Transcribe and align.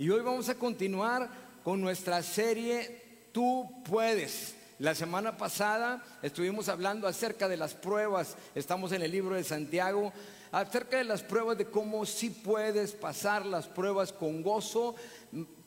Y 0.00 0.08
hoy 0.08 0.22
vamos 0.22 0.48
a 0.48 0.54
continuar 0.54 1.28
con 1.62 1.78
nuestra 1.78 2.22
serie 2.22 3.02
Tú 3.32 3.70
puedes. 3.84 4.54
La 4.78 4.94
semana 4.94 5.36
pasada 5.36 6.02
estuvimos 6.22 6.70
hablando 6.70 7.06
acerca 7.06 7.48
de 7.48 7.58
las 7.58 7.74
pruebas, 7.74 8.34
estamos 8.54 8.92
en 8.92 9.02
el 9.02 9.10
libro 9.10 9.34
de 9.34 9.44
Santiago, 9.44 10.10
acerca 10.52 10.96
de 10.96 11.04
las 11.04 11.22
pruebas 11.22 11.58
de 11.58 11.66
cómo 11.66 12.06
sí 12.06 12.30
puedes 12.30 12.92
pasar 12.92 13.44
las 13.44 13.66
pruebas 13.66 14.10
con 14.10 14.42
gozo. 14.42 14.94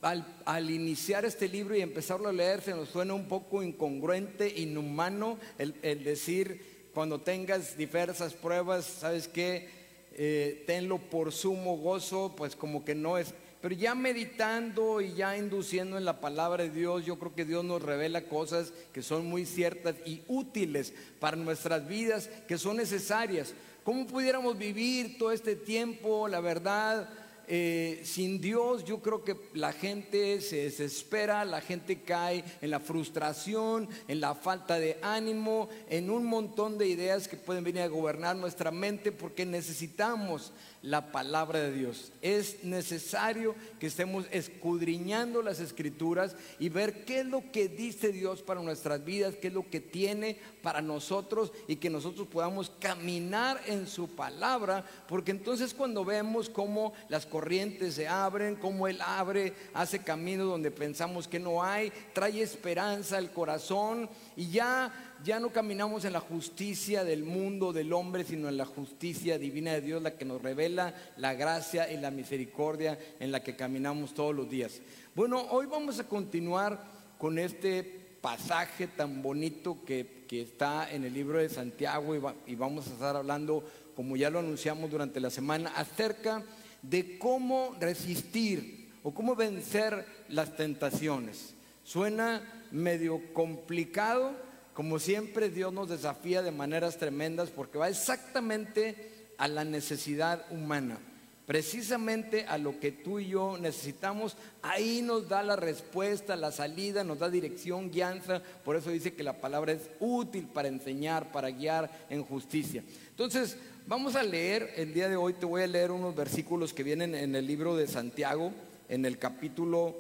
Al, 0.02 0.72
iniciar 0.72 1.26
este 1.26 1.48
libro 1.48 1.76
y 1.76 1.82
empezarlo 1.82 2.28
a 2.28 2.34
leer 2.34 2.62
se 2.62 2.74
nos 2.74 2.90
suena 2.90 3.14
un 3.14 3.28
poco 3.28 3.62
incongruente, 3.62 4.50
inhumano 4.50 5.38
el, 5.60 6.04
decir 6.04 6.90
cuando 6.92 7.22
tengas 7.22 7.78
diversas 7.78 8.34
pruebas, 8.34 8.86
¿sabes 8.86 9.28
qué? 9.28 9.70
Eh, 10.16 10.64
tenlo 10.66 10.98
por 10.98 11.32
sumo 11.32 11.78
gozo, 11.78 12.34
pues 12.36 12.56
como 12.56 12.84
que 12.84 12.96
no 12.96 13.20
es 13.20 13.36
pero 13.64 13.76
ya 13.76 13.96
meditando 13.96 15.00
y 15.00 15.14
ya 15.14 15.38
induciendo 15.38 15.98
en 15.98 16.04
la 16.04 16.20
palabra 16.20 16.64
de 16.66 16.70
Dios, 16.70 17.06
yo 17.06 17.18
creo 17.18 17.34
que 17.34 17.46
Dios 17.46 17.64
nos 17.64 17.82
revela 17.82 18.28
cosas 18.28 18.74
que 18.92 19.02
son 19.02 19.26
muy 19.26 19.46
ciertas 19.46 19.96
y 20.06 20.22
útiles 20.28 20.94
para 21.22 21.38
nuestras 21.38 21.88
vidas, 21.88 22.30
que 22.46 22.58
son 22.58 22.76
necesarias. 22.76 23.54
¿Cómo 23.86 24.06
pudiéramos 24.06 24.58
vivir 24.58 25.18
todo 25.18 25.32
este 25.32 25.56
tiempo, 25.56 26.28
la 26.28 26.42
verdad? 26.42 27.08
Eh, 27.48 28.02
sin 28.04 28.40
Dios 28.40 28.86
yo 28.86 29.02
creo 29.02 29.24
que 29.24 29.36
la 29.54 29.74
gente 29.74 30.40
se 30.42 30.64
desespera, 30.64 31.44
la 31.46 31.62
gente 31.62 32.02
cae 32.02 32.44
en 32.62 32.72
la 32.72 32.80
frustración, 32.80 33.90
en 34.08 34.22
la 34.22 34.34
falta 34.34 34.80
de 34.80 34.98
ánimo, 35.02 35.70
en 35.90 36.10
un 36.10 36.26
montón 36.26 36.78
de 36.78 36.88
ideas 36.88 37.28
que 37.28 37.38
pueden 37.38 37.64
venir 37.64 37.82
a 37.82 37.88
gobernar 37.88 38.36
nuestra 38.36 38.72
mente 38.72 39.12
porque 39.12 39.46
necesitamos 39.46 40.54
la 40.84 41.12
palabra 41.14 41.60
de 41.60 41.72
Dios. 41.72 42.12
Es 42.22 42.64
necesario 42.64 43.56
que 43.80 43.88
estemos 43.88 44.26
escudriñando 44.32 45.42
las 45.42 45.60
escrituras 45.60 46.36
y 46.60 46.70
ver 46.70 47.06
qué 47.06 47.22
es 47.22 47.26
lo 47.26 47.52
que 47.52 47.70
dice 47.70 48.12
Dios 48.12 48.42
para 48.42 48.62
nuestras 48.62 49.04
vidas, 49.04 49.36
qué 49.36 49.48
es 49.48 49.54
lo 49.54 49.70
que 49.70 49.80
tiene 49.80 50.38
para 50.62 50.82
nosotros 50.82 51.54
y 51.68 51.78
que 51.78 51.90
nosotros 51.90 52.28
podamos 52.28 52.70
caminar 52.80 53.62
en 53.66 53.88
su 53.88 54.10
palabra, 54.10 54.86
porque 55.08 55.32
entonces 55.32 55.74
cuando 55.74 56.04
vemos 56.04 56.50
cómo 56.50 56.94
las 57.08 57.26
corrientes 57.34 57.96
se 57.96 58.08
abren, 58.08 58.56
cómo 58.56 58.88
Él 58.88 59.02
abre, 59.02 59.54
hace 59.74 60.04
camino 60.04 60.46
donde 60.46 60.70
pensamos 60.70 61.28
que 61.28 61.40
no 61.40 61.64
hay, 61.64 61.92
trae 62.14 62.44
esperanza 62.44 63.18
al 63.18 63.32
corazón 63.32 64.08
y 64.36 64.52
ya 64.52 65.14
ya 65.24 65.40
no 65.40 65.50
caminamos 65.50 66.06
en 66.06 66.14
la 66.14 66.20
justicia 66.20 67.04
del 67.04 67.24
mundo, 67.24 67.74
del 67.74 67.92
hombre, 67.92 68.24
sino 68.24 68.50
en 68.50 68.58
la 68.58 68.66
justicia 68.66 69.40
divina 69.40 69.74
de 69.74 69.82
Dios, 69.82 70.04
la 70.04 70.16
que 70.16 70.26
nos 70.26 70.44
revela 70.44 70.94
la 71.18 71.34
gracia 71.34 71.92
y 71.92 71.98
la 71.98 72.12
misericordia 72.12 73.00
en 73.20 73.32
la 73.32 73.42
que 73.42 73.56
caminamos 73.56 74.14
todos 74.14 74.36
los 74.36 74.48
días. 74.48 74.82
Bueno, 75.16 75.48
hoy 75.50 75.66
vamos 75.66 76.00
a 76.00 76.08
continuar 76.08 76.84
con 77.18 77.40
este 77.40 77.84
pasaje 78.22 78.86
tan 78.86 79.24
bonito 79.24 79.80
que, 79.86 80.22
está 80.34 80.92
en 80.92 81.04
el 81.04 81.14
libro 81.14 81.38
de 81.38 81.48
Santiago 81.48 82.16
y, 82.16 82.52
y 82.52 82.56
vamos 82.56 82.88
a 82.88 82.90
estar 82.90 83.16
hablando, 83.16 83.64
como 83.96 84.18
ya 84.18 84.32
lo 84.32 84.40
anunciamos 84.40 84.90
durante 84.90 85.20
la 85.20 85.30
semana, 85.30 85.72
acerca 85.76 86.44
de 86.84 87.18
cómo 87.18 87.76
resistir 87.80 88.92
o 89.02 89.14
cómo 89.14 89.36
vencer 89.36 90.06
las 90.30 90.56
tentaciones. 90.56 91.56
Suena 91.84 92.42
medio 92.72 93.34
complicado, 93.34 94.34
como 94.74 94.98
siempre, 94.98 95.50
Dios 95.50 95.72
nos 95.72 95.90
desafía 95.90 96.42
de 96.42 96.52
maneras 96.52 96.98
tremendas 96.98 97.50
porque 97.50 97.78
va 97.78 97.90
exactamente 97.90 99.12
a 99.38 99.48
la 99.48 99.64
necesidad 99.64 100.46
humana, 100.52 100.98
precisamente 101.46 102.46
a 102.48 102.58
lo 102.58 102.80
que 102.80 102.92
tú 102.92 103.20
y 103.20 103.28
yo 103.28 103.58
necesitamos. 103.60 104.36
Ahí 104.64 105.04
nos 105.04 105.30
da 105.30 105.44
la 105.44 105.56
respuesta, 105.56 106.36
la 106.36 106.52
salida, 106.52 107.04
nos 107.04 107.20
da 107.20 107.30
dirección, 107.30 107.92
guianza. 107.92 108.42
Por 108.64 108.76
eso 108.76 108.90
dice 108.90 109.14
que 109.14 109.22
la 109.22 109.40
palabra 109.40 109.74
es 109.74 109.90
útil 110.00 110.48
para 110.48 110.70
enseñar, 110.70 111.32
para 111.32 111.52
guiar 111.52 112.08
en 112.10 112.24
justicia. 112.24 112.84
Entonces, 113.10 113.58
vamos 113.88 114.16
a 114.16 114.24
leer 114.24 114.74
el 114.76 114.94
día 114.94 115.10
de 115.10 115.16
hoy, 115.16 115.34
te 115.34 115.46
voy 115.46 115.64
a 115.64 115.68
leer 115.68 115.92
unos 115.92 116.16
versículos 116.16 116.74
que 116.74 116.84
vienen 116.84 117.16
en 117.16 117.36
el 117.36 117.46
libro 117.46 117.76
de 117.76 117.88
Santiago, 117.88 118.52
en 118.90 119.06
el 119.06 119.18
capítulo 119.18 119.88
1, 119.90 119.96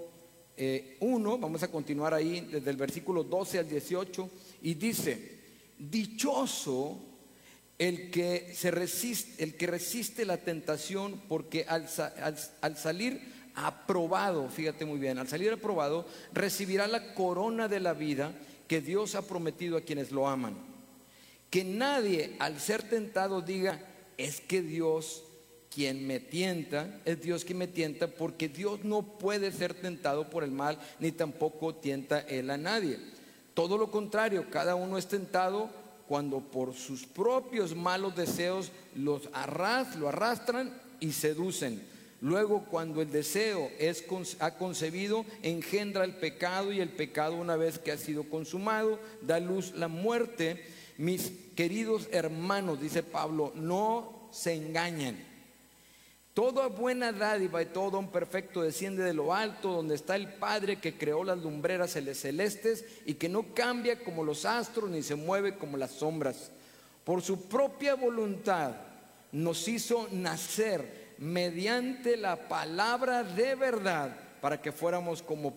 eh, 0.57 0.97
vamos 1.39 1.63
a 1.63 1.67
continuar 1.69 2.13
ahí 2.13 2.41
desde 2.51 2.69
el 2.69 2.77
versículo 2.77 3.23
12 3.23 3.59
al 3.59 3.69
18 3.69 4.29
y 4.61 4.75
dice, 4.75 5.39
dichoso 5.77 6.99
el 7.77 8.11
que, 8.11 8.53
se 8.55 8.71
resiste, 8.71 9.43
el 9.43 9.55
que 9.55 9.67
resiste 9.67 10.25
la 10.25 10.37
tentación, 10.37 11.21
porque 11.27 11.65
al, 11.67 11.87
al 12.61 12.77
salir 12.77 13.33
aprobado, 13.55 14.47
fíjate 14.49 14.85
muy 14.85 14.99
bien, 14.99 15.17
al 15.17 15.27
salir 15.27 15.51
aprobado, 15.51 16.05
recibirá 16.33 16.87
la 16.87 17.13
corona 17.13 17.67
de 17.67 17.79
la 17.79 17.93
vida 17.93 18.33
que 18.67 18.81
Dios 18.81 19.15
ha 19.15 19.27
prometido 19.27 19.77
a 19.77 19.81
quienes 19.81 20.11
lo 20.11 20.27
aman. 20.27 20.72
Que 21.53 21.63
nadie 21.63 22.35
al 22.39 22.59
ser 22.59 22.81
tentado 22.81 23.43
diga, 23.43 23.79
es 24.17 24.41
que 24.41 24.63
Dios 24.63 25.21
quien 25.69 26.07
me 26.07 26.19
tienta, 26.19 26.99
es 27.05 27.21
Dios 27.21 27.45
quien 27.45 27.59
me 27.59 27.67
tienta, 27.67 28.07
porque 28.07 28.49
Dios 28.49 28.83
no 28.83 29.03
puede 29.19 29.51
ser 29.51 29.75
tentado 29.75 30.31
por 30.31 30.43
el 30.43 30.49
mal, 30.49 30.79
ni 30.99 31.11
tampoco 31.11 31.75
tienta 31.75 32.21
él 32.21 32.49
a 32.49 32.57
nadie. 32.57 32.97
Todo 33.53 33.77
lo 33.77 33.91
contrario, 33.91 34.49
cada 34.49 34.73
uno 34.73 34.97
es 34.97 35.07
tentado 35.07 35.69
cuando 36.07 36.39
por 36.39 36.73
sus 36.73 37.05
propios 37.05 37.75
malos 37.75 38.15
deseos 38.15 38.71
los 38.95 39.29
arras, 39.31 39.95
lo 39.95 40.09
arrastran 40.09 40.75
y 40.99 41.11
seducen. 41.11 41.83
Luego, 42.19 42.65
cuando 42.65 42.99
el 42.99 43.11
deseo 43.11 43.69
es, 43.77 44.03
ha 44.39 44.55
concebido, 44.55 45.23
engendra 45.43 46.03
el 46.03 46.15
pecado 46.15 46.73
y 46.73 46.79
el 46.79 46.89
pecado 46.89 47.35
una 47.35 47.57
vez 47.57 47.77
que 47.77 47.91
ha 47.91 47.97
sido 47.97 48.23
consumado, 48.23 48.97
da 49.21 49.39
luz 49.39 49.73
la 49.75 49.87
muerte. 49.87 50.65
Mis 51.03 51.33
queridos 51.53 52.07
hermanos, 52.13 52.79
dice 52.79 53.03
Pablo, 53.03 53.51
no 53.55 54.29
se 54.31 54.53
engañen. 54.53 55.21
Toda 56.33 56.67
buena 56.67 57.11
dádiva 57.11 57.61
y 57.61 57.65
todo 57.65 57.99
un 57.99 58.07
perfecto 58.09 58.61
desciende 58.61 59.03
de 59.03 59.13
lo 59.13 59.33
alto, 59.33 59.73
donde 59.73 59.95
está 59.95 60.15
el 60.15 60.35
Padre 60.35 60.79
que 60.79 60.97
creó 60.97 61.25
las 61.25 61.39
lumbreras 61.39 61.91
celestes 61.91 62.85
y 63.05 63.15
que 63.15 63.27
no 63.27 63.53
cambia 63.53 64.01
como 64.01 64.23
los 64.23 64.45
astros 64.45 64.89
ni 64.89 65.03
se 65.03 65.15
mueve 65.15 65.57
como 65.57 65.75
las 65.75 65.91
sombras. 65.91 66.51
Por 67.03 67.21
su 67.21 67.49
propia 67.49 67.95
voluntad 67.95 68.73
nos 69.33 69.67
hizo 69.67 70.07
nacer 70.09 71.15
mediante 71.17 72.15
la 72.15 72.47
palabra 72.47 73.25
de 73.25 73.55
verdad 73.55 74.15
para 74.39 74.61
que 74.61 74.71
fuéramos 74.71 75.21
como 75.21 75.53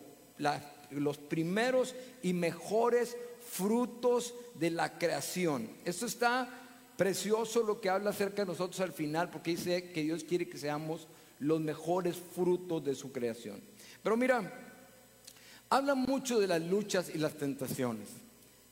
los 0.90 1.18
primeros 1.18 1.94
y 2.20 2.32
mejores 2.32 3.16
frutos 3.48 4.34
de 4.58 4.70
la 4.70 4.98
creación. 4.98 5.68
Esto 5.84 6.06
está 6.06 6.66
Precioso 6.96 7.62
lo 7.62 7.78
que 7.80 7.90
habla 7.90 8.10
acerca 8.10 8.42
de 8.42 8.46
nosotros 8.46 8.80
al 8.80 8.92
final, 8.92 9.28
porque 9.28 9.50
dice 9.50 9.90
que 9.90 10.02
Dios 10.02 10.24
quiere 10.24 10.48
que 10.48 10.56
seamos 10.56 11.06
los 11.38 11.60
mejores 11.60 12.16
frutos 12.16 12.82
de 12.84 12.94
su 12.94 13.12
creación. 13.12 13.60
Pero 14.02 14.16
mira, 14.16 14.50
habla 15.68 15.94
mucho 15.94 16.40
de 16.40 16.46
las 16.46 16.62
luchas 16.62 17.10
y 17.14 17.18
las 17.18 17.34
tentaciones. 17.34 18.08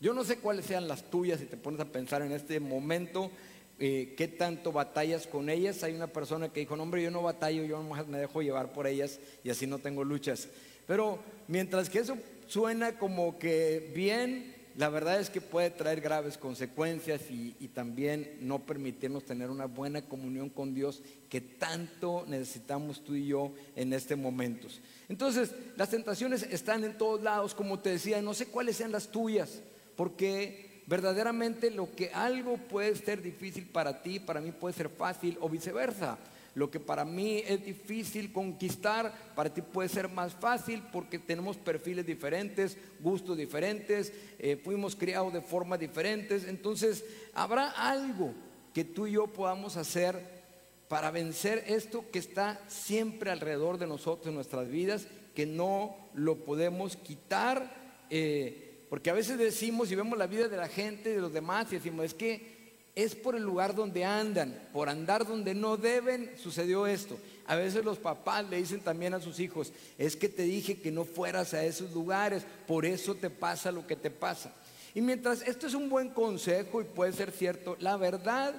Yo 0.00 0.14
no 0.14 0.24
sé 0.24 0.38
cuáles 0.38 0.64
sean 0.64 0.88
las 0.88 1.10
tuyas 1.10 1.40
si 1.40 1.46
te 1.46 1.58
pones 1.58 1.80
a 1.80 1.84
pensar 1.84 2.22
en 2.22 2.32
este 2.32 2.60
momento, 2.60 3.30
eh, 3.78 4.14
qué 4.16 4.26
tanto 4.26 4.72
batallas 4.72 5.26
con 5.26 5.50
ellas. 5.50 5.82
Hay 5.82 5.92
una 5.92 6.06
persona 6.06 6.48
que 6.48 6.60
dijo, 6.60 6.76
no, 6.76 6.84
hombre, 6.84 7.02
yo 7.02 7.10
no 7.10 7.22
batallo, 7.22 7.62
yo 7.64 7.82
me 7.82 8.18
dejo 8.18 8.40
llevar 8.40 8.72
por 8.72 8.86
ellas 8.86 9.20
y 9.42 9.50
así 9.50 9.66
no 9.66 9.80
tengo 9.80 10.02
luchas. 10.02 10.48
Pero 10.86 11.18
mientras 11.46 11.90
que 11.90 11.98
eso 11.98 12.16
suena 12.46 12.98
como 12.98 13.38
que 13.38 13.92
bien, 13.94 14.53
la 14.76 14.88
verdad 14.88 15.20
es 15.20 15.30
que 15.30 15.40
puede 15.40 15.70
traer 15.70 16.00
graves 16.00 16.36
consecuencias 16.36 17.22
y, 17.30 17.52
también 17.74 18.38
no 18.40 18.60
permitirnos 18.60 19.24
tener 19.24 19.50
una 19.50 19.66
buena 19.66 20.02
comunión 20.02 20.48
con 20.48 20.74
Dios 20.74 21.02
que 21.28 21.40
tanto 21.40 22.24
necesitamos 22.28 23.02
tú 23.02 23.14
y 23.14 23.26
yo 23.26 23.52
en 23.74 23.92
este 23.92 24.14
momento. 24.16 24.68
Entonces, 25.08 25.52
las 25.76 25.90
tentaciones 25.90 26.44
están 26.44 26.84
en 26.84 26.96
todos 26.96 27.22
lados, 27.22 27.54
como 27.54 27.78
te 27.80 27.90
decía, 27.90 28.22
no 28.22 28.34
sé 28.34 28.46
cuáles 28.46 28.76
sean 28.76 28.92
las 28.92 29.08
tuyas, 29.08 29.60
porque 29.96 30.73
verdaderamente 30.86 31.70
lo 31.70 31.94
que 31.94 32.10
algo 32.12 32.58
puede 32.58 32.94
ser 32.96 33.22
difícil 33.22 33.66
para 33.66 34.02
ti, 34.02 34.20
para 34.20 34.40
mí 34.40 34.52
puede 34.52 34.74
ser 34.74 34.88
fácil 34.88 35.38
o 35.40 35.48
viceversa. 35.48 36.18
Lo 36.54 36.70
que 36.70 36.78
para 36.78 37.04
mí 37.04 37.42
es 37.46 37.64
difícil 37.64 38.32
conquistar, 38.32 39.12
para 39.34 39.52
ti 39.52 39.60
puede 39.60 39.88
ser 39.88 40.08
más 40.08 40.34
fácil 40.34 40.82
porque 40.92 41.18
tenemos 41.18 41.56
perfiles 41.56 42.06
diferentes, 42.06 42.78
gustos 43.00 43.36
diferentes, 43.36 44.12
eh, 44.38 44.60
fuimos 44.62 44.94
criados 44.94 45.32
de 45.32 45.40
formas 45.40 45.80
diferentes. 45.80 46.46
Entonces, 46.46 47.04
habrá 47.32 47.70
algo 47.70 48.32
que 48.72 48.84
tú 48.84 49.08
y 49.08 49.12
yo 49.12 49.26
podamos 49.26 49.76
hacer 49.76 50.44
para 50.86 51.10
vencer 51.10 51.64
esto 51.66 52.04
que 52.12 52.20
está 52.20 52.60
siempre 52.68 53.32
alrededor 53.32 53.78
de 53.78 53.88
nosotros 53.88 54.28
en 54.28 54.34
nuestras 54.34 54.68
vidas, 54.68 55.08
que 55.34 55.46
no 55.46 55.96
lo 56.14 56.44
podemos 56.44 56.96
quitar. 56.96 57.82
Eh, 58.10 58.63
porque 58.94 59.10
a 59.10 59.14
veces 59.14 59.36
decimos 59.38 59.90
y 59.90 59.96
vemos 59.96 60.16
la 60.16 60.28
vida 60.28 60.46
de 60.46 60.56
la 60.56 60.68
gente, 60.68 61.16
de 61.16 61.20
los 61.20 61.32
demás, 61.32 61.66
y 61.72 61.74
decimos, 61.74 62.04
es 62.04 62.14
que 62.14 62.86
es 62.94 63.16
por 63.16 63.34
el 63.34 63.42
lugar 63.42 63.74
donde 63.74 64.04
andan, 64.04 64.68
por 64.72 64.88
andar 64.88 65.26
donde 65.26 65.52
no 65.52 65.76
deben, 65.76 66.30
sucedió 66.40 66.86
esto. 66.86 67.18
A 67.44 67.56
veces 67.56 67.84
los 67.84 67.98
papás 67.98 68.48
le 68.48 68.58
dicen 68.58 68.78
también 68.82 69.12
a 69.12 69.20
sus 69.20 69.40
hijos, 69.40 69.72
es 69.98 70.14
que 70.14 70.28
te 70.28 70.44
dije 70.44 70.80
que 70.80 70.92
no 70.92 71.04
fueras 71.04 71.54
a 71.54 71.64
esos 71.64 71.90
lugares, 71.92 72.46
por 72.68 72.86
eso 72.86 73.16
te 73.16 73.30
pasa 73.30 73.72
lo 73.72 73.84
que 73.84 73.96
te 73.96 74.12
pasa. 74.12 74.54
Y 74.94 75.00
mientras 75.00 75.42
esto 75.42 75.66
es 75.66 75.74
un 75.74 75.88
buen 75.88 76.10
consejo 76.10 76.80
y 76.80 76.84
puede 76.84 77.12
ser 77.12 77.32
cierto, 77.32 77.76
la 77.80 77.96
verdad 77.96 78.54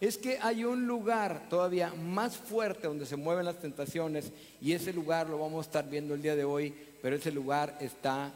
es 0.00 0.16
que 0.16 0.38
hay 0.40 0.62
un 0.62 0.86
lugar 0.86 1.48
todavía 1.50 1.92
más 1.94 2.36
fuerte 2.36 2.86
donde 2.86 3.06
se 3.06 3.16
mueven 3.16 3.44
las 3.44 3.58
tentaciones 3.58 4.30
y 4.60 4.72
ese 4.72 4.92
lugar 4.92 5.28
lo 5.28 5.40
vamos 5.40 5.66
a 5.66 5.68
estar 5.68 5.90
viendo 5.90 6.14
el 6.14 6.22
día 6.22 6.36
de 6.36 6.44
hoy, 6.44 6.72
pero 7.02 7.16
ese 7.16 7.32
lugar 7.32 7.76
está 7.80 8.32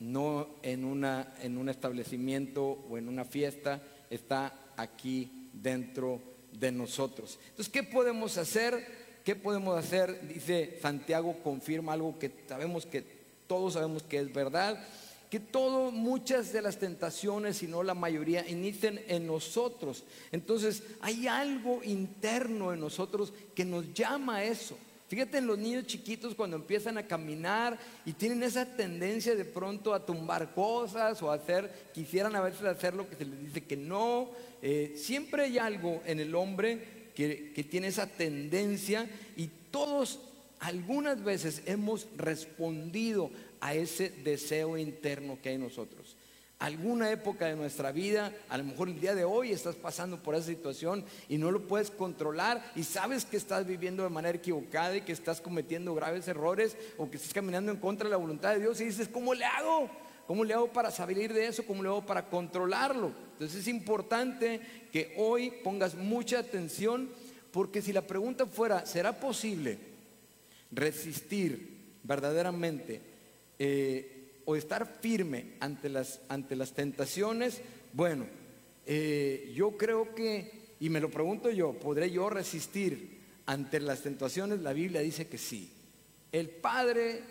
no 0.00 0.48
en, 0.62 0.84
una, 0.84 1.34
en 1.42 1.56
un 1.56 1.68
establecimiento 1.68 2.84
o 2.90 2.98
en 2.98 3.08
una 3.08 3.24
fiesta, 3.24 3.82
está 4.08 4.72
aquí 4.76 5.48
dentro 5.52 6.20
de 6.52 6.72
nosotros. 6.72 7.38
Entonces, 7.50 7.72
¿qué 7.72 7.82
podemos 7.82 8.36
hacer? 8.38 9.20
¿Qué 9.24 9.36
podemos 9.36 9.78
hacer? 9.78 10.26
Dice 10.26 10.78
Santiago, 10.80 11.36
confirma 11.44 11.92
algo 11.92 12.18
que 12.18 12.32
sabemos 12.48 12.86
que 12.86 13.04
todos 13.46 13.74
sabemos 13.74 14.02
que 14.02 14.18
es 14.18 14.32
verdad, 14.32 14.82
que 15.28 15.38
todo, 15.38 15.92
muchas 15.92 16.52
de 16.52 16.62
las 16.62 16.78
tentaciones, 16.78 17.58
si 17.58 17.66
no 17.66 17.82
la 17.82 17.94
mayoría, 17.94 18.48
inician 18.48 18.98
en 19.06 19.26
nosotros. 19.26 20.04
Entonces, 20.32 20.82
hay 21.00 21.28
algo 21.28 21.84
interno 21.84 22.72
en 22.72 22.80
nosotros 22.80 23.32
que 23.54 23.64
nos 23.64 23.92
llama 23.92 24.36
a 24.36 24.44
eso. 24.44 24.76
Fíjate 25.10 25.38
en 25.38 25.48
los 25.48 25.58
niños 25.58 25.88
chiquitos 25.88 26.36
cuando 26.36 26.56
empiezan 26.56 26.96
a 26.96 27.04
caminar 27.04 27.76
y 28.06 28.12
tienen 28.12 28.44
esa 28.44 28.64
tendencia 28.64 29.34
de 29.34 29.44
pronto 29.44 29.92
a 29.92 30.06
tumbar 30.06 30.54
cosas 30.54 31.20
o 31.20 31.32
a 31.32 31.34
hacer, 31.34 31.68
quisieran 31.92 32.36
a 32.36 32.40
veces 32.40 32.62
hacer 32.62 32.94
lo 32.94 33.10
que 33.10 33.16
se 33.16 33.24
les 33.24 33.40
dice 33.40 33.64
que 33.64 33.76
no. 33.76 34.30
Eh, 34.62 34.92
siempre 34.94 35.42
hay 35.42 35.58
algo 35.58 36.00
en 36.06 36.20
el 36.20 36.32
hombre 36.36 37.10
que, 37.16 37.50
que 37.52 37.64
tiene 37.64 37.88
esa 37.88 38.06
tendencia 38.06 39.10
y 39.36 39.50
todos 39.72 40.20
algunas 40.60 41.24
veces 41.24 41.62
hemos 41.66 42.06
respondido 42.16 43.32
a 43.60 43.74
ese 43.74 44.10
deseo 44.10 44.78
interno 44.78 45.38
que 45.42 45.48
hay 45.48 45.54
en 45.56 45.62
nosotros 45.62 46.14
alguna 46.60 47.10
época 47.10 47.46
de 47.46 47.56
nuestra 47.56 47.90
vida, 47.90 48.32
a 48.50 48.58
lo 48.58 48.64
mejor 48.64 48.88
el 48.88 49.00
día 49.00 49.14
de 49.14 49.24
hoy 49.24 49.50
estás 49.50 49.76
pasando 49.76 50.22
por 50.22 50.34
esa 50.34 50.46
situación 50.46 51.04
y 51.26 51.38
no 51.38 51.50
lo 51.50 51.66
puedes 51.66 51.90
controlar 51.90 52.62
y 52.76 52.84
sabes 52.84 53.24
que 53.24 53.38
estás 53.38 53.66
viviendo 53.66 54.02
de 54.02 54.10
manera 54.10 54.36
equivocada 54.36 54.94
y 54.94 55.00
que 55.00 55.12
estás 55.12 55.40
cometiendo 55.40 55.94
graves 55.94 56.28
errores 56.28 56.76
o 56.98 57.10
que 57.10 57.16
estás 57.16 57.32
caminando 57.32 57.72
en 57.72 57.78
contra 57.78 58.04
de 58.04 58.10
la 58.10 58.18
voluntad 58.18 58.52
de 58.52 58.60
Dios 58.60 58.78
y 58.80 58.84
dices, 58.84 59.08
¿cómo 59.08 59.32
le 59.32 59.46
hago? 59.46 59.90
¿Cómo 60.26 60.44
le 60.44 60.52
hago 60.52 60.70
para 60.70 60.90
salir 60.90 61.32
de 61.32 61.46
eso? 61.46 61.64
¿Cómo 61.64 61.82
le 61.82 61.88
hago 61.88 62.04
para 62.04 62.28
controlarlo? 62.28 63.10
Entonces 63.32 63.60
es 63.60 63.68
importante 63.68 64.60
que 64.92 65.14
hoy 65.16 65.50
pongas 65.64 65.94
mucha 65.94 66.40
atención 66.40 67.08
porque 67.52 67.80
si 67.80 67.94
la 67.94 68.02
pregunta 68.02 68.44
fuera, 68.44 68.84
¿será 68.84 69.18
posible 69.18 69.78
resistir 70.70 71.94
verdaderamente? 72.02 73.00
Eh, 73.58 74.19
o 74.44 74.56
estar 74.56 74.98
firme 75.00 75.54
ante 75.60 75.88
las, 75.88 76.20
ante 76.28 76.56
las 76.56 76.72
tentaciones, 76.72 77.60
bueno, 77.92 78.26
eh, 78.86 79.52
yo 79.54 79.76
creo 79.76 80.14
que, 80.14 80.74
y 80.80 80.88
me 80.88 81.00
lo 81.00 81.10
pregunto 81.10 81.50
yo, 81.50 81.72
¿podré 81.74 82.10
yo 82.10 82.30
resistir 82.30 83.20
ante 83.46 83.80
las 83.80 84.02
tentaciones? 84.02 84.60
La 84.60 84.72
Biblia 84.72 85.00
dice 85.00 85.26
que 85.28 85.38
sí. 85.38 85.70
El 86.32 86.48
Padre 86.48 87.22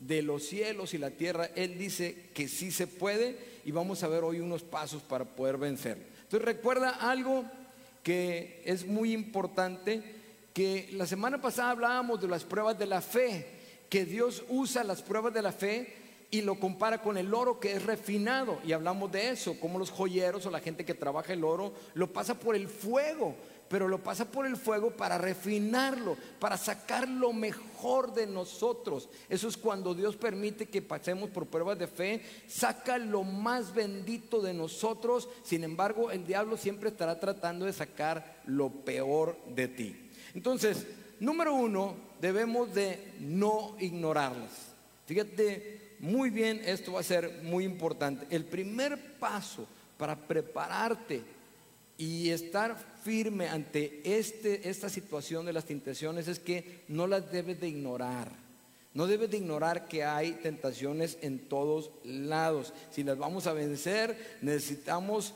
de 0.00 0.22
los 0.22 0.44
cielos 0.44 0.94
y 0.94 0.98
la 0.98 1.10
tierra, 1.10 1.50
Él 1.54 1.78
dice 1.78 2.28
que 2.34 2.48
sí 2.48 2.70
se 2.70 2.86
puede 2.86 3.38
y 3.64 3.70
vamos 3.70 4.02
a 4.02 4.08
ver 4.08 4.24
hoy 4.24 4.40
unos 4.40 4.62
pasos 4.62 5.02
para 5.02 5.24
poder 5.24 5.56
vencer. 5.56 5.98
Entonces 6.22 6.44
recuerda 6.44 6.90
algo 6.90 7.44
que 8.02 8.62
es 8.64 8.86
muy 8.86 9.12
importante, 9.12 10.02
que 10.52 10.88
la 10.92 11.06
semana 11.06 11.40
pasada 11.40 11.70
hablábamos 11.70 12.20
de 12.20 12.28
las 12.28 12.44
pruebas 12.44 12.78
de 12.78 12.86
la 12.86 13.00
fe, 13.00 13.46
que 13.88 14.04
Dios 14.04 14.44
usa 14.48 14.84
las 14.84 15.02
pruebas 15.02 15.32
de 15.34 15.42
la 15.42 15.52
fe 15.52 16.05
y 16.30 16.42
lo 16.42 16.58
compara 16.58 17.02
con 17.02 17.16
el 17.16 17.32
oro 17.32 17.60
que 17.60 17.72
es 17.72 17.84
refinado. 17.84 18.58
Y 18.64 18.72
hablamos 18.72 19.12
de 19.12 19.30
eso, 19.30 19.58
como 19.60 19.78
los 19.78 19.90
joyeros 19.90 20.46
o 20.46 20.50
la 20.50 20.60
gente 20.60 20.84
que 20.84 20.94
trabaja 20.94 21.32
el 21.32 21.44
oro 21.44 21.72
lo 21.94 22.12
pasa 22.12 22.38
por 22.38 22.56
el 22.56 22.68
fuego, 22.68 23.36
pero 23.68 23.88
lo 23.88 24.02
pasa 24.02 24.30
por 24.30 24.46
el 24.46 24.56
fuego 24.56 24.90
para 24.90 25.18
refinarlo, 25.18 26.16
para 26.38 26.56
sacar 26.56 27.08
lo 27.08 27.32
mejor 27.32 28.12
de 28.14 28.26
nosotros. 28.26 29.08
Eso 29.28 29.48
es 29.48 29.56
cuando 29.56 29.94
Dios 29.94 30.16
permite 30.16 30.66
que 30.66 30.82
pasemos 30.82 31.30
por 31.30 31.46
pruebas 31.46 31.78
de 31.78 31.86
fe, 31.86 32.22
saca 32.46 32.98
lo 32.98 33.22
más 33.22 33.74
bendito 33.74 34.40
de 34.40 34.54
nosotros. 34.54 35.28
Sin 35.42 35.64
embargo, 35.64 36.10
el 36.10 36.26
diablo 36.26 36.56
siempre 36.56 36.90
estará 36.90 37.18
tratando 37.18 37.66
de 37.66 37.72
sacar 37.72 38.42
lo 38.46 38.70
peor 38.70 39.36
de 39.54 39.68
ti. 39.68 40.10
Entonces, 40.34 40.86
número 41.20 41.54
uno, 41.54 41.94
debemos 42.20 42.74
de 42.74 43.14
no 43.20 43.76
ignorarlas. 43.78 44.74
Fíjate 45.06 45.85
muy 45.98 46.30
bien, 46.30 46.60
esto 46.64 46.92
va 46.92 47.00
a 47.00 47.04
ser 47.04 47.40
muy 47.42 47.64
importante. 47.64 48.26
El 48.30 48.44
primer 48.44 49.18
paso 49.18 49.66
para 49.96 50.16
prepararte 50.16 51.22
y 51.98 52.30
estar 52.30 52.76
firme 53.02 53.48
ante 53.48 54.02
este, 54.04 54.68
esta 54.68 54.88
situación 54.88 55.46
de 55.46 55.52
las 55.52 55.64
tentaciones 55.64 56.28
es 56.28 56.38
que 56.38 56.82
no 56.88 57.06
las 57.06 57.30
debes 57.30 57.60
de 57.60 57.68
ignorar. 57.68 58.30
No 58.92 59.06
debes 59.06 59.30
de 59.30 59.38
ignorar 59.38 59.88
que 59.88 60.04
hay 60.04 60.32
tentaciones 60.32 61.18
en 61.20 61.38
todos 61.38 61.90
lados. 62.04 62.72
Si 62.90 63.04
las 63.04 63.18
vamos 63.18 63.46
a 63.46 63.52
vencer, 63.52 64.38
necesitamos 64.40 65.34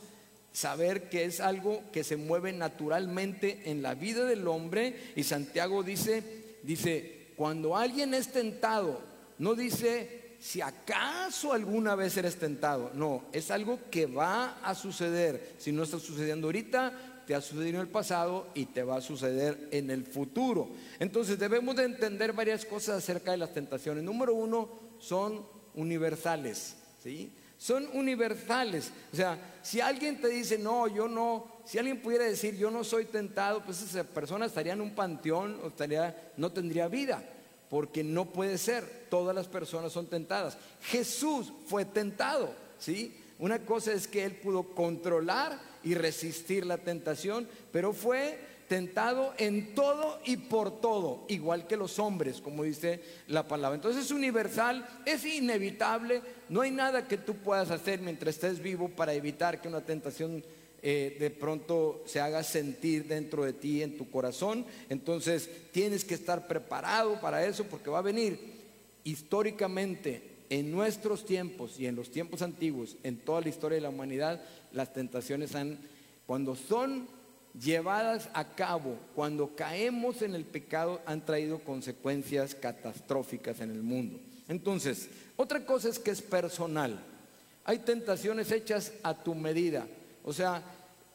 saber 0.53 1.09
que 1.09 1.25
es 1.25 1.41
algo 1.41 1.83
que 1.93 2.03
se 2.03 2.17
mueve 2.17 2.53
naturalmente 2.53 3.61
en 3.67 3.83
la 3.83 3.95
vida 3.95 4.25
del 4.25 4.49
hombre. 4.49 5.13
Y 5.15 5.25
Santiago 5.25 5.83
dice, 5.83 6.23
dice, 6.63 7.29
cuando 7.37 7.77
alguien 7.77 8.15
es 8.15 8.33
tentado, 8.33 9.01
no 9.39 9.55
dice 9.55 10.20
si 10.41 10.63
acaso 10.63 11.53
alguna 11.53 11.95
vez 11.95 12.17
eres 12.17 12.37
tentado. 12.37 12.91
No, 12.95 13.25
es 13.31 13.51
algo 13.51 13.79
que 13.91 14.07
va 14.07 14.59
a 14.63 14.75
suceder. 14.75 15.55
Si 15.59 15.71
no 15.71 15.83
está 15.83 15.99
sucediendo 15.99 16.49
ahorita, 16.49 17.23
te 17.27 17.35
ha 17.35 17.43
sucedido 17.43 17.77
en 17.77 17.87
el 17.87 17.89
pasado 17.89 18.49
y 18.55 18.65
te 18.65 18.83
va 18.83 18.97
a 18.97 19.01
suceder 19.03 19.69
en 19.71 19.91
el 19.91 20.03
futuro. 20.05 20.71
Entonces 20.99 21.39
debemos 21.39 21.77
de 21.77 21.85
entender 21.85 22.33
varias 22.33 22.65
cosas 22.65 22.97
acerca 22.97 23.33
de 23.33 23.37
las 23.37 23.53
tentaciones. 23.53 24.03
Número 24.03 24.35
uno, 24.35 24.71
son 24.99 25.47
universales. 25.75 26.75
¿sí? 27.03 27.31
Son 27.59 27.87
universales. 27.93 28.91
O 29.13 29.17
sea, 29.17 29.59
si 29.63 29.83
alguien 29.83 30.23
te 30.23 30.29
dice, 30.29 30.57
no, 30.57 30.89
yo 30.89 31.07
no, 31.07 31.61
si 31.67 31.77
alguien 31.77 32.01
pudiera 32.01 32.25
decir, 32.25 32.57
yo 32.57 32.71
no 32.71 32.83
soy 32.83 33.05
tentado, 33.05 33.63
pues 33.63 33.83
esa 33.83 34.05
persona 34.05 34.47
estaría 34.47 34.73
en 34.73 34.81
un 34.81 34.95
panteón 34.95 35.61
o 35.63 35.69
estaría, 35.69 36.33
no 36.39 36.51
tendría 36.51 36.89
vida 36.89 37.23
porque 37.71 38.03
no 38.03 38.27
puede 38.27 38.59
ser, 38.59 39.07
todas 39.09 39.35
las 39.35 39.47
personas 39.47 39.93
son 39.93 40.09
tentadas. 40.09 40.59
Jesús 40.83 41.53
fue 41.67 41.85
tentado, 41.85 42.53
¿sí? 42.79 43.17
Una 43.39 43.61
cosa 43.61 43.93
es 43.93 44.07
que 44.09 44.25
él 44.25 44.35
pudo 44.35 44.75
controlar 44.75 45.59
y 45.83 45.95
resistir 45.95 46.67
la 46.67 46.79
tentación, 46.79 47.49
pero 47.73 47.93
fue 47.93 48.39
tentado 48.69 49.35
en 49.39 49.75
todo 49.75 50.21
y 50.25 50.37
por 50.37 50.81
todo, 50.81 51.25
igual 51.29 51.67
que 51.67 51.77
los 51.77 51.99
hombres, 51.99 52.41
como 52.41 52.65
dice 52.65 53.01
la 53.29 53.49
palabra. 53.49 53.77
Entonces 53.77 54.05
es 54.05 54.11
universal, 54.11 54.87
es 55.07 55.25
inevitable, 55.25 56.23
no 56.49 56.61
hay 56.61 56.71
nada 56.71 57.09
que 57.09 57.17
tú 57.17 57.37
puedas 57.37 57.71
hacer 57.71 58.01
mientras 58.01 58.35
estés 58.35 58.61
vivo 58.61 58.89
para 58.89 59.15
evitar 59.15 59.61
que 59.61 59.69
una 59.69 59.81
tentación 59.81 60.45
eh, 60.83 61.17
de 61.21 61.31
pronto 61.31 62.03
se 62.07 62.21
haga 62.21 62.43
sentir 62.43 63.07
dentro 63.07 63.45
de 63.45 63.53
ti, 63.53 63.83
en 63.83 63.97
tu 63.97 64.11
corazón. 64.11 64.65
Entonces 64.89 65.51
tienes 65.73 66.05
que 66.05 66.15
estar 66.15 66.47
preparado 66.47 67.21
para 67.21 67.45
eso 67.45 67.65
porque 67.65 67.91
va 67.91 67.99
a 67.99 68.03
venir 68.03 68.39
históricamente 69.05 70.23
en 70.49 70.71
nuestros 70.71 71.25
tiempos 71.25 71.79
y 71.79 71.87
en 71.87 71.97
los 71.97 72.11
tiempos 72.11 72.43
antiguos, 72.43 72.97
en 73.03 73.19
toda 73.19 73.41
la 73.41 73.49
historia 73.49 73.77
de 73.77 73.83
la 73.83 73.89
humanidad, 73.89 74.43
las 74.73 74.93
tentaciones 74.93 75.55
han, 75.55 75.79
cuando 76.27 76.57
son 76.57 77.09
llevadas 77.59 78.29
a 78.35 78.55
cabo, 78.55 78.97
cuando 79.15 79.55
caemos 79.55 80.23
en 80.23 80.35
el 80.35 80.45
pecado, 80.45 81.01
han 81.07 81.25
traído 81.25 81.61
consecuencias 81.61 82.55
catastróficas 82.55 83.61
en 83.61 83.71
el 83.71 83.83
mundo. 83.83 84.19
Entonces, 84.49 85.09
otra 85.37 85.65
cosa 85.65 85.89
es 85.89 85.99
que 85.99 86.11
es 86.11 86.23
personal. 86.23 87.01
Hay 87.65 87.79
tentaciones 87.79 88.51
hechas 88.51 88.93
a 89.03 89.23
tu 89.23 89.35
medida. 89.35 89.87
O 90.25 90.33
sea, 90.33 90.63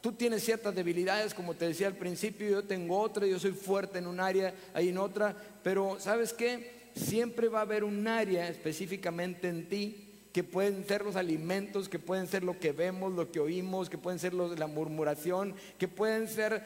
tú 0.00 0.12
tienes 0.12 0.44
ciertas 0.44 0.74
debilidades, 0.74 1.34
como 1.34 1.54
te 1.54 1.66
decía 1.66 1.86
al 1.86 1.96
principio, 1.96 2.48
yo 2.48 2.64
tengo 2.64 2.98
otra, 3.00 3.26
yo 3.26 3.38
soy 3.38 3.52
fuerte 3.52 3.98
en 3.98 4.06
un 4.06 4.20
área, 4.20 4.54
hay 4.74 4.88
en 4.88 4.98
otra, 4.98 5.36
pero 5.62 5.96
¿sabes 5.98 6.32
qué? 6.32 6.90
Siempre 6.94 7.48
va 7.48 7.58
a 7.58 7.62
haber 7.62 7.84
un 7.84 8.06
área 8.06 8.48
específicamente 8.48 9.48
en 9.48 9.68
ti 9.68 10.06
que 10.32 10.44
pueden 10.44 10.86
ser 10.86 11.02
los 11.02 11.16
alimentos, 11.16 11.88
que 11.88 11.98
pueden 11.98 12.26
ser 12.26 12.44
lo 12.44 12.58
que 12.58 12.72
vemos, 12.72 13.12
lo 13.12 13.32
que 13.32 13.40
oímos, 13.40 13.88
que 13.88 13.98
pueden 13.98 14.18
ser 14.18 14.34
la 14.34 14.66
murmuración, 14.66 15.54
que 15.78 15.88
pueden 15.88 16.28
ser 16.28 16.62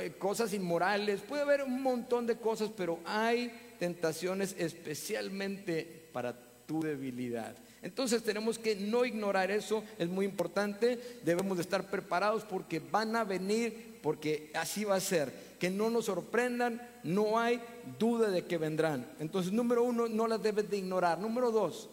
eh, 0.00 0.12
cosas 0.18 0.52
inmorales, 0.52 1.20
puede 1.20 1.42
haber 1.42 1.62
un 1.62 1.82
montón 1.82 2.26
de 2.26 2.36
cosas, 2.36 2.70
pero 2.76 2.98
hay 3.04 3.52
tentaciones 3.78 4.56
especialmente 4.58 6.08
para 6.12 6.36
tu 6.66 6.80
debilidad. 6.82 7.54
Entonces 7.82 8.22
tenemos 8.22 8.60
que 8.60 8.76
no 8.76 9.04
ignorar 9.04 9.50
eso, 9.50 9.82
es 9.98 10.08
muy 10.08 10.24
importante, 10.24 11.18
debemos 11.24 11.56
de 11.56 11.62
estar 11.62 11.90
preparados 11.90 12.44
porque 12.44 12.78
van 12.78 13.16
a 13.16 13.24
venir, 13.24 13.98
porque 14.02 14.52
así 14.54 14.84
va 14.84 14.94
a 14.94 15.00
ser, 15.00 15.32
que 15.58 15.68
no 15.68 15.90
nos 15.90 16.04
sorprendan, 16.04 16.80
no 17.02 17.40
hay 17.40 17.60
duda 17.98 18.30
de 18.30 18.44
que 18.44 18.56
vendrán. 18.56 19.10
Entonces, 19.18 19.52
número 19.52 19.82
uno, 19.82 20.08
no 20.08 20.28
las 20.28 20.40
debes 20.42 20.70
de 20.70 20.78
ignorar. 20.78 21.18
Número 21.18 21.50
dos, 21.50 21.90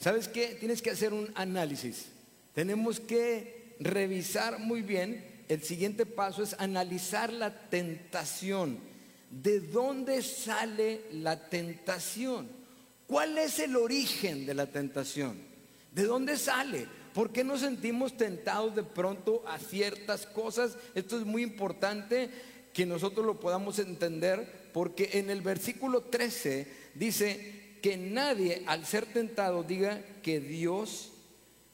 ¿sabes 0.00 0.26
qué? 0.26 0.56
Tienes 0.58 0.82
que 0.82 0.90
hacer 0.90 1.12
un 1.12 1.30
análisis. 1.36 2.06
Tenemos 2.52 2.98
que 2.98 3.76
revisar 3.78 4.58
muy 4.58 4.82
bien. 4.82 5.44
El 5.48 5.62
siguiente 5.62 6.04
paso 6.04 6.42
es 6.42 6.54
analizar 6.58 7.32
la 7.32 7.68
tentación. 7.68 8.78
¿De 9.30 9.60
dónde 9.60 10.20
sale 10.22 11.02
la 11.12 11.48
tentación? 11.48 12.61
¿Cuál 13.12 13.36
es 13.36 13.58
el 13.58 13.76
origen 13.76 14.46
de 14.46 14.54
la 14.54 14.64
tentación? 14.64 15.36
¿De 15.94 16.04
dónde 16.04 16.38
sale? 16.38 16.86
¿Por 17.12 17.30
qué 17.30 17.44
nos 17.44 17.60
sentimos 17.60 18.16
tentados 18.16 18.74
de 18.74 18.84
pronto 18.84 19.44
a 19.46 19.58
ciertas 19.58 20.24
cosas? 20.24 20.78
Esto 20.94 21.18
es 21.18 21.26
muy 21.26 21.42
importante 21.42 22.30
que 22.72 22.86
nosotros 22.86 23.26
lo 23.26 23.38
podamos 23.38 23.78
entender 23.78 24.70
porque 24.72 25.10
en 25.12 25.28
el 25.28 25.42
versículo 25.42 26.04
13 26.04 26.66
dice 26.94 27.76
que 27.82 27.98
nadie 27.98 28.62
al 28.64 28.86
ser 28.86 29.04
tentado 29.04 29.62
diga 29.62 30.02
que 30.22 30.40
Dios 30.40 31.12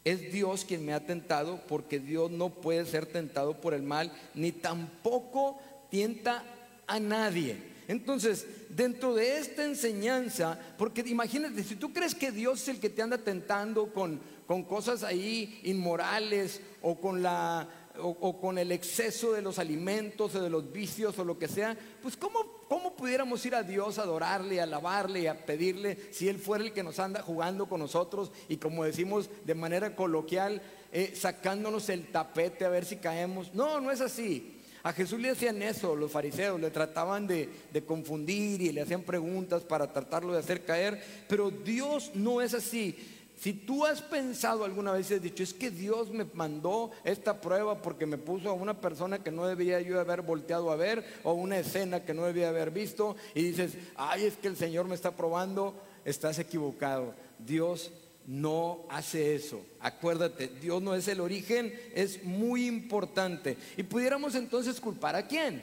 es 0.02 0.32
Dios 0.32 0.64
quien 0.64 0.84
me 0.84 0.92
ha 0.92 1.06
tentado 1.06 1.60
porque 1.68 2.00
Dios 2.00 2.32
no 2.32 2.50
puede 2.50 2.84
ser 2.84 3.06
tentado 3.06 3.60
por 3.60 3.74
el 3.74 3.84
mal 3.84 4.10
ni 4.34 4.50
tampoco 4.50 5.60
tienta 5.88 6.42
a 6.88 6.98
nadie. 6.98 7.77
Entonces, 7.88 8.46
dentro 8.68 9.14
de 9.14 9.38
esta 9.38 9.64
enseñanza, 9.64 10.58
porque 10.76 11.02
imagínate, 11.06 11.64
si 11.64 11.74
tú 11.74 11.92
crees 11.92 12.14
que 12.14 12.30
Dios 12.30 12.62
es 12.62 12.68
el 12.68 12.80
que 12.80 12.90
te 12.90 13.00
anda 13.02 13.18
tentando 13.18 13.92
con, 13.92 14.20
con 14.46 14.62
cosas 14.64 15.02
ahí 15.02 15.58
inmorales 15.64 16.60
o 16.82 17.00
con 17.00 17.22
la 17.22 17.66
o, 18.00 18.40
con 18.40 18.58
el 18.58 18.72
exceso 18.72 19.32
de 19.32 19.42
los 19.42 19.58
alimentos 19.58 20.34
o 20.34 20.42
de 20.42 20.50
los 20.50 20.70
vicios 20.72 21.18
o 21.18 21.24
lo 21.24 21.38
que 21.38 21.48
sea, 21.48 21.76
pues 22.02 22.16
¿cómo, 22.16 22.38
¿cómo 22.68 22.94
pudiéramos 22.94 23.44
ir 23.44 23.54
a 23.54 23.62
Dios 23.62 23.98
a 23.98 24.02
adorarle, 24.02 24.60
a 24.60 24.64
alabarle 24.64 25.28
a 25.28 25.44
pedirle 25.44 25.98
si 26.12 26.28
Él 26.28 26.38
fuera 26.38 26.64
el 26.64 26.72
que 26.72 26.82
nos 26.82 26.98
anda 26.98 27.22
jugando 27.22 27.68
con 27.68 27.80
nosotros 27.80 28.30
y 28.48 28.58
como 28.58 28.84
decimos 28.84 29.30
de 29.44 29.54
manera 29.54 29.96
coloquial, 29.96 30.62
eh, 30.92 31.12
sacándonos 31.14 31.88
el 31.88 32.06
tapete 32.12 32.64
a 32.64 32.68
ver 32.68 32.84
si 32.84 32.96
caemos? 32.96 33.52
No, 33.54 33.80
no 33.80 33.90
es 33.90 34.00
así. 34.00 34.57
A 34.88 34.94
Jesús 34.94 35.20
le 35.20 35.28
hacían 35.28 35.60
eso, 35.60 35.94
los 35.94 36.10
fariseos 36.10 36.58
le 36.58 36.70
trataban 36.70 37.26
de, 37.26 37.50
confundir 37.86 38.62
y 38.62 38.72
le 38.72 38.80
hacían 38.80 39.02
preguntas 39.02 39.62
para 39.62 39.92
tratarlo 39.92 40.32
de 40.32 40.38
hacer 40.38 40.64
caer, 40.64 40.98
pero 41.28 41.50
Dios 41.50 42.12
no 42.14 42.40
es 42.40 42.54
así. 42.54 42.96
Si 43.38 43.52
tú 43.52 43.84
has 43.84 44.00
pensado 44.00 44.64
alguna 44.64 44.92
vez 44.92 45.10
y 45.10 45.14
has 45.14 45.20
dicho, 45.20 45.42
es 45.42 45.52
que 45.52 45.70
Dios 45.70 46.08
me 46.08 46.24
mandó 46.32 46.90
esta 47.04 47.38
prueba 47.38 47.82
porque 47.82 48.06
me 48.06 48.16
puso 48.16 48.48
a 48.48 48.54
una 48.54 48.80
persona 48.80 49.22
que 49.22 49.30
no 49.30 49.46
debía 49.46 49.78
yo 49.82 50.00
haber 50.00 50.22
volteado 50.22 50.70
a 50.70 50.76
ver 50.76 51.04
o 51.22 51.34
una 51.34 51.58
escena 51.58 52.02
que 52.02 52.14
no 52.14 52.24
debía 52.24 52.48
haber 52.48 52.70
visto 52.70 53.14
y 53.34 53.42
dices, 53.42 53.76
ay, 53.94 54.24
es 54.24 54.38
que 54.38 54.48
el 54.48 54.56
Señor 54.56 54.88
me 54.88 54.94
está 54.94 55.14
probando, 55.14 55.74
estás 56.06 56.38
equivocado. 56.38 57.12
Dios 57.38 57.92
no 58.28 58.84
hace 58.90 59.34
eso. 59.34 59.64
Acuérdate, 59.80 60.48
Dios 60.60 60.82
no 60.82 60.94
es 60.94 61.08
el 61.08 61.20
origen, 61.20 61.72
es 61.94 62.22
muy 62.22 62.66
importante. 62.66 63.56
Y 63.78 63.82
pudiéramos 63.84 64.34
entonces 64.34 64.78
culpar 64.80 65.16
a 65.16 65.26
quién? 65.26 65.62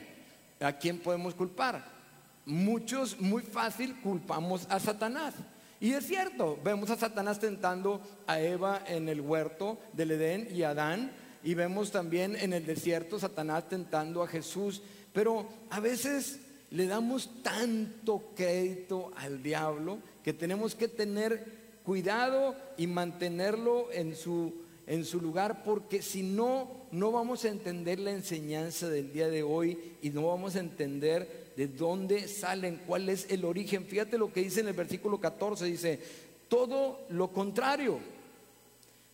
¿A 0.58 0.72
quién 0.72 0.98
podemos 0.98 1.32
culpar? 1.36 1.84
Muchos, 2.44 3.20
muy 3.20 3.42
fácil, 3.42 3.94
culpamos 4.00 4.66
a 4.68 4.80
Satanás. 4.80 5.34
Y 5.78 5.92
es 5.92 6.08
cierto, 6.08 6.58
vemos 6.64 6.90
a 6.90 6.96
Satanás 6.96 7.38
tentando 7.38 8.00
a 8.26 8.40
Eva 8.40 8.82
en 8.88 9.08
el 9.08 9.20
huerto 9.20 9.78
del 9.92 10.10
Edén 10.10 10.48
y 10.52 10.64
a 10.64 10.70
Adán, 10.70 11.12
y 11.44 11.54
vemos 11.54 11.92
también 11.92 12.34
en 12.34 12.52
el 12.52 12.66
desierto 12.66 13.20
Satanás 13.20 13.68
tentando 13.68 14.24
a 14.24 14.28
Jesús, 14.28 14.82
pero 15.12 15.48
a 15.70 15.78
veces 15.78 16.40
le 16.70 16.88
damos 16.88 17.44
tanto 17.44 18.32
crédito 18.34 19.12
al 19.16 19.40
diablo 19.40 19.98
que 20.24 20.32
tenemos 20.32 20.74
que 20.74 20.88
tener 20.88 21.65
cuidado 21.86 22.56
y 22.76 22.88
mantenerlo 22.88 23.92
en 23.92 24.16
su, 24.16 24.52
en 24.88 25.04
su 25.04 25.20
lugar, 25.20 25.62
porque 25.62 26.02
si 26.02 26.24
no, 26.24 26.88
no 26.90 27.12
vamos 27.12 27.44
a 27.44 27.48
entender 27.48 28.00
la 28.00 28.10
enseñanza 28.10 28.88
del 28.88 29.12
día 29.12 29.28
de 29.28 29.44
hoy 29.44 29.94
y 30.02 30.10
no 30.10 30.26
vamos 30.26 30.56
a 30.56 30.60
entender 30.60 31.52
de 31.56 31.68
dónde 31.68 32.26
salen, 32.26 32.82
cuál 32.88 33.08
es 33.08 33.30
el 33.30 33.44
origen. 33.44 33.84
Fíjate 33.84 34.18
lo 34.18 34.32
que 34.32 34.42
dice 34.42 34.60
en 34.60 34.68
el 34.68 34.74
versículo 34.74 35.20
14, 35.20 35.64
dice, 35.64 36.00
todo 36.48 37.06
lo 37.10 37.28
contrario. 37.32 38.00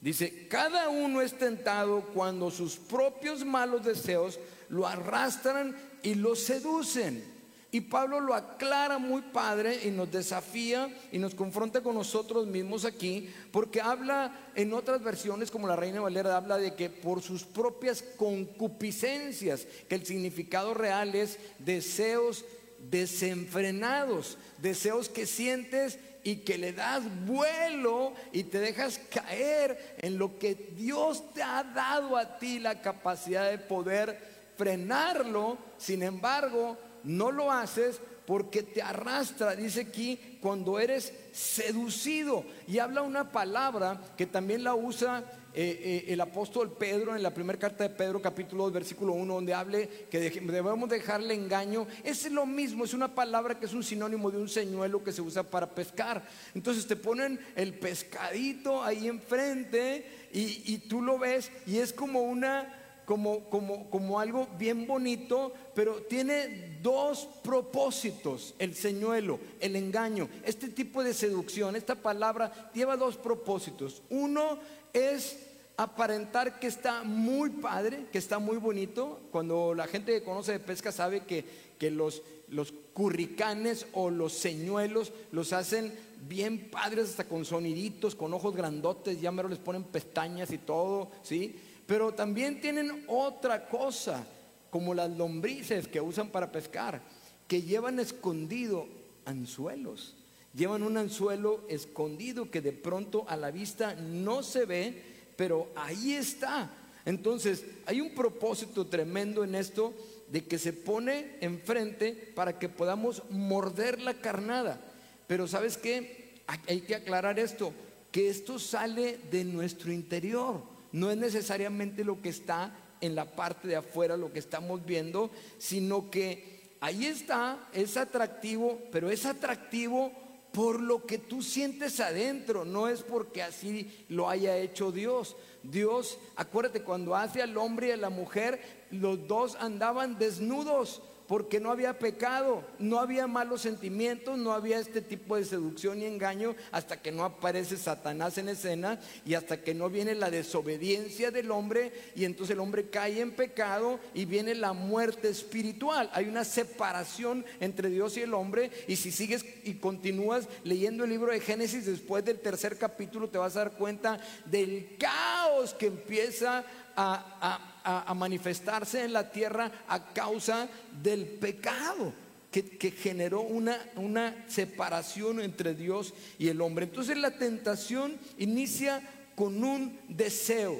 Dice, 0.00 0.48
cada 0.48 0.88
uno 0.88 1.20
es 1.20 1.34
tentado 1.34 2.00
cuando 2.14 2.50
sus 2.50 2.76
propios 2.76 3.44
malos 3.44 3.84
deseos 3.84 4.40
lo 4.70 4.86
arrastran 4.86 5.76
y 6.02 6.14
lo 6.14 6.34
seducen. 6.34 7.31
Y 7.74 7.80
Pablo 7.80 8.20
lo 8.20 8.34
aclara 8.34 8.98
muy 8.98 9.22
padre 9.22 9.80
y 9.84 9.90
nos 9.90 10.10
desafía 10.12 10.94
y 11.10 11.16
nos 11.16 11.34
confronta 11.34 11.82
con 11.82 11.94
nosotros 11.94 12.46
mismos 12.46 12.84
aquí, 12.84 13.30
porque 13.50 13.80
habla 13.80 14.50
en 14.54 14.74
otras 14.74 15.02
versiones, 15.02 15.50
como 15.50 15.66
la 15.66 15.74
Reina 15.74 16.02
Valera, 16.02 16.36
habla 16.36 16.58
de 16.58 16.74
que 16.74 16.90
por 16.90 17.22
sus 17.22 17.44
propias 17.44 18.02
concupiscencias, 18.18 19.66
que 19.88 19.94
el 19.94 20.04
significado 20.04 20.74
real 20.74 21.14
es 21.14 21.38
deseos 21.60 22.44
desenfrenados, 22.90 24.36
deseos 24.58 25.08
que 25.08 25.24
sientes 25.26 25.98
y 26.24 26.36
que 26.36 26.58
le 26.58 26.74
das 26.74 27.02
vuelo 27.24 28.12
y 28.32 28.44
te 28.44 28.58
dejas 28.58 29.00
caer 29.10 29.96
en 30.02 30.18
lo 30.18 30.38
que 30.38 30.54
Dios 30.76 31.32
te 31.32 31.42
ha 31.42 31.64
dado 31.64 32.18
a 32.18 32.38
ti 32.38 32.58
la 32.58 32.82
capacidad 32.82 33.50
de 33.50 33.56
poder 33.56 34.18
frenarlo, 34.58 35.56
sin 35.78 36.02
embargo, 36.02 36.76
no 37.04 37.30
lo 37.30 37.50
haces 37.50 38.00
porque 38.26 38.62
te 38.62 38.82
arrastra, 38.82 39.56
dice 39.56 39.80
aquí, 39.82 40.38
cuando 40.40 40.78
eres 40.78 41.12
seducido. 41.32 42.44
Y 42.66 42.78
habla 42.78 43.02
una 43.02 43.30
palabra 43.30 44.00
que 44.16 44.26
también 44.26 44.64
la 44.64 44.74
usa 44.74 45.24
eh, 45.54 46.04
eh, 46.08 46.12
el 46.12 46.20
apóstol 46.20 46.72
Pedro 46.78 47.14
en 47.14 47.22
la 47.22 47.34
primera 47.34 47.58
carta 47.58 47.84
de 47.84 47.94
Pedro, 47.94 48.22
capítulo 48.22 48.64
2, 48.64 48.72
versículo 48.72 49.12
1, 49.12 49.34
donde 49.34 49.52
hable 49.52 50.06
que 50.10 50.18
debemos 50.18 50.88
dejarle 50.88 51.34
engaño. 51.34 51.86
Es 52.04 52.30
lo 52.30 52.46
mismo, 52.46 52.84
es 52.84 52.94
una 52.94 53.14
palabra 53.14 53.58
que 53.58 53.66
es 53.66 53.74
un 53.74 53.82
sinónimo 53.82 54.30
de 54.30 54.38
un 54.38 54.48
señuelo 54.48 55.04
que 55.04 55.12
se 55.12 55.20
usa 55.20 55.42
para 55.42 55.74
pescar. 55.74 56.26
Entonces 56.54 56.86
te 56.86 56.96
ponen 56.96 57.38
el 57.54 57.74
pescadito 57.74 58.82
ahí 58.82 59.08
enfrente 59.08 60.30
y, 60.32 60.72
y 60.72 60.78
tú 60.78 61.02
lo 61.02 61.18
ves 61.18 61.50
y 61.66 61.78
es 61.78 61.92
como 61.92 62.22
una 62.22 62.81
como, 63.12 63.40
como, 63.50 63.90
como 63.90 64.18
algo 64.18 64.48
bien 64.58 64.86
bonito, 64.86 65.52
pero 65.74 65.96
tiene 66.04 66.78
dos 66.80 67.28
propósitos, 67.44 68.54
el 68.58 68.74
señuelo, 68.74 69.38
el 69.60 69.76
engaño. 69.76 70.30
Este 70.42 70.68
tipo 70.68 71.04
de 71.04 71.12
seducción, 71.12 71.76
esta 71.76 71.94
palabra 71.94 72.70
lleva 72.72 72.96
dos 72.96 73.18
propósitos. 73.18 74.00
Uno 74.08 74.58
es 74.94 75.36
aparentar 75.76 76.58
que 76.58 76.68
está 76.68 77.02
muy 77.02 77.50
padre, 77.50 78.06
que 78.10 78.16
está 78.16 78.38
muy 78.38 78.56
bonito. 78.56 79.20
Cuando 79.30 79.74
la 79.74 79.86
gente 79.88 80.12
que 80.12 80.24
conoce 80.24 80.52
de 80.52 80.60
pesca 80.60 80.90
sabe 80.90 81.26
que, 81.26 81.44
que 81.78 81.90
los, 81.90 82.22
los 82.48 82.72
curricanes 82.94 83.88
o 83.92 84.08
los 84.08 84.32
señuelos 84.32 85.12
los 85.32 85.52
hacen 85.52 85.92
bien 86.26 86.70
padres, 86.70 87.10
hasta 87.10 87.28
con 87.28 87.44
soniditos, 87.44 88.14
con 88.14 88.32
ojos 88.32 88.56
grandotes, 88.56 89.20
ya 89.20 89.30
mero 89.30 89.50
les 89.50 89.58
ponen 89.58 89.84
pestañas 89.84 90.50
y 90.50 90.56
todo, 90.56 91.10
¿sí? 91.22 91.60
Pero 91.86 92.12
también 92.12 92.60
tienen 92.60 93.04
otra 93.08 93.68
cosa, 93.68 94.24
como 94.70 94.94
las 94.94 95.10
lombrices 95.10 95.88
que 95.88 96.00
usan 96.00 96.30
para 96.30 96.50
pescar, 96.50 97.02
que 97.46 97.62
llevan 97.62 97.98
escondido 97.98 98.86
anzuelos. 99.24 100.16
Llevan 100.54 100.82
un 100.82 100.96
anzuelo 100.96 101.64
escondido 101.68 102.50
que 102.50 102.60
de 102.60 102.72
pronto 102.72 103.24
a 103.28 103.36
la 103.36 103.50
vista 103.50 103.94
no 103.94 104.42
se 104.42 104.64
ve, 104.64 105.02
pero 105.36 105.70
ahí 105.74 106.12
está. 106.12 106.70
Entonces, 107.04 107.64
hay 107.86 108.00
un 108.00 108.14
propósito 108.14 108.86
tremendo 108.86 109.44
en 109.44 109.54
esto 109.54 109.92
de 110.28 110.44
que 110.44 110.58
se 110.58 110.72
pone 110.72 111.36
enfrente 111.40 112.12
para 112.12 112.58
que 112.58 112.68
podamos 112.68 113.22
morder 113.30 114.00
la 114.00 114.14
carnada. 114.14 114.80
Pero 115.26 115.48
¿sabes 115.48 115.76
qué? 115.76 116.42
Hay 116.66 116.82
que 116.82 116.94
aclarar 116.94 117.38
esto, 117.38 117.72
que 118.10 118.28
esto 118.28 118.58
sale 118.58 119.18
de 119.30 119.44
nuestro 119.44 119.92
interior 119.92 120.71
no 120.92 121.10
es 121.10 121.16
necesariamente 121.16 122.04
lo 122.04 122.20
que 122.20 122.28
está 122.28 122.74
en 123.00 123.14
la 123.14 123.24
parte 123.24 123.66
de 123.68 123.76
afuera, 123.76 124.16
lo 124.16 124.32
que 124.32 124.38
estamos 124.38 124.84
viendo, 124.84 125.30
sino 125.58 126.10
que 126.10 126.76
ahí 126.80 127.06
está, 127.06 127.68
es 127.72 127.96
atractivo, 127.96 128.78
pero 128.92 129.10
es 129.10 129.26
atractivo 129.26 130.12
por 130.52 130.80
lo 130.80 131.06
que 131.06 131.18
tú 131.18 131.42
sientes 131.42 131.98
adentro, 131.98 132.64
no 132.64 132.88
es 132.88 133.02
porque 133.02 133.42
así 133.42 133.90
lo 134.08 134.28
haya 134.28 134.56
hecho 134.58 134.92
Dios. 134.92 135.36
Dios, 135.62 136.18
acuérdate, 136.36 136.82
cuando 136.82 137.16
hace 137.16 137.40
al 137.40 137.56
hombre 137.56 137.88
y 137.88 137.92
a 137.92 137.96
la 137.96 138.10
mujer, 138.10 138.60
los 138.90 139.26
dos 139.26 139.56
andaban 139.56 140.18
desnudos 140.18 141.02
porque 141.32 141.60
no 141.60 141.70
había 141.70 141.98
pecado, 141.98 142.62
no 142.78 142.98
había 142.98 143.26
malos 143.26 143.62
sentimientos, 143.62 144.36
no 144.36 144.52
había 144.52 144.78
este 144.78 145.00
tipo 145.00 145.36
de 145.36 145.46
seducción 145.46 146.02
y 146.02 146.04
engaño 146.04 146.54
hasta 146.70 147.00
que 147.00 147.10
no 147.10 147.24
aparece 147.24 147.78
Satanás 147.78 148.36
en 148.36 148.50
escena 148.50 149.00
y 149.24 149.32
hasta 149.32 149.62
que 149.62 149.72
no 149.72 149.88
viene 149.88 150.14
la 150.14 150.30
desobediencia 150.30 151.30
del 151.30 151.50
hombre 151.50 151.90
y 152.14 152.26
entonces 152.26 152.52
el 152.52 152.60
hombre 152.60 152.90
cae 152.90 153.22
en 153.22 153.30
pecado 153.30 153.98
y 154.12 154.26
viene 154.26 154.54
la 154.54 154.74
muerte 154.74 155.30
espiritual. 155.30 156.10
Hay 156.12 156.28
una 156.28 156.44
separación 156.44 157.46
entre 157.60 157.88
Dios 157.88 158.14
y 158.18 158.20
el 158.20 158.34
hombre 158.34 158.70
y 158.86 158.96
si 158.96 159.10
sigues 159.10 159.42
y 159.64 159.76
continúas 159.76 160.46
leyendo 160.64 161.04
el 161.04 161.10
libro 161.10 161.32
de 161.32 161.40
Génesis 161.40 161.86
después 161.86 162.26
del 162.26 162.40
tercer 162.40 162.76
capítulo 162.76 163.30
te 163.30 163.38
vas 163.38 163.56
a 163.56 163.60
dar 163.60 163.72
cuenta 163.72 164.20
del 164.44 164.98
caos 164.98 165.72
que 165.72 165.86
empieza 165.86 166.62
a, 166.94 167.71
manifestarse 168.14 169.04
en 169.04 169.12
la 169.12 169.30
tierra 169.30 169.70
a 169.88 170.12
causa 170.12 170.68
del 171.02 171.26
pecado. 171.26 172.12
Que, 172.50 172.90
generó 172.90 173.40
una, 173.40 173.78
una 173.96 174.44
separación 174.46 175.40
entre 175.40 175.74
Dios 175.74 176.12
y 176.38 176.48
el 176.48 176.60
hombre. 176.60 176.84
Entonces 176.84 177.16
la 177.16 177.30
tentación 177.38 178.18
inicia 178.36 179.02
con 179.34 179.64
un 179.64 179.98
deseo. 180.08 180.78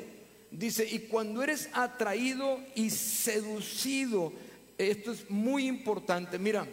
Dice, 0.51 0.87
y 0.87 0.99
cuando 1.01 1.43
eres 1.43 1.71
atraído 1.73 2.61
y 2.75 2.91
seducido, 2.91 4.35
esto 4.77 5.13
es 5.13 5.31
muy 5.31 5.67
importante. 5.67 6.39
Mira, 6.39 6.67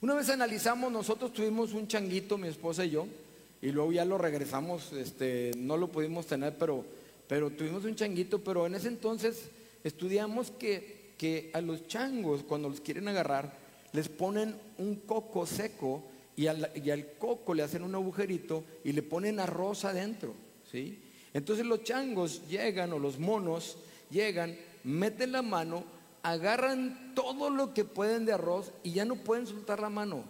una 0.00 0.14
vez 0.14 0.28
analizamos, 0.30 0.90
nosotros 0.90 1.32
tuvimos 1.32 1.72
un 1.72 1.86
changuito, 1.86 2.38
mi 2.38 2.48
esposa 2.48 2.84
y 2.84 2.90
yo, 2.90 3.06
y 3.60 3.70
luego 3.70 3.92
ya 3.92 4.04
lo 4.04 4.18
regresamos, 4.18 4.92
este, 4.92 5.52
no 5.56 5.76
lo 5.76 5.88
pudimos 5.88 6.26
tener, 6.26 6.56
pero 6.58 6.84
pero 7.28 7.50
tuvimos 7.50 7.84
un 7.84 7.94
changuito, 7.94 8.42
pero 8.42 8.66
en 8.66 8.74
ese 8.74 8.88
entonces 8.88 9.50
estudiamos 9.82 10.50
que, 10.50 11.14
que 11.16 11.50
a 11.54 11.60
los 11.60 11.86
changos, 11.86 12.42
cuando 12.42 12.68
los 12.68 12.80
quieren 12.80 13.08
agarrar, 13.08 13.56
les 13.92 14.08
ponen 14.08 14.56
un 14.78 14.96
coco 14.96 15.46
seco 15.46 16.02
y 16.36 16.48
al, 16.48 16.70
y 16.74 16.90
al, 16.90 17.12
coco 17.18 17.54
le 17.54 17.62
hacen 17.62 17.82
un 17.82 17.94
agujerito 17.94 18.64
y 18.82 18.92
le 18.92 19.02
ponen 19.02 19.40
arroz 19.40 19.84
adentro, 19.84 20.34
¿sí? 20.70 21.00
Entonces 21.32 21.64
los 21.64 21.82
changos 21.82 22.42
llegan 22.48 22.92
o 22.92 22.98
los 22.98 23.18
monos 23.18 23.78
llegan, 24.10 24.56
meten 24.82 25.32
la 25.32 25.42
mano, 25.42 25.84
agarran 26.22 27.12
todo 27.14 27.50
lo 27.50 27.72
que 27.72 27.84
pueden 27.84 28.26
de 28.26 28.32
arroz 28.32 28.72
y 28.82 28.92
ya 28.92 29.04
no 29.04 29.16
pueden 29.16 29.46
soltar 29.46 29.80
la 29.80 29.90
mano. 29.90 30.24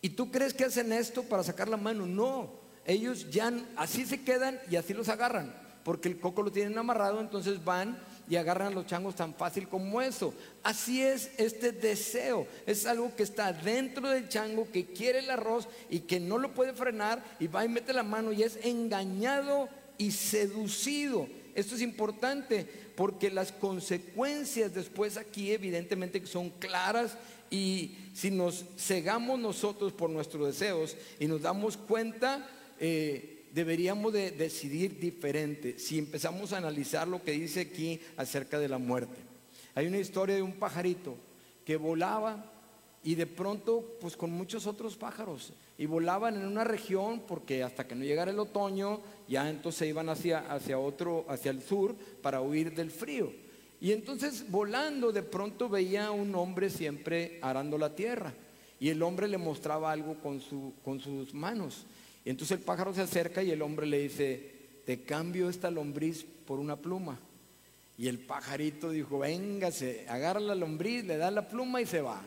¿Y 0.00 0.10
tú 0.10 0.30
crees 0.30 0.54
que 0.54 0.64
hacen 0.64 0.92
esto 0.92 1.22
para 1.22 1.42
sacar 1.42 1.68
la 1.68 1.76
mano? 1.76 2.06
No, 2.06 2.50
ellos 2.84 3.30
ya 3.30 3.52
así 3.76 4.04
se 4.04 4.22
quedan 4.22 4.58
y 4.70 4.76
así 4.76 4.94
los 4.94 5.08
agarran 5.08 5.61
porque 5.84 6.08
el 6.08 6.18
coco 6.18 6.42
lo 6.42 6.52
tienen 6.52 6.78
amarrado, 6.78 7.20
entonces 7.20 7.64
van 7.64 7.98
y 8.28 8.36
agarran 8.36 8.74
los 8.74 8.86
changos 8.86 9.16
tan 9.16 9.34
fácil 9.34 9.68
como 9.68 10.00
eso. 10.00 10.32
Así 10.62 11.02
es 11.02 11.30
este 11.38 11.72
deseo. 11.72 12.46
Es 12.66 12.86
algo 12.86 13.14
que 13.16 13.22
está 13.22 13.52
dentro 13.52 14.08
del 14.08 14.28
chango, 14.28 14.70
que 14.70 14.86
quiere 14.86 15.20
el 15.20 15.30
arroz 15.30 15.68
y 15.90 16.00
que 16.00 16.20
no 16.20 16.38
lo 16.38 16.54
puede 16.54 16.72
frenar 16.72 17.22
y 17.40 17.46
va 17.46 17.64
y 17.64 17.68
mete 17.68 17.92
la 17.92 18.02
mano 18.02 18.32
y 18.32 18.42
es 18.42 18.58
engañado 18.62 19.68
y 19.98 20.12
seducido. 20.12 21.28
Esto 21.54 21.74
es 21.74 21.82
importante 21.82 22.66
porque 22.96 23.30
las 23.30 23.52
consecuencias 23.52 24.74
después 24.74 25.16
aquí 25.16 25.52
evidentemente 25.52 26.24
son 26.26 26.50
claras 26.50 27.16
y 27.50 27.96
si 28.14 28.30
nos 28.30 28.64
cegamos 28.78 29.38
nosotros 29.38 29.92
por 29.92 30.08
nuestros 30.08 30.46
deseos 30.46 30.96
y 31.20 31.26
nos 31.26 31.42
damos 31.42 31.76
cuenta, 31.76 32.48
eh, 32.80 33.31
deberíamos 33.52 34.12
de 34.12 34.30
decidir 34.30 34.98
diferente 34.98 35.78
si 35.78 35.98
empezamos 35.98 36.52
a 36.52 36.58
analizar 36.58 37.06
lo 37.06 37.22
que 37.22 37.32
dice 37.32 37.60
aquí 37.60 38.00
acerca 38.16 38.58
de 38.58 38.68
la 38.68 38.78
muerte. 38.78 39.20
Hay 39.74 39.86
una 39.86 39.98
historia 39.98 40.34
de 40.34 40.42
un 40.42 40.54
pajarito 40.54 41.16
que 41.64 41.76
volaba 41.76 42.50
y 43.04 43.14
de 43.14 43.26
pronto, 43.26 43.96
pues 44.00 44.16
con 44.16 44.30
muchos 44.30 44.66
otros 44.66 44.96
pájaros, 44.96 45.52
y 45.76 45.86
volaban 45.86 46.36
en 46.36 46.46
una 46.46 46.62
región 46.62 47.22
porque 47.26 47.62
hasta 47.62 47.86
que 47.86 47.94
no 47.94 48.04
llegara 48.04 48.30
el 48.30 48.38
otoño, 48.38 49.00
ya 49.28 49.50
entonces 49.50 49.88
iban 49.88 50.08
hacia, 50.08 50.38
hacia 50.52 50.78
otro, 50.78 51.24
hacia 51.28 51.50
el 51.50 51.62
sur 51.62 51.96
para 52.22 52.40
huir 52.40 52.74
del 52.74 52.90
frío. 52.90 53.32
Y 53.80 53.90
entonces 53.90 54.48
volando 54.48 55.10
de 55.10 55.24
pronto 55.24 55.68
veía 55.68 56.06
a 56.06 56.10
un 56.12 56.34
hombre 56.36 56.70
siempre 56.70 57.40
arando 57.42 57.76
la 57.76 57.96
tierra 57.96 58.32
y 58.78 58.90
el 58.90 59.02
hombre 59.02 59.26
le 59.26 59.38
mostraba 59.38 59.90
algo 59.90 60.14
con, 60.20 60.40
su, 60.40 60.72
con 60.84 61.00
sus 61.00 61.34
manos. 61.34 61.86
Y 62.24 62.30
entonces 62.30 62.58
el 62.58 62.64
pájaro 62.64 62.94
se 62.94 63.02
acerca 63.02 63.42
y 63.42 63.50
el 63.50 63.62
hombre 63.62 63.86
le 63.86 64.00
dice, 64.00 64.52
te 64.84 65.02
cambio 65.02 65.48
esta 65.48 65.70
lombriz 65.70 66.24
por 66.46 66.58
una 66.58 66.76
pluma. 66.76 67.18
Y 67.98 68.08
el 68.08 68.18
pajarito 68.18 68.90
dijo, 68.90 69.20
véngase, 69.20 70.06
agarra 70.08 70.40
la 70.40 70.54
lombriz, 70.54 71.04
le 71.04 71.16
da 71.16 71.30
la 71.30 71.48
pluma 71.48 71.80
y 71.80 71.86
se 71.86 72.00
va. 72.00 72.22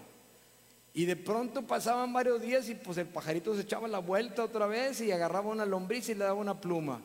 Y 0.93 1.05
de 1.05 1.15
pronto 1.15 1.61
pasaban 1.63 2.13
varios 2.13 2.41
días 2.41 2.69
y 2.69 2.75
pues 2.75 2.97
el 2.97 3.07
pajarito 3.07 3.53
se 3.55 3.61
echaba 3.61 3.87
la 3.87 3.99
vuelta 3.99 4.43
otra 4.43 4.67
vez 4.67 5.01
y 5.01 5.11
agarraba 5.11 5.51
una 5.51 5.65
lombriz 5.65 6.07
y 6.07 6.13
le 6.13 6.23
daba 6.23 6.39
una 6.39 6.59
pluma. 6.61 7.01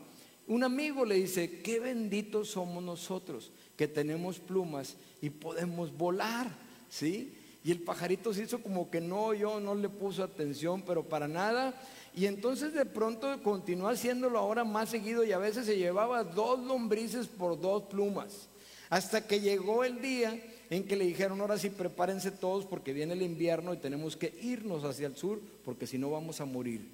Un 0.46 0.62
amigo 0.62 1.04
le 1.04 1.16
dice, 1.16 1.60
qué 1.62 1.80
benditos 1.80 2.50
somos 2.50 2.82
nosotros 2.82 3.50
que 3.76 3.88
tenemos 3.88 4.38
plumas 4.38 4.96
y 5.20 5.30
podemos 5.30 5.96
volar, 5.96 6.48
¿sí? 6.88 7.36
Y 7.62 7.70
el 7.70 7.80
pajarito 7.80 8.32
se 8.32 8.44
hizo 8.44 8.62
como 8.62 8.90
que 8.90 9.00
no, 9.00 9.34
yo 9.34 9.60
no 9.60 9.74
le 9.74 9.88
puso 9.88 10.22
atención, 10.22 10.82
pero 10.82 11.04
para 11.04 11.28
nada. 11.28 11.74
Y 12.14 12.26
entonces 12.26 12.72
de 12.72 12.84
pronto 12.84 13.42
continuó 13.42 13.88
haciéndolo 13.88 14.38
ahora 14.38 14.64
más 14.64 14.88
seguido 14.88 15.24
y 15.24 15.32
a 15.32 15.38
veces 15.38 15.66
se 15.66 15.76
llevaba 15.76 16.24
dos 16.24 16.58
lombrices 16.60 17.26
por 17.28 17.60
dos 17.60 17.84
plumas. 17.84 18.48
Hasta 18.88 19.26
que 19.26 19.40
llegó 19.40 19.84
el 19.84 20.02
día 20.02 20.36
en 20.70 20.84
que 20.84 20.96
le 20.96 21.04
dijeron, 21.04 21.40
ahora 21.40 21.58
sí, 21.58 21.70
prepárense 21.70 22.30
todos 22.30 22.64
porque 22.64 22.92
viene 22.92 23.14
el 23.14 23.22
invierno 23.22 23.72
y 23.74 23.78
tenemos 23.78 24.16
que 24.16 24.36
irnos 24.42 24.84
hacia 24.84 25.06
el 25.06 25.16
sur 25.16 25.40
porque 25.64 25.86
si 25.86 25.98
no 25.98 26.10
vamos 26.10 26.40
a 26.40 26.44
morir. 26.44 26.88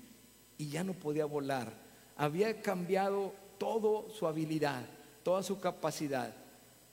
Y 0.59 0.68
ya 0.68 0.85
no 0.85 0.92
podía 0.92 1.24
volar. 1.24 1.72
Había 2.16 2.61
cambiado 2.61 3.33
toda 3.59 4.11
su 4.12 4.26
habilidad, 4.26 4.85
toda 5.22 5.42
su 5.42 5.61
capacidad 5.61 6.35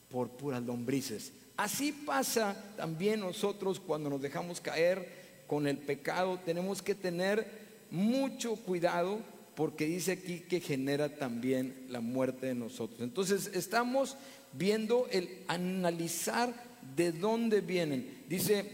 por 0.10 0.30
puras 0.30 0.64
lombrices. 0.64 1.34
Así 1.56 1.92
pasa 1.92 2.56
también 2.78 3.20
nosotros 3.20 3.80
cuando 3.80 4.10
nos 4.10 4.22
dejamos 4.22 4.60
caer 4.60 5.44
con 5.48 5.68
el 5.68 5.78
pecado. 5.78 6.40
Tenemos 6.46 6.82
que 6.82 6.96
tener 6.96 7.63
mucho 7.94 8.56
cuidado 8.56 9.20
porque 9.56 9.86
dice 9.86 10.14
aquí 10.14 10.40
que 10.40 10.60
genera 10.60 11.16
también 11.16 11.86
la 11.90 12.02
muerte 12.02 12.48
de 12.48 12.56
nosotros. 12.56 13.02
Entonces 13.02 13.52
estamos 13.54 14.18
viendo 14.52 15.08
el 15.12 15.30
analizar 15.48 16.54
de 16.96 17.12
dónde 17.12 17.62
vienen. 17.62 18.24
Dice, 18.28 18.66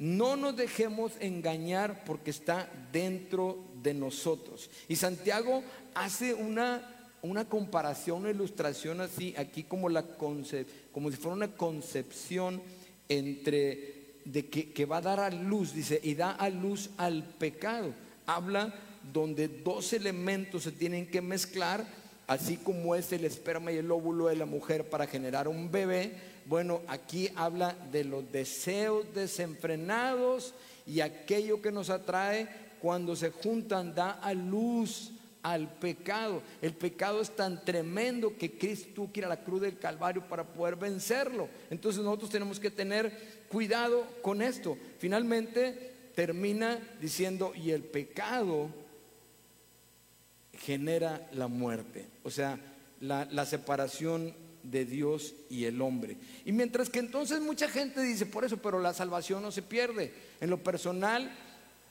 no 0.00 0.36
nos 0.36 0.56
dejemos 0.56 1.12
engañar 1.20 2.04
porque 2.04 2.30
está 2.30 2.68
dentro 2.92 3.64
de 3.80 3.94
nosotros. 3.94 4.68
Y 4.88 4.96
Santiago 4.96 5.62
hace 5.94 6.34
una, 6.34 7.14
una 7.22 7.48
comparación, 7.48 8.22
una 8.22 8.30
ilustración 8.30 9.00
así, 9.00 9.34
aquí 9.38 9.62
como, 9.62 9.88
la 9.88 10.02
como 10.02 10.42
si 10.44 11.16
fuera 11.16 11.36
una 11.36 11.56
concepción 11.56 12.60
entre 13.08 13.94
de 14.24 14.46
que, 14.46 14.72
que 14.72 14.84
va 14.84 14.96
a 14.96 15.02
dar 15.02 15.20
a 15.20 15.30
luz, 15.30 15.74
dice, 15.74 16.00
y 16.02 16.14
da 16.14 16.32
a 16.32 16.48
luz 16.48 16.90
al 16.96 17.22
pecado 17.22 17.94
habla 18.26 18.74
donde 19.12 19.48
dos 19.48 19.92
elementos 19.92 20.62
se 20.62 20.72
tienen 20.72 21.06
que 21.06 21.20
mezclar, 21.20 21.86
así 22.26 22.56
como 22.56 22.94
es 22.94 23.12
el 23.12 23.24
esperma 23.24 23.72
y 23.72 23.76
el 23.76 23.90
óvulo 23.90 24.26
de 24.26 24.36
la 24.36 24.46
mujer 24.46 24.88
para 24.88 25.06
generar 25.06 25.48
un 25.48 25.70
bebé. 25.70 26.12
Bueno, 26.46 26.82
aquí 26.88 27.30
habla 27.36 27.76
de 27.90 28.04
los 28.04 28.30
deseos 28.30 29.06
desenfrenados 29.14 30.54
y 30.86 31.00
aquello 31.00 31.60
que 31.62 31.72
nos 31.72 31.90
atrae 31.90 32.48
cuando 32.80 33.16
se 33.16 33.30
juntan 33.30 33.94
da 33.94 34.12
a 34.12 34.34
luz 34.34 35.12
al 35.42 35.68
pecado. 35.74 36.42
El 36.60 36.74
pecado 36.74 37.20
es 37.20 37.30
tan 37.36 37.64
tremendo 37.64 38.36
que 38.36 38.58
Cristo 38.58 38.90
tuvo 38.94 39.12
que 39.12 39.20
ir 39.20 39.26
a 39.26 39.28
la 39.28 39.44
cruz 39.44 39.60
del 39.60 39.78
Calvario 39.78 40.26
para 40.26 40.44
poder 40.44 40.76
vencerlo. 40.76 41.48
Entonces 41.70 42.02
nosotros 42.02 42.30
tenemos 42.30 42.58
que 42.58 42.70
tener 42.70 43.44
cuidado 43.48 44.06
con 44.22 44.42
esto. 44.42 44.76
Finalmente, 44.98 45.93
termina 46.14 46.78
diciendo, 47.00 47.52
y 47.54 47.70
el 47.70 47.82
pecado 47.82 48.68
genera 50.58 51.28
la 51.32 51.48
muerte, 51.48 52.06
o 52.22 52.30
sea, 52.30 52.58
la, 53.00 53.44
separación 53.44 54.34
de 54.62 54.84
Dios 54.84 55.34
y 55.50 55.64
el 55.64 55.82
hombre. 55.82 56.16
Y 56.44 56.52
mientras 56.52 56.88
que 56.88 57.00
entonces 57.00 57.40
mucha 57.40 57.68
gente 57.68 58.00
dice, 58.02 58.26
por 58.26 58.44
eso, 58.44 58.56
pero 58.58 58.80
la 58.80 58.94
salvación 58.94 59.42
no 59.42 59.52
se 59.52 59.62
pierde. 59.62 60.12
En 60.40 60.48
lo 60.50 60.62
personal, 60.62 61.30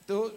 todo, 0.06 0.34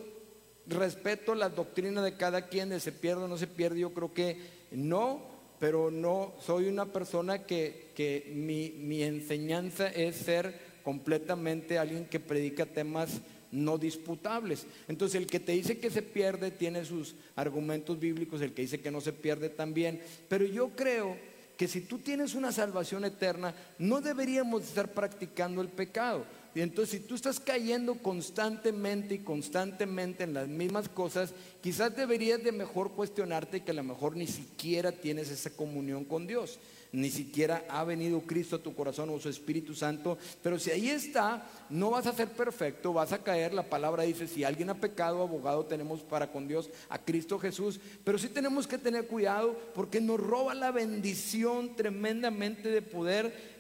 respeto 0.68 1.34
la 1.34 1.50
doctrina 1.50 2.04
de 2.04 2.18
cada 2.18 2.48
quien 2.48 2.70
de 2.70 2.80
se 2.80 2.92
pierde 2.92 3.24
o 3.24 3.28
no 3.28 3.38
se 3.38 3.48
pierde, 3.48 3.80
yo 3.80 3.94
creo 3.94 4.14
que 4.14 4.38
no, 4.72 5.22
pero 5.60 5.90
no 5.90 6.34
soy 6.46 6.68
una 6.68 6.86
persona 6.86 7.46
que, 7.46 7.88
mi 8.36 9.04
enseñanza 9.04 9.88
es 9.88 10.18
ser 10.18 10.68
completamente 10.84 11.80
alguien 11.80 12.06
que 12.06 12.20
predica 12.20 12.66
temas 12.66 13.22
no 13.58 13.78
disputables. 13.78 14.66
Entonces 14.88 15.20
el 15.20 15.28
que 15.28 15.40
te 15.40 15.52
dice 15.52 15.80
que 15.80 15.90
se 15.90 16.02
pierde 16.02 16.52
tiene 16.52 16.86
sus 16.86 17.16
argumentos 17.36 18.00
bíblicos, 18.00 18.42
el 18.42 18.54
que 18.54 18.62
dice 18.62 18.80
que 18.80 18.92
no 18.92 19.02
se 19.02 19.14
pierde 19.14 19.50
también. 19.50 20.02
Pero 20.30 20.46
yo 20.46 20.70
creo 20.70 21.18
que 21.58 21.68
si 21.68 21.82
tú 21.82 21.98
tienes 21.98 22.36
una 22.36 22.52
salvación 22.52 23.04
eterna, 23.04 23.54
no 23.80 24.00
deberíamos 24.00 24.64
estar 24.64 24.94
practicando 24.94 25.62
el 25.62 25.70
pecado, 25.70 26.26
Y 26.54 26.62
entonces, 26.62 27.00
si 27.00 27.06
tú 27.06 27.14
estás 27.14 27.40
cayendo 27.40 27.96
constantemente 27.96 29.16
y 29.16 29.20
constantemente 29.20 30.24
en 30.24 30.34
las 30.34 30.48
mismas 30.48 30.90
cosas, 30.90 31.34
quizás 31.62 31.96
deberías 31.96 32.44
de 32.44 32.52
mejor 32.52 32.94
cuestionarte 32.94 33.64
que 33.64 33.72
a 33.72 33.76
lo 33.76 33.84
mejor 33.84 34.16
ni 34.16 34.26
siquiera 34.26 34.92
tienes 34.92 35.30
esa 35.30 35.52
comunión 35.52 36.04
con 36.04 36.26
Dios 36.26 36.60
ni 36.92 37.10
siquiera 37.10 37.66
ha 37.70 37.84
venido 37.84 38.22
Cristo 38.22 38.56
a 38.56 38.64
tu 38.64 38.74
corazón 38.76 39.10
o 39.10 39.20
su 39.20 39.30
Espíritu 39.30 39.74
Santo, 39.74 40.18
pero 40.42 40.60
si 40.60 40.72
ahí 40.72 40.90
está, 40.90 41.48
no 41.70 41.92
vas 41.92 42.08
a 42.08 42.14
ser 42.14 42.30
perfecto, 42.30 42.94
vas 42.94 43.14
a 43.14 43.24
caer, 43.24 43.54
la 43.54 43.70
palabra 43.70 44.04
dice, 44.04 44.28
si 44.28 44.44
alguien 44.44 44.70
ha 44.70 44.76
pecado, 44.76 45.22
abogado 45.22 45.66
tenemos 45.66 46.02
para 46.02 46.32
con 46.32 46.48
Dios 46.48 46.70
a 46.90 47.00
Cristo 47.00 47.40
Jesús, 47.40 47.80
pero 48.04 48.18
sí 48.18 48.30
tenemos 48.30 48.68
que 48.68 48.78
tener 48.78 49.08
cuidado 49.08 49.58
porque 49.76 50.02
nos 50.02 50.20
roba 50.20 50.54
la 50.54 50.72
bendición 50.72 51.76
tremendamente 51.76 52.70
de 52.70 52.82
poder 52.82 53.58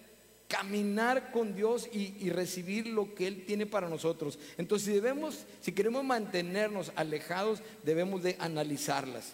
caminar 0.48 1.32
con 1.32 1.56
Dios 1.56 1.90
y, 1.92 2.16
y, 2.20 2.30
recibir 2.30 2.88
lo 2.88 3.13
que 3.13 3.28
Él 3.28 3.46
tiene 3.46 3.66
para 3.66 3.90
nosotros. 3.90 4.40
Entonces, 4.58 4.86
si 4.86 4.94
debemos, 4.94 5.46
si 5.60 5.74
queremos 5.74 6.06
mantenernos 6.06 6.94
alejados, 6.96 7.62
debemos 7.84 8.24
de 8.24 8.38
analizarlas. 8.40 9.34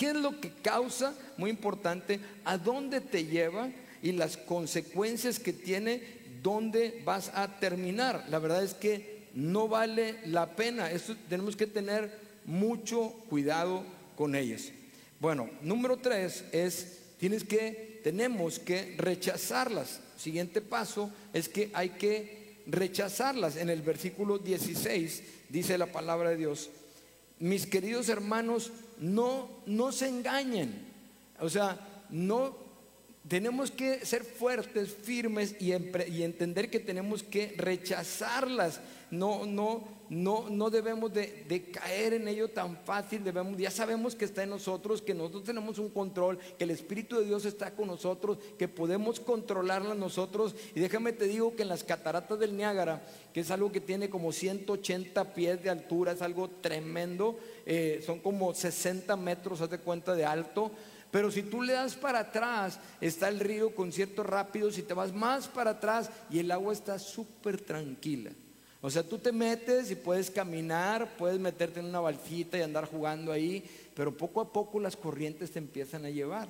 ¿Qué 0.00 0.08
es 0.08 0.16
lo 0.16 0.40
que 0.40 0.50
causa? 0.62 1.12
Muy 1.36 1.50
importante, 1.50 2.20
¿a 2.46 2.56
dónde 2.56 3.02
te 3.02 3.26
lleva? 3.26 3.68
Y 4.02 4.12
las 4.12 4.38
consecuencias 4.38 5.38
que 5.38 5.52
tiene, 5.52 6.02
¿dónde 6.42 7.02
vas 7.04 7.30
a 7.34 7.60
terminar? 7.60 8.24
La 8.30 8.38
verdad 8.38 8.64
es 8.64 8.72
que 8.72 9.26
no 9.34 9.68
vale 9.68 10.16
la 10.24 10.56
pena. 10.56 10.90
Esto 10.90 11.14
tenemos 11.28 11.54
que 11.54 11.66
tener 11.66 12.18
mucho 12.46 13.10
cuidado 13.28 13.84
con 14.16 14.34
ellas. 14.34 14.72
Bueno, 15.20 15.50
número 15.60 15.98
tres 15.98 16.44
es, 16.50 17.00
tienes 17.18 17.44
que, 17.44 18.00
tenemos 18.02 18.58
que 18.58 18.94
rechazarlas. 18.96 20.00
Siguiente 20.16 20.62
paso 20.62 21.10
es 21.34 21.46
que 21.46 21.68
hay 21.74 21.90
que 21.90 22.62
rechazarlas. 22.66 23.56
En 23.56 23.68
el 23.68 23.82
versículo 23.82 24.38
16 24.38 25.22
dice 25.50 25.76
la 25.76 25.92
palabra 25.92 26.30
de 26.30 26.38
Dios, 26.38 26.70
mis 27.38 27.66
queridos 27.66 28.08
hermanos, 28.08 28.72
no, 29.00 29.48
no 29.66 29.90
se 29.90 30.08
engañen. 30.08 30.86
O 31.40 31.48
sea, 31.48 31.78
no 32.10 32.56
tenemos 33.28 33.70
que 33.70 34.04
ser 34.04 34.24
fuertes, 34.24 34.90
firmes 34.90 35.54
y, 35.60 35.72
y, 35.72 36.22
entender 36.22 36.70
que 36.70 36.80
tenemos 36.80 37.22
que 37.22 37.54
rechazarlas. 37.56 38.80
No, 39.10 39.44
no, 39.44 39.84
no, 40.08 40.48
no 40.50 40.70
debemos 40.70 41.12
de, 41.12 41.70
caer 41.72 42.14
en 42.14 42.28
ello 42.28 42.48
tan 42.48 42.76
fácil. 42.78 43.22
Debemos, 43.22 43.56
ya 43.58 43.70
sabemos 43.70 44.14
que 44.14 44.24
está 44.24 44.42
en 44.42 44.50
nosotros, 44.50 45.02
que 45.02 45.14
nosotros 45.14 45.44
tenemos 45.44 45.78
un 45.78 45.90
control, 45.90 46.38
que 46.58 46.64
el 46.64 46.70
Espíritu 46.70 47.18
de 47.18 47.26
Dios 47.26 47.44
está 47.44 47.74
con 47.74 47.88
nosotros, 47.88 48.38
que 48.58 48.68
podemos 48.68 49.20
controlarla 49.20 49.94
nosotros. 49.94 50.54
Y 50.74 50.80
déjame 50.80 51.12
te 51.12 51.26
digo 51.26 51.54
que 51.54 51.62
en 51.62 51.68
las 51.68 51.84
cataratas 51.84 52.38
del 52.38 52.56
Niágara, 52.56 53.02
que 53.32 53.40
es 53.40 53.50
algo 53.50 53.70
que 53.70 53.80
tiene 53.80 54.10
como 54.10 54.32
180 54.32 55.34
pies 55.34 55.62
de 55.62 55.70
altura, 55.70 56.12
es 56.12 56.22
algo 56.22 56.48
tremendo, 56.48 57.38
eh, 57.72 58.02
son 58.04 58.18
como 58.18 58.52
60 58.52 59.14
metros, 59.14 59.60
haz 59.60 59.70
de 59.70 59.78
cuenta, 59.78 60.16
de 60.16 60.24
alto. 60.24 60.72
Pero 61.12 61.30
si 61.30 61.44
tú 61.44 61.62
le 61.62 61.74
das 61.74 61.94
para 61.94 62.18
atrás, 62.18 62.80
está 63.00 63.28
el 63.28 63.38
río 63.38 63.76
con 63.76 63.92
cierto 63.92 64.24
rápido, 64.24 64.72
si 64.72 64.82
te 64.82 64.92
vas 64.92 65.14
más 65.14 65.46
para 65.46 65.70
atrás 65.70 66.10
y 66.30 66.40
el 66.40 66.50
agua 66.50 66.72
está 66.72 66.98
súper 66.98 67.60
tranquila. 67.60 68.32
O 68.80 68.90
sea, 68.90 69.04
tú 69.04 69.18
te 69.18 69.30
metes 69.30 69.88
y 69.92 69.94
puedes 69.94 70.32
caminar, 70.32 71.16
puedes 71.16 71.38
meterte 71.38 71.78
en 71.78 71.86
una 71.86 72.00
balsita 72.00 72.58
y 72.58 72.62
andar 72.62 72.86
jugando 72.86 73.30
ahí, 73.30 73.64
pero 73.94 74.16
poco 74.16 74.40
a 74.40 74.52
poco 74.52 74.80
las 74.80 74.96
corrientes 74.96 75.52
te 75.52 75.60
empiezan 75.60 76.04
a 76.04 76.10
llevar, 76.10 76.48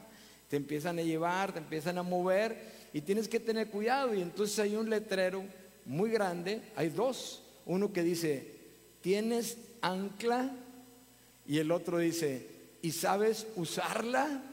te 0.49 0.57
empiezan 0.57 0.99
a 1.01 1.03
llevar, 1.03 1.53
te 1.53 1.59
empiezan 1.59 1.99
a 1.99 2.03
mover 2.03 2.57
y 2.95 3.03
tienes 3.03 3.29
que 3.29 3.41
tener 3.41 3.69
cuidado. 3.69 4.15
Y 4.15 4.23
entonces 4.23 4.59
hay 4.59 4.75
un 4.75 4.89
letrero 4.89 5.45
muy 5.85 6.09
grande, 6.09 6.63
hay 6.77 6.89
dos, 6.89 7.43
uno 7.67 7.93
que 7.93 8.03
dice, 8.03 8.55
¿tienes 9.03 9.59
ancla? 9.83 10.51
Y 11.51 11.59
el 11.59 11.71
otro 11.71 11.99
dice, 11.99 12.47
¿y 12.81 12.93
sabes 12.93 13.47
usarla? 13.57 14.45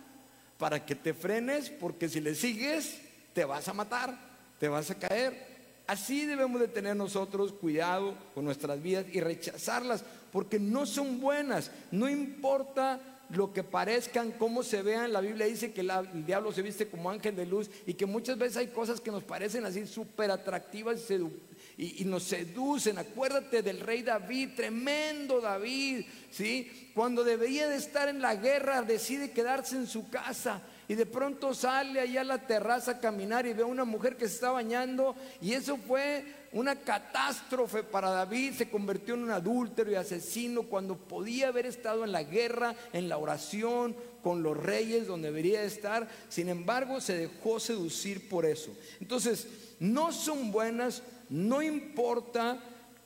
para 0.57 0.85
que 0.85 0.95
te 0.95 1.13
frenes, 1.13 1.69
porque 1.69 2.09
si 2.09 2.19
le 2.19 2.35
sigues, 2.35 2.99
te 3.33 3.45
vas 3.45 3.67
a 3.67 3.73
matar, 3.73 4.17
te 4.59 4.67
vas 4.67 4.89
a 4.89 4.95
caer. 4.95 5.57
Así 5.85 6.25
debemos 6.25 6.59
de 6.59 6.67
tener 6.67 6.95
nosotros 6.95 7.53
cuidado 7.53 8.15
con 8.33 8.43
nuestras 8.43 8.81
vidas 8.81 9.05
y 9.11 9.21
rechazarlas, 9.21 10.03
porque 10.31 10.59
no 10.59 10.85
son 10.85 11.21
buenas, 11.21 11.71
no 11.91 12.09
importa 12.09 12.99
lo 13.29 13.53
que 13.53 13.63
parezcan, 13.63 14.31
cómo 14.31 14.63
se 14.63 14.81
vean. 14.81 15.13
La 15.13 15.21
Biblia 15.21 15.45
dice 15.45 15.71
que 15.71 15.81
el 15.81 16.25
diablo 16.25 16.51
se 16.51 16.61
viste 16.61 16.87
como 16.87 17.09
ángel 17.09 17.35
de 17.35 17.45
luz 17.45 17.69
y 17.85 17.93
que 17.93 18.05
muchas 18.05 18.37
veces 18.37 18.57
hay 18.57 18.67
cosas 18.67 18.99
que 18.99 19.11
nos 19.11 19.23
parecen 19.23 19.65
así 19.65 19.85
súper 19.85 20.31
atractivas 20.31 21.09
y, 21.09 21.29
y, 21.77 22.05
nos 22.05 22.23
seducen. 22.23 22.97
Acuérdate 22.97 23.61
del 23.61 23.79
rey 23.79 24.01
David, 24.01 24.49
tremendo 24.55 25.39
David, 25.39 26.05
¿sí? 26.31 26.91
Cuando 26.95 27.23
debería 27.23 27.67
de 27.67 27.75
estar 27.75 28.09
en 28.09 28.19
la 28.19 28.35
guerra, 28.35 28.81
decide 28.81 29.31
quedarse 29.31 29.75
en 29.75 29.85
su 29.85 30.09
casa. 30.09 30.61
Y 30.89 30.95
de 30.95 31.05
pronto 31.05 31.53
sale 31.53 31.99
allá 31.99 32.21
a 32.21 32.23
la 32.23 32.47
terraza 32.47 32.91
a 32.91 32.99
caminar 32.99 33.45
y 33.45 33.53
ve 33.53 33.61
a 33.63 33.67
una 33.67 33.83
mujer 33.83 34.15
que 34.17 34.27
se 34.27 34.35
está 34.35 34.51
bañando. 34.51 35.15
Y 35.41 35.53
eso 35.53 35.77
fue 35.77 36.25
una 36.53 36.77
catástrofe 36.77 37.83
para 37.83 38.09
David. 38.09 38.53
Se 38.53 38.69
convirtió 38.69 39.13
en 39.13 39.23
un 39.23 39.31
adúltero 39.31 39.91
y 39.91 39.95
asesino 39.95 40.63
cuando 40.63 40.97
podía 40.97 41.49
haber 41.49 41.65
estado 41.65 42.05
en 42.05 42.11
la 42.11 42.23
guerra, 42.23 42.73
en 42.93 43.09
la 43.09 43.17
oración, 43.17 43.95
con 44.23 44.41
los 44.41 44.57
reyes 44.57 45.07
donde 45.07 45.27
debería 45.27 45.61
estar. 45.61 46.07
Sin 46.29 46.49
embargo, 46.49 47.01
se 47.01 47.17
dejó 47.17 47.59
seducir 47.59 48.29
por 48.29 48.45
eso. 48.45 48.71
Entonces, 48.99 49.47
no 49.79 50.11
son 50.11 50.51
buenas, 50.51 51.03
no 51.29 51.61
importa 51.61 52.59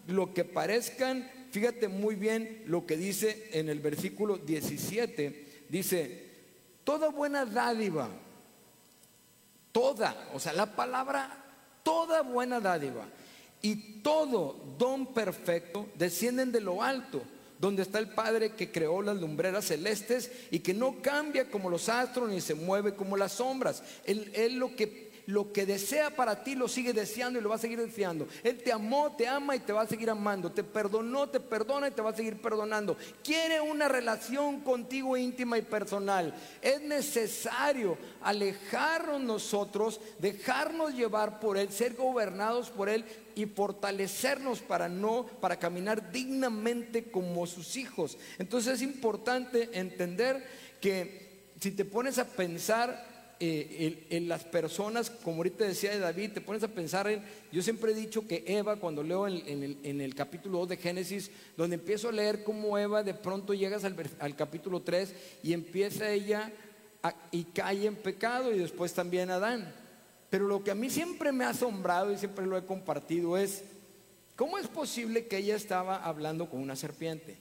lo 0.07 0.34
que 0.34 0.43
parezcan 0.43 1.29
Fíjate 1.51 1.89
muy 1.89 2.15
bien 2.15 2.63
lo 2.67 2.86
que 2.86 2.95
dice 2.95 3.49
en 3.51 3.67
el 3.67 3.79
versículo 3.79 4.38
17. 4.38 5.65
Dice, 5.67 6.29
toda 6.86 7.10
buena 7.10 7.45
dádiva, 7.45 8.10
toda, 9.73 10.29
o 10.34 10.39
sea, 10.39 10.53
la 10.53 10.77
palabra, 10.77 11.43
toda 11.84 12.21
buena 12.21 12.62
dádiva 12.62 13.05
y 13.62 14.01
todo 14.01 14.55
don 14.77 15.13
perfecto 15.13 15.89
descienden 15.95 16.53
de 16.53 16.62
lo 16.62 16.81
alto, 16.81 17.21
donde 17.60 17.81
está 17.81 17.99
el 17.99 18.10
Padre 18.10 18.55
que 18.55 18.71
creó 18.71 19.01
las 19.01 19.17
lumbreras 19.17 19.65
celestes 19.65 20.31
y 20.51 20.60
que 20.60 20.73
no 20.73 21.01
cambia 21.01 21.51
como 21.51 21.69
los 21.69 21.89
astros 21.89 22.29
ni 22.29 22.39
se 22.39 22.55
mueve 22.55 22.95
como 22.95 23.17
las 23.17 23.34
sombras. 23.34 23.84
Él, 24.05 24.31
él 24.36 24.55
lo 24.55 24.73
que 24.73 25.11
lo 25.32 25.54
que 25.54 25.65
desea 25.65 26.10
para 26.10 26.44
ti 26.44 26.56
lo 26.56 26.67
sigue 26.67 26.94
deseando 26.94 27.39
y 27.39 27.41
lo 27.41 27.50
va 27.50 27.56
a 27.56 27.60
seguir 27.60 27.80
deseando. 27.80 28.28
Él 28.44 28.62
te 28.62 28.72
amó, 28.72 29.15
te 29.15 29.28
ama 29.28 29.56
y 29.56 29.60
te 29.60 29.72
va 29.72 29.82
a 29.82 29.88
seguir 29.88 30.10
amando. 30.10 30.52
Te 30.52 30.63
perdonó, 30.63 31.30
te 31.30 31.39
perdona 31.39 31.88
y 31.88 31.91
te 31.91 32.02
va 32.02 32.10
a 32.10 32.15
seguir 32.15 32.41
perdonando. 32.41 32.98
Quiere 33.24 33.62
una 33.62 33.88
relación 33.88 34.60
contigo 34.60 35.15
íntima 35.15 35.58
y 35.58 35.62
personal. 35.62 36.36
Es 36.62 36.82
necesario 36.82 37.98
alejarnos 38.22 39.22
nosotros, 39.22 40.02
dejarnos 40.20 40.94
llevar 40.94 41.39
por 41.39 41.58
Él, 41.58 41.72
ser 41.72 41.96
gobernados 41.96 42.70
por 42.70 42.89
Él 42.89 43.06
y 43.34 43.46
fortalecernos 43.46 44.60
para 44.60 44.89
no, 44.89 45.26
para 45.39 45.58
caminar 45.58 46.12
dignamente 46.12 47.10
como 47.10 47.48
sus 47.48 47.78
hijos. 47.78 48.17
Entonces 48.38 48.76
es 48.76 48.82
importante 48.82 49.70
entender 49.74 50.46
que 50.82 51.32
si 51.62 51.72
te 51.72 51.86
pones 51.86 52.17
a 52.17 52.26
pensar 52.26 53.11
eh, 53.43 54.06
en, 54.12 54.30
las 54.30 54.43
personas, 54.43 55.10
como 55.10 55.38
ahorita 55.38 55.63
decía 55.63 55.89
de 55.89 55.97
David, 55.97 56.34
te 56.34 56.41
pones 56.41 56.62
a 56.62 56.67
pensar 56.67 57.08
en, 57.08 57.23
yo 57.51 57.63
siempre 57.63 57.91
he 57.91 57.95
dicho 57.95 58.27
que 58.27 58.43
Eva, 58.45 58.75
cuando 58.75 59.01
leo 59.01 59.27
en, 59.27 59.99
el, 59.99 60.13
capítulo 60.13 60.60
2 60.60 60.69
de 60.69 60.77
Génesis, 60.77 61.32
donde 61.58 61.77
empiezo 61.77 62.10
a 62.10 62.12
leer 62.12 62.43
cómo 62.43 62.77
Eva 62.77 63.01
de 63.01 63.15
pronto 63.15 63.56
llegas 63.56 63.84
al, 63.84 64.36
capítulo 64.36 64.84
3 64.84 65.15
y 65.41 65.54
empieza 65.54 66.12
ella 66.12 66.54
y 67.32 67.45
cae 67.45 67.88
en 67.88 67.95
pecado 67.95 68.54
y 68.54 68.60
después 68.60 68.93
también 68.93 69.32
Adán. 69.32 69.73
Pero 70.30 70.45
lo 70.45 70.63
que 70.63 70.69
a 70.69 70.75
mí 70.75 70.91
siempre 70.91 71.32
me 71.32 71.43
ha 71.43 71.49
asombrado 71.49 72.13
y 72.13 72.19
siempre 72.19 72.45
lo 72.45 72.56
he 72.60 72.65
compartido 72.65 73.38
es, 73.38 73.63
¿cómo 74.36 74.60
es 74.60 74.67
posible 74.67 75.25
que 75.25 75.38
ella 75.38 75.56
estaba 75.56 76.04
hablando 76.04 76.47
con 76.47 76.62
una 76.62 76.75
serpiente? 76.75 77.39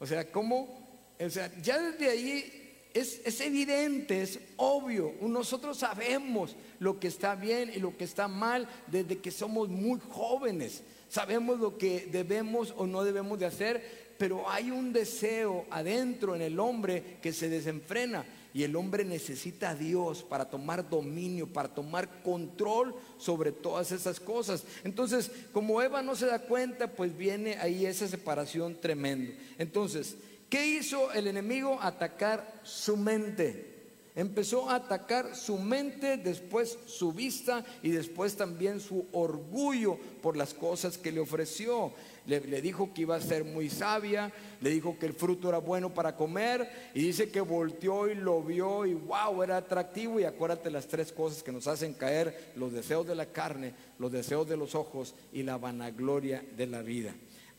O 0.00 0.06
sea, 0.06 0.28
¿cómo? 0.32 1.14
O 1.20 1.30
sea, 1.30 1.52
ya 1.62 1.78
desde 1.78 2.10
ahí 2.10 2.63
es, 2.94 3.40
evidente, 3.40 4.22
es 4.22 4.38
obvio. 4.56 5.14
Nosotros 5.20 5.78
sabemos 5.78 6.54
lo 6.78 7.00
que 7.00 7.08
está 7.08 7.34
bien 7.34 7.72
y 7.74 7.80
lo 7.80 7.96
que 7.96 8.04
está 8.04 8.28
mal 8.28 8.68
desde 8.86 9.18
que 9.18 9.32
somos 9.32 9.68
muy 9.68 9.98
jóvenes. 10.08 10.84
Sabemos 11.08 11.58
lo 11.58 11.76
que 11.76 12.06
debemos 12.10 12.72
o 12.76 12.86
no 12.86 13.02
debemos 13.02 13.40
de 13.40 13.46
hacer, 13.46 14.14
pero 14.16 14.48
hay 14.48 14.70
un 14.70 14.92
deseo 14.92 15.66
adentro 15.70 16.36
en 16.36 16.42
el 16.42 16.60
hombre 16.60 17.18
que 17.20 17.32
se 17.32 17.48
desenfrena. 17.48 18.24
Y 18.54 18.62
el 18.62 18.76
hombre 18.76 19.04
necesita 19.04 19.70
a 19.70 19.74
Dios 19.74 20.22
para 20.22 20.48
tomar 20.48 20.88
dominio, 20.88 21.48
para 21.52 21.74
tomar 21.74 22.22
control 22.22 22.94
sobre 23.18 23.50
todas 23.50 23.90
esas 23.90 24.20
cosas. 24.20 24.62
Entonces, 24.84 25.32
como 25.52 25.82
Eva 25.82 26.00
no 26.02 26.14
se 26.14 26.26
da 26.26 26.38
cuenta, 26.38 26.92
pues 26.92 27.16
viene 27.16 27.56
ahí 27.56 27.84
esa 27.84 28.06
separación 28.06 28.80
tremenda. 28.80 29.34
Entonces, 29.58 30.16
¿Qué 30.48 30.66
hizo 30.66 31.12
el 31.12 31.26
enemigo? 31.26 31.78
Atacar 31.80 32.60
su 32.62 32.96
mente. 32.96 33.74
Empezó 34.16 34.70
a 34.70 34.76
atacar 34.76 35.34
su 35.34 35.58
mente, 35.58 36.16
después 36.16 36.78
su 36.86 37.12
vista 37.12 37.64
y 37.82 37.90
después 37.90 38.36
también 38.36 38.78
su 38.78 39.06
orgullo 39.10 39.98
por 40.22 40.36
las 40.36 40.54
cosas 40.54 40.96
que 40.96 41.10
le 41.10 41.18
ofreció. 41.18 41.92
Le, 42.26 42.40
dijo 42.62 42.94
que 42.94 43.02
iba 43.02 43.16
a 43.16 43.20
ser 43.20 43.44
muy 43.44 43.68
sabia, 43.68 44.32
le 44.60 44.70
dijo 44.70 44.96
que 45.00 45.06
el 45.06 45.14
fruto 45.14 45.48
era 45.48 45.58
bueno 45.58 45.92
para 45.92 46.14
comer 46.14 46.92
y 46.94 47.02
dice 47.02 47.28
que 47.28 47.40
volteó 47.40 48.08
y 48.08 48.14
lo 48.14 48.40
vio 48.40 48.86
y 48.86 48.94
wow, 48.94 49.42
era 49.42 49.56
atractivo 49.56 50.20
y 50.20 50.24
acuérdate 50.24 50.70
las 50.70 50.86
tres 50.86 51.10
cosas 51.10 51.42
que 51.42 51.50
nos 51.50 51.66
hacen 51.66 51.92
caer, 51.92 52.52
los 52.54 52.72
deseos 52.72 53.04
de 53.08 53.16
la 53.16 53.26
carne, 53.26 53.74
los 53.98 54.12
deseos 54.12 54.48
de 54.48 54.56
los 54.56 54.76
ojos 54.76 55.16
y 55.32 55.42
la 55.42 55.58
vanagloria 55.58 56.44
de 56.56 56.68
la 56.68 56.82
vida. 56.82 57.12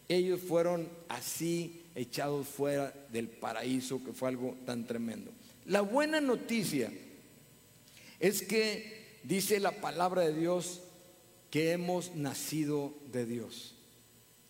Ellos 0.08 0.41
fueron 0.41 0.89
así 1.10 1.84
echados 1.96 2.48
fuera 2.48 2.94
del 3.12 3.28
paraíso, 3.28 4.04
que 4.04 4.13
fue 4.13 4.30
algo 4.30 4.56
tan 4.65 4.86
tremendo. 4.86 5.32
La 5.65 5.82
buena 5.82 6.22
noticia 6.22 6.91
es 8.20 8.44
que 8.44 9.20
dice 9.24 9.60
la 9.60 9.72
palabra 9.72 10.22
de 10.22 10.34
Dios 10.34 10.82
que 11.50 11.72
hemos 11.72 12.15
nacido 12.15 12.94
de 13.12 13.26
Dios. 13.26 13.76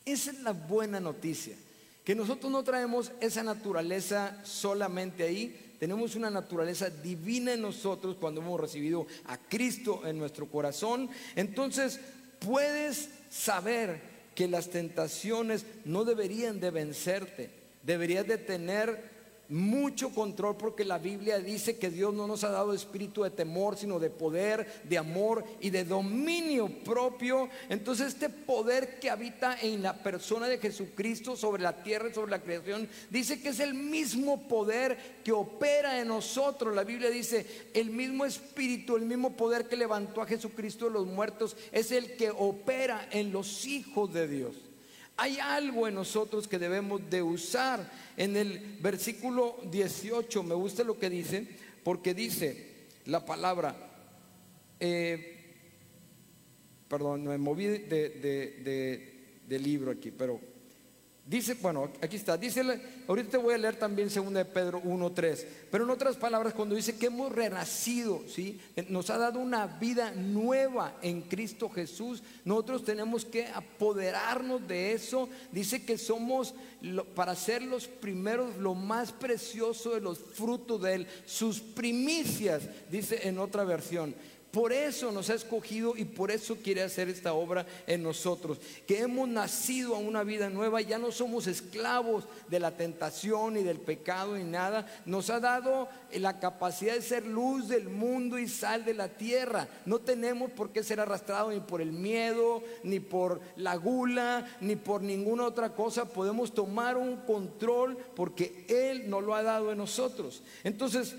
Esa 0.06 0.32
es 0.32 0.42
la 0.42 0.52
buena 0.52 1.00
noticia, 1.00 1.56
que 2.04 2.16
nosotros 2.16 2.52
no 2.52 2.64
traemos 2.64 3.12
esa 3.22 3.44
naturaleza 3.44 4.40
solamente 4.44 5.24
ahí, 5.24 5.66
tenemos 5.80 6.16
una 6.16 6.30
naturaleza 6.30 6.90
divina 6.90 7.54
en 7.54 7.62
nosotros 7.62 8.16
cuando 8.20 8.42
hemos 8.42 8.60
recibido 8.60 9.08
a 9.26 9.38
Cristo 9.38 10.02
en 10.06 10.18
nuestro 10.18 10.48
corazón. 10.48 11.10
Entonces 11.36 12.00
puedes 12.40 13.10
saber 13.30 14.15
que 14.36 14.48
las 14.48 14.70
tentaciones 14.70 15.66
no 15.86 16.04
deberían 16.04 16.60
de 16.60 16.70
vencerte, 16.70 17.50
deberías 17.84 18.28
de 18.28 18.38
tener 18.38 19.15
mucho 19.50 20.10
control 20.10 20.58
porque 20.58 20.86
la 20.86 20.98
Biblia 20.98 21.40
dice 21.40 21.78
que 21.78 21.90
Dios 21.90 22.14
no 22.14 22.28
nos 22.28 22.44
ha 22.44 22.50
dado 22.50 22.74
espíritu 22.74 23.24
de 23.24 23.30
temor, 23.30 23.78
sino 23.78 24.00
de 24.00 24.10
poder, 24.10 24.84
de 24.84 24.98
amor 24.98 25.44
y 25.60 25.70
de 25.70 25.84
dominio 25.84 26.68
propio. 26.84 27.50
Entonces 27.70 28.08
este 28.08 28.30
poder 28.30 29.00
que 29.00 29.10
habita 29.10 29.58
en 29.62 29.84
la 29.84 29.94
persona 29.94 30.48
de 30.48 30.58
Jesucristo 30.58 31.36
sobre 31.36 31.64
la 31.64 31.84
tierra 31.84 32.10
y 32.10 32.14
sobre 32.14 32.32
la 32.32 32.42
creación, 32.42 32.90
dice 33.10 33.42
que 33.42 33.50
es 33.50 33.60
el 33.60 33.74
mismo 33.74 34.48
poder 34.48 34.98
que 35.24 35.32
opera 35.32 36.00
en 36.00 36.08
nosotros. 36.08 36.76
La 36.76 36.84
Biblia 36.84 37.10
dice, 37.10 37.46
el 37.74 37.90
mismo 37.90 38.26
espíritu, 38.26 38.96
el 38.96 39.06
mismo 39.06 39.36
poder 39.36 39.68
que 39.68 39.76
levantó 39.76 40.22
a 40.22 40.28
Jesucristo 40.28 40.86
de 40.86 40.92
los 40.92 41.08
muertos, 41.08 41.56
es 41.72 41.92
el 41.92 42.16
que 42.16 42.32
opera 42.32 43.08
en 43.12 43.32
los 43.32 43.66
hijos 43.66 44.14
de 44.14 44.28
Dios. 44.28 44.56
Hay 45.18 45.40
algo 45.40 45.88
en 45.88 45.96
nosotros 45.96 46.48
que 46.48 46.60
debemos 46.60 47.02
de 47.10 47.22
usar. 47.22 47.90
En 48.18 48.36
el 48.36 48.78
versículo 48.82 49.58
18 49.72 50.44
me 50.44 50.56
gusta 50.56 50.84
lo 50.84 51.00
que 51.00 51.10
dice, 51.10 51.48
porque 51.84 52.14
dice 52.14 52.74
la 53.06 53.26
palabra, 53.26 53.76
eh, 54.80 55.54
perdón, 56.88 57.24
me 57.26 57.38
moví 57.38 57.66
de, 57.66 59.14
de 59.48 59.60
libro 59.60 59.92
aquí, 59.92 60.12
pero 60.12 60.55
Dice, 61.28 61.56
bueno, 61.56 61.90
aquí 62.04 62.18
está, 62.18 62.38
dice, 62.38 62.62
ahorita 63.08 63.32
te 63.32 63.38
voy 63.38 63.56
a 63.56 63.58
leer 63.58 63.78
también 63.78 64.10
2 64.14 64.32
de 64.32 64.46
Pedro 64.46 64.80
1.3, 64.84 65.44
pero 65.72 65.84
en 65.84 65.90
otras 65.90 66.18
palabras, 66.18 66.54
cuando 66.54 66.76
dice 66.76 66.98
que 66.98 67.08
hemos 67.08 67.32
renacido, 67.32 68.22
¿sí? 68.28 68.60
nos 68.90 69.10
ha 69.10 69.18
dado 69.18 69.40
una 69.40 69.66
vida 69.66 70.12
nueva 70.12 71.00
en 71.02 71.24
Cristo 71.24 71.68
Jesús, 71.68 72.22
nosotros 72.44 72.84
tenemos 72.84 73.26
que 73.26 73.48
apoderarnos 73.48 74.68
de 74.68 74.94
eso, 74.94 75.28
dice 75.52 75.84
que 75.84 75.98
somos, 75.98 76.54
para 77.16 77.34
ser 77.34 77.64
los 77.64 77.88
primeros, 77.88 78.56
lo 78.58 78.76
más 78.76 79.12
precioso 79.12 79.96
de 79.96 80.02
los 80.02 80.20
frutos 80.20 80.84
de 80.84 80.94
Él, 80.94 81.08
sus 81.26 81.60
primicias, 81.60 82.70
dice 82.92 83.28
en 83.28 83.40
otra 83.40 83.64
versión. 83.64 84.14
Por 84.56 84.72
eso 84.72 85.12
nos 85.12 85.30
ha 85.30 85.34
escogido 85.34 85.98
y 85.98 86.06
por 86.06 86.32
eso 86.32 86.56
quiere 86.56 86.82
hacer 86.82 87.10
esta 87.10 87.34
obra 87.34 87.66
en 87.88 88.02
nosotros. 88.02 88.58
Que 88.88 89.00
hemos 89.00 89.28
nacido 89.28 89.94
a 89.94 90.00
una 90.00 90.24
vida 90.24 90.50
nueva, 90.50 90.80
ya 90.80 90.98
no 90.98 91.12
somos 91.12 91.46
esclavos 91.48 92.24
de 92.48 92.62
la 92.62 92.72
tentación 92.72 93.58
y 93.58 93.64
del 93.64 93.82
pecado 93.82 94.38
ni 94.38 94.46
nada. 94.46 94.88
Nos 95.06 95.30
ha 95.30 95.42
dado 95.42 95.90
la 96.14 96.40
capacidad 96.40 96.94
de 96.94 97.02
ser 97.02 97.26
luz 97.26 97.68
del 97.68 97.90
mundo 97.90 98.40
y 98.40 98.48
sal 98.48 98.86
de 98.86 98.94
la 98.94 99.10
tierra. 99.10 99.68
No 99.86 100.00
tenemos 100.00 100.52
por 100.52 100.70
qué 100.70 100.84
ser 100.84 101.02
arrastrados 101.02 101.54
ni 101.54 101.60
por 101.60 101.82
el 101.82 101.92
miedo, 101.92 102.64
ni 102.82 103.02
por 103.02 103.42
la 103.58 103.76
gula, 103.76 104.48
ni 104.62 104.78
por 104.78 105.02
ninguna 105.02 105.48
otra 105.48 105.74
cosa. 105.74 106.06
Podemos 106.06 106.54
tomar 106.54 106.96
un 106.96 107.18
control 107.18 107.98
porque 108.16 108.66
Él 108.70 109.10
nos 109.10 109.22
lo 109.22 109.36
ha 109.36 109.44
dado 109.44 109.74
en 109.74 109.80
nosotros. 109.80 110.44
Entonces, 110.64 111.14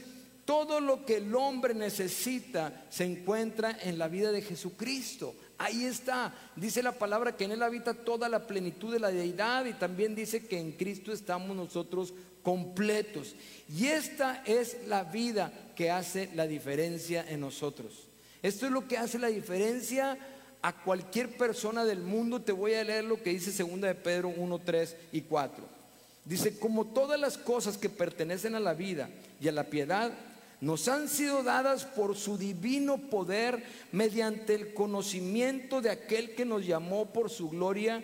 todo 0.47 0.81
lo 0.81 1.05
que 1.05 1.17
el 1.17 1.35
hombre 1.35 1.75
necesita 1.75 2.87
se 2.89 3.05
encuentra 3.05 3.77
en 3.83 3.99
la 3.99 4.09
vida 4.09 4.33
de 4.33 4.41
Jesucristo. 4.41 5.35
Ahí 5.59 5.85
está. 5.85 6.33
Dice 6.55 6.83
la 6.83 6.93
palabra 6.93 7.37
que 7.37 7.45
en 7.45 7.53
Él 7.53 7.63
habita 7.63 7.93
toda 7.93 8.29
la 8.29 8.47
plenitud 8.47 8.93
de 8.93 9.01
la 9.01 9.11
deidad 9.11 9.65
y 9.67 9.73
también 9.75 10.15
dice 10.15 10.47
que 10.47 10.59
en 10.59 10.73
Cristo 10.73 11.13
estamos 11.13 11.55
nosotros 11.57 12.15
completos. 12.43 13.35
Y 13.69 13.87
esta 13.87 14.43
es 14.47 14.87
la 14.87 15.03
vida 15.03 15.53
que 15.75 15.91
hace 15.91 16.31
la 16.35 16.47
diferencia 16.47 17.25
en 17.29 17.41
nosotros. 17.41 18.07
Esto 18.41 18.67
es 18.67 18.73
lo 18.73 18.87
que 18.87 18.99
hace 18.99 19.19
la 19.19 19.29
diferencia 19.29 20.17
a 20.63 20.73
cualquier 20.85 21.37
persona 21.37 21.85
del 21.85 21.99
mundo. 21.99 22.41
Te 22.41 22.53
voy 22.53 22.75
a 22.75 22.85
leer 22.85 23.05
lo 23.05 23.21
que 23.21 23.31
dice 23.31 23.51
2 23.65 23.81
de 23.81 23.95
Pedro 23.97 24.29
1, 24.29 24.59
3 24.61 24.97
y 25.11 25.23
4. 25.23 25.77
Dice, 26.25 26.59
como 26.59 26.85
todas 26.85 27.19
las 27.19 27.37
cosas 27.37 27.77
que 27.77 27.89
pertenecen 27.89 28.55
a 28.55 28.61
la 28.61 28.75
vida 28.75 29.09
y 29.41 29.49
a 29.49 29.53
la 29.53 29.65
piedad, 29.65 30.13
nos 30.61 30.89
han 30.89 31.09
sido 31.09 31.43
dadas 31.43 31.85
por 31.85 32.17
su 32.17 32.39
divino 32.39 32.99
poder 32.99 33.63
mediante 33.93 34.55
el 34.55 34.73
conocimiento 34.73 35.81
de 35.81 35.91
aquel 35.91 36.35
que 36.35 36.45
nos 36.45 36.67
llamó 36.67 37.07
por 37.07 37.31
su 37.31 37.51
gloria 37.51 38.03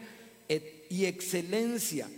y 0.49 1.07
excelencia, 1.07 2.09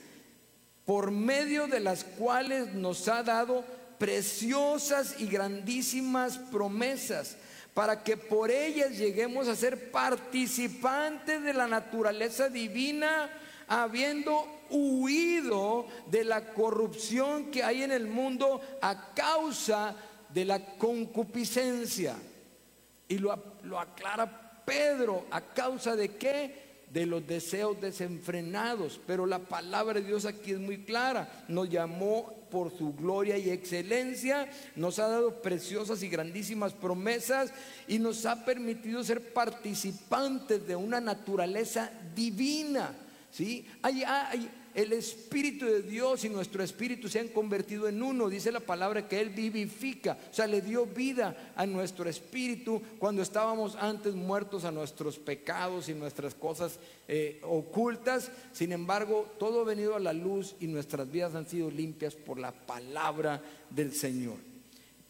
por 0.84 1.12
medio 1.12 1.68
de 1.68 1.80
las 1.80 2.02
cuales 2.02 2.74
nos 2.74 3.06
ha 3.06 3.22
dado 3.22 3.64
preciosas 3.98 5.20
y 5.20 5.26
grandísimas 5.26 6.38
promesas, 6.38 7.36
para 7.72 8.02
que 8.02 8.16
por 8.16 8.50
ellas 8.50 8.98
lleguemos 8.98 9.46
a 9.46 9.56
ser 9.56 9.92
participantes 9.92 11.42
de 11.42 11.52
la 11.52 11.68
naturaleza 11.68 12.48
divina, 12.48 13.30
habiendo 13.68 14.46
huido 14.70 15.86
de 16.10 16.24
la 16.24 16.52
corrupción 16.52 17.50
que 17.50 17.62
hay 17.62 17.82
en 17.82 17.92
el 17.92 18.08
mundo 18.08 18.60
a 18.82 19.14
causa 19.14 19.90
de 19.90 20.13
la 20.42 20.76
concupiscencia. 20.76 22.16
Y 23.08 23.18
lo, 23.18 23.30
aclara 23.78 24.62
Pedro, 24.64 25.26
¿a 25.30 25.42
causa 25.42 25.94
de 25.94 26.16
qué? 26.16 26.64
De 26.90 27.04
los 27.04 27.26
deseos 27.26 27.78
desenfrenados. 27.78 28.98
Pero 29.06 29.26
la 29.26 29.40
palabra 29.40 30.00
de 30.00 30.06
Dios 30.06 30.24
aquí 30.24 30.52
es 30.52 30.58
muy 30.58 30.84
clara. 30.84 31.44
Nos 31.48 31.68
llamó 31.68 32.46
por 32.50 32.74
su 32.74 32.94
gloria 32.94 33.36
y 33.36 33.50
excelencia, 33.50 34.48
nos 34.76 35.00
ha 35.00 35.08
dado 35.08 35.42
preciosas 35.42 36.02
y 36.04 36.08
grandísimas 36.08 36.72
promesas 36.72 37.52
y 37.88 37.98
nos 37.98 38.24
ha 38.26 38.44
permitido 38.44 39.02
ser 39.02 39.32
participantes 39.32 40.66
de 40.66 40.76
una 40.76 41.00
naturaleza 41.00 41.90
divina. 42.14 42.94
¿sí? 43.30 43.66
hay 43.82 44.48
el 44.74 44.92
Espíritu 44.92 45.66
de 45.66 45.82
Dios 45.82 46.24
y 46.24 46.28
nuestro 46.28 46.62
Espíritu 46.62 47.08
se 47.08 47.20
han 47.20 47.28
convertido 47.28 47.86
en 47.86 48.02
uno. 48.02 48.28
Dice 48.28 48.50
la 48.50 48.60
palabra 48.60 49.08
que 49.08 49.20
Él 49.20 49.30
vivifica, 49.30 50.18
o 50.30 50.34
sea, 50.34 50.48
le 50.48 50.60
dio 50.60 50.84
vida 50.84 51.52
a 51.54 51.64
nuestro 51.64 52.08
Espíritu 52.08 52.82
cuando 52.98 53.22
estábamos 53.22 53.76
antes 53.76 54.14
muertos 54.14 54.64
a 54.64 54.72
nuestros 54.72 55.18
pecados 55.18 55.88
y 55.88 55.94
nuestras 55.94 56.34
cosas 56.34 56.80
eh, 57.06 57.40
ocultas. 57.44 58.32
Sin 58.52 58.72
embargo, 58.72 59.32
todo 59.38 59.60
ha 59.60 59.64
venido 59.64 59.94
a 59.94 60.00
la 60.00 60.12
luz 60.12 60.56
y 60.58 60.66
nuestras 60.66 61.10
vidas 61.10 61.36
han 61.36 61.48
sido 61.48 61.70
limpias 61.70 62.16
por 62.16 62.40
la 62.40 62.50
palabra 62.50 63.40
del 63.70 63.92
Señor. 63.92 64.36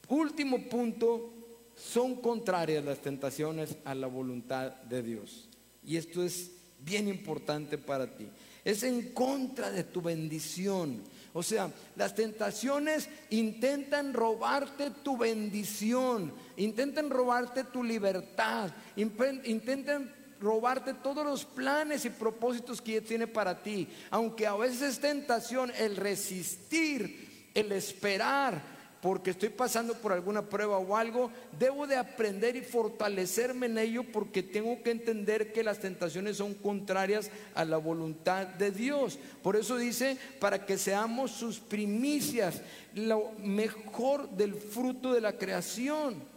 Último 0.09 0.69
punto, 0.69 1.31
son 1.75 2.17
contrarias 2.17 2.85
las 2.85 2.99
tentaciones 3.01 3.77
a 3.85 3.95
la 3.95 4.07
voluntad 4.07 4.73
de 4.83 5.03
Dios. 5.03 5.49
Y 5.83 5.97
esto 5.97 6.23
es 6.23 6.51
bien 6.79 7.09
importante 7.09 7.79
para 7.79 8.15
ti 8.15 8.29
es 8.65 8.83
en 8.83 9.13
contra 9.13 9.71
de 9.71 9.85
tu 9.85 10.01
bendición. 10.01 11.03
O 11.33 11.43
sea, 11.43 11.71
las 11.97 12.15
tentaciones 12.15 13.09
intentan 13.31 14.15
robarte 14.15 14.91
tu 14.91 15.17
bendición, 15.17 16.33
intentan 16.57 17.11
robarte 17.11 17.65
tu 17.65 17.83
libertad, 17.83 18.71
intentan 18.97 20.15
robarte 20.41 20.95
todos 20.95 21.25
los 21.25 21.45
planes 21.45 22.05
y 22.05 22.11
propósitos 22.11 22.81
que 22.81 23.01
tiene 23.01 23.27
para 23.27 23.63
ti. 23.63 23.89
Aunque 24.11 24.47
a 24.47 24.55
veces 24.55 24.83
es 24.83 25.01
tentación 25.01 25.73
el 25.79 25.97
resistir, 25.97 27.51
el 27.55 27.73
esperar, 27.73 28.74
porque 29.05 29.33
estoy 29.33 29.51
pasando 29.51 29.93
por 29.93 30.15
alguna 30.15 30.49
prueba 30.49 30.79
o 30.79 30.97
algo, 30.97 31.31
debo 31.59 31.87
de 31.87 31.95
aprender 31.95 32.57
y 32.57 32.63
fortalecerme 32.63 33.67
en 33.67 33.77
ello 33.77 34.03
porque 34.11 34.43
tengo 34.43 34.83
que 34.83 34.93
entender 34.93 35.53
que 35.53 35.63
las 35.63 35.79
tentaciones 35.79 36.39
son 36.39 36.55
contrarias 36.55 37.31
a 37.55 37.67
la 37.67 37.77
voluntad 37.77 38.47
de 38.47 38.71
Dios. 38.71 39.19
Por 39.43 39.57
eso 39.57 39.77
dice, 39.77 40.17
para 40.41 40.65
que 40.65 40.79
seamos 40.79 41.33
sus 41.33 41.61
primicias, 41.61 42.63
lo 42.95 43.33
mejor 43.43 44.31
del 44.31 44.55
fruto 44.55 45.13
de 45.13 45.21
la 45.21 45.37
creación. 45.37 46.34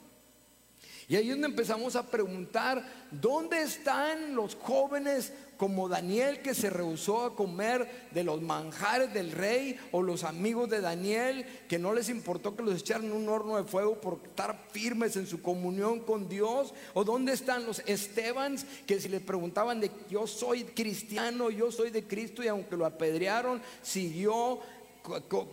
Y 1.09 1.15
ahí 1.15 1.29
es 1.29 1.35
donde 1.35 1.47
empezamos 1.47 1.95
a 1.95 2.05
preguntar, 2.05 2.83
¿dónde 3.11 3.61
están 3.61 4.35
los 4.35 4.55
jóvenes 4.55 5.31
como 5.55 5.89
Daniel 5.89 6.41
que 6.41 6.53
se 6.53 6.69
rehusó 6.69 7.23
a 7.23 7.35
comer 7.35 8.07
de 8.11 8.23
los 8.23 8.41
manjares 8.41 9.13
del 9.13 9.31
rey 9.31 9.77
o 9.91 10.03
los 10.03 10.23
amigos 10.23 10.69
de 10.69 10.81
Daniel 10.81 11.45
que 11.67 11.79
no 11.79 11.93
les 11.93 12.09
importó 12.09 12.55
que 12.55 12.63
los 12.63 12.79
echaran 12.79 13.05
en 13.05 13.13
un 13.13 13.29
horno 13.29 13.57
de 13.57 13.63
fuego 13.63 13.99
por 13.99 14.19
estar 14.23 14.67
firmes 14.71 15.15
en 15.15 15.27
su 15.27 15.41
comunión 15.41 16.01
con 16.01 16.29
Dios? 16.29 16.73
¿O 16.93 17.03
dónde 17.03 17.33
están 17.33 17.65
los 17.65 17.79
Estebans 17.85 18.65
que 18.85 18.99
si 18.99 19.09
le 19.09 19.19
preguntaban 19.19 19.79
de 19.79 19.91
yo 20.09 20.27
soy 20.27 20.63
cristiano, 20.63 21.49
yo 21.49 21.71
soy 21.71 21.89
de 21.89 22.03
Cristo 22.03 22.43
y 22.43 22.47
aunque 22.47 22.77
lo 22.77 22.85
apedrearon, 22.85 23.61
siguió 23.81 24.59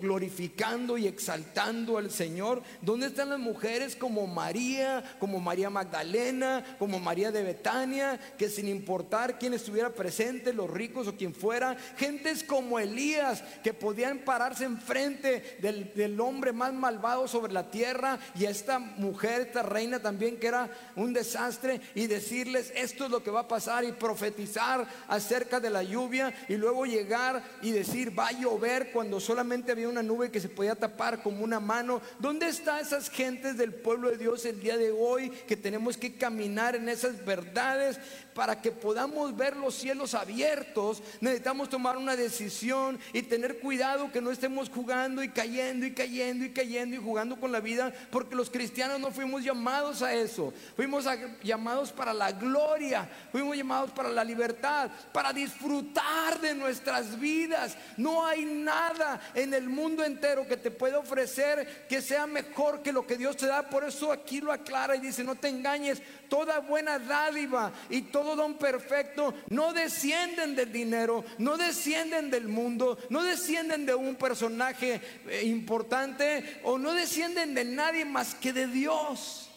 glorificando 0.01 0.99
y 0.99 1.07
exaltando 1.07 1.99
al 1.99 2.11
Señor? 2.11 2.63
¿Dónde 2.83 3.07
están 3.07 3.31
las 3.31 3.39
mujeres 3.39 3.97
como 3.97 4.27
María, 4.27 5.17
como 5.19 5.41
María 5.41 5.71
Magdalena, 5.71 6.77
como 6.79 7.01
María 7.01 7.31
de 7.31 7.43
Betania, 7.43 8.19
que 8.39 8.49
sin 8.49 8.69
importar 8.69 9.39
quién 9.39 9.55
estuviera 9.55 9.91
presente, 9.91 10.53
los 10.53 10.71
ricos 10.71 11.07
o 11.07 11.17
quien 11.17 11.35
fuera, 11.35 11.77
gentes 11.97 12.43
como 12.43 12.79
Elías, 12.79 13.43
que 13.63 13.73
podían 13.73 14.19
pararse 14.19 14.65
enfrente 14.65 15.59
del, 15.61 15.93
del 15.95 16.21
hombre 16.21 16.53
más 16.53 16.73
malvado 16.73 17.29
sobre 17.29 17.53
la 17.53 17.71
tierra 17.71 18.19
y 18.39 18.47
a 18.47 18.51
esta 18.51 18.79
mujer, 18.79 19.43
esta 19.43 19.63
reina 19.63 20.01
también 20.01 20.39
que 20.39 20.49
era 20.49 20.71
un 20.97 21.13
desastre 21.13 21.81
y 21.95 22.07
decirles 22.07 22.73
esto 22.75 23.05
es 23.05 23.11
lo 23.11 23.23
que 23.23 23.31
va 23.31 23.41
a 23.41 23.49
pasar 23.49 23.85
y 23.85 23.93
profetizar 23.93 24.87
acerca 25.09 25.61
de 25.61 25.71
la 25.71 25.83
lluvia 25.83 26.35
y 26.49 26.57
luego 26.57 26.87
llegar 26.87 27.43
y 27.63 27.71
decir 27.71 28.17
va 28.19 28.29
a 28.29 28.33
llover 28.33 28.91
cuando 28.93 29.21
solamente 29.21 29.44
había 29.73 29.89
una 29.89 30.03
nube 30.03 30.31
que 30.31 30.41
se 30.41 30.49
podía 30.49 30.75
tapar 30.75 31.23
como 31.23 31.45
una 31.45 31.61
mano. 31.61 32.01
¿Dónde 32.19 32.49
están 32.49 32.81
esas 32.81 33.11
gentes 33.11 33.57
del 33.57 33.75
pueblo 33.75 34.11
de 34.11 34.17
Dios 34.17 34.45
el 34.45 34.61
día 34.61 34.77
de 34.77 34.91
hoy 34.91 35.31
que 35.31 35.57
tenemos 35.57 35.97
que 35.97 36.15
caminar 36.15 36.77
en 36.77 36.89
esas 36.89 37.25
verdades 37.25 37.99
para 38.35 38.61
que 38.61 38.73
podamos 38.73 39.37
ver 39.37 39.57
los 39.57 39.75
cielos 39.75 40.15
abiertos? 40.15 41.03
Necesitamos 41.21 41.69
tomar 41.69 41.97
una 41.97 42.17
decisión 42.17 42.99
y 43.13 43.23
tener 43.23 43.61
cuidado 43.61 44.11
que 44.13 44.21
no 44.21 44.31
estemos 44.31 44.69
jugando 44.69 45.23
y 45.23 45.29
cayendo 45.29 45.87
y 45.87 45.95
cayendo 45.95 46.45
y 46.45 46.51
cayendo 46.51 46.97
y 46.97 46.99
jugando 46.99 47.39
con 47.39 47.53
la 47.53 47.61
vida, 47.61 47.93
porque 48.11 48.35
los 48.35 48.51
cristianos 48.51 49.01
no 49.01 49.11
fuimos 49.11 49.43
llamados 49.43 50.03
a 50.03 50.13
eso. 50.13 50.53
Fuimos 50.77 51.07
llamados 51.43 51.93
para 51.93 52.13
la 52.13 52.33
gloria, 52.33 53.09
fuimos 53.31 53.57
llamados 53.57 53.91
para 53.91 54.09
la 54.09 54.25
libertad, 54.25 54.91
para 55.13 55.33
disfrutar 55.33 56.41
de 56.41 56.55
nuestras 56.55 57.19
vidas. 57.19 57.77
No 57.97 58.27
hay 58.27 58.45
nada 58.45 59.21
en 59.35 59.55
el 59.55 59.69
mundo 59.69 60.05
entero 60.05 60.47
que 60.47 60.57
te 60.57 60.71
puede 60.71 60.97
ofrecer 60.97 61.87
que 61.89 62.03
sea 62.03 62.27
mejor 62.27 62.83
que 62.83 62.93
lo 62.93 63.07
que 63.07 63.17
Dios 63.17 63.37
te 63.37 63.47
da. 63.47 63.69
Por 63.69 63.85
eso 63.85 64.13
aquí 64.13 64.41
lo 64.41 64.53
aclara 64.53 64.97
y 64.97 65.01
dice, 65.01 65.25
no 65.25 65.35
te 65.35 65.49
engañes, 65.49 66.03
toda 66.29 66.59
buena 66.61 66.99
dádiva 66.99 67.73
y 67.89 68.03
todo 68.25 68.37
don 68.37 68.55
perfecto 68.55 69.35
no 69.51 69.75
descienden 69.75 70.57
del 70.57 70.73
dinero, 70.73 71.27
no 71.37 71.59
descienden 71.59 72.31
del 72.31 72.49
mundo, 72.49 72.97
no 73.11 73.23
descienden 73.23 73.85
de 73.85 73.95
un 73.95 74.17
personaje 74.17 74.99
eh, 75.29 75.43
importante 75.45 76.61
o 76.65 76.79
no 76.79 76.95
descienden 76.95 77.55
de 77.55 77.67
nadie 77.67 78.07
más 78.07 78.35
que 78.35 78.55
de 78.55 78.67
Dios. 78.67 79.51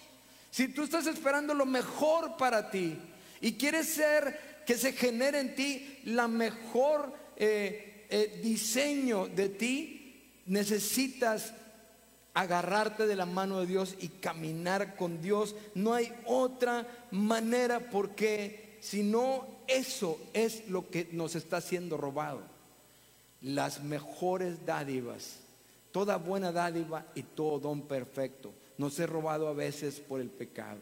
Si 0.51 0.67
tú 0.67 0.84
estás 0.84 1.08
esperando 1.08 1.53
lo 1.53 1.65
mejor 1.65 2.36
para 2.36 2.69
ti 2.69 2.97
y 3.39 3.53
quieres 3.53 3.88
ser 3.88 4.63
que 4.65 4.77
se 4.77 4.91
genere 4.91 5.39
en 5.39 5.56
ti 5.56 5.99
la 6.03 6.27
mejor 6.27 7.13
eh, 7.38 8.06
eh, 8.10 8.41
diseño 8.43 9.27
de 9.27 9.47
ti, 9.47 10.25
necesitas 10.45 11.53
agarrarte 12.38 13.08
de 13.08 13.15
la 13.15 13.26
mano 13.26 13.60
de 13.60 13.65
Dios 13.65 13.95
y 14.00 14.10
caminar 14.10 14.95
con 14.95 15.23
Dios. 15.23 15.56
No 15.73 15.95
hay 15.95 16.13
otra 16.26 16.86
manera 17.10 17.89
porque 17.89 18.78
si 18.80 19.02
no, 19.02 19.47
eso 19.65 20.19
es 20.34 20.69
lo 20.69 20.88
que 20.88 21.10
nos 21.13 21.34
está 21.34 21.62
siendo 21.62 21.97
robado. 21.97 22.41
Las 23.41 23.84
mejores 23.84 24.67
dádivas, 24.67 25.39
toda 25.91 26.17
buena 26.17 26.52
dádiva 26.52 27.08
y 27.15 27.23
todo 27.23 27.58
don 27.58 27.82
perfecto, 27.82 28.54
nos 28.78 29.00
es 29.00 29.10
robado 29.10 29.47
a 29.47 29.54
veces 29.54 30.00
por 30.00 30.21
el 30.21 30.30
pecado. 30.30 30.78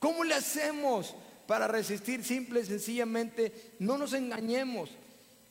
¿Cómo 0.00 0.24
le 0.24 0.34
hacemos 0.34 1.14
para 1.46 1.68
resistir? 1.68 2.24
Simple 2.24 2.62
y 2.62 2.66
sencillamente, 2.66 3.74
no 3.78 3.96
nos 3.96 4.12
engañemos. 4.12 4.90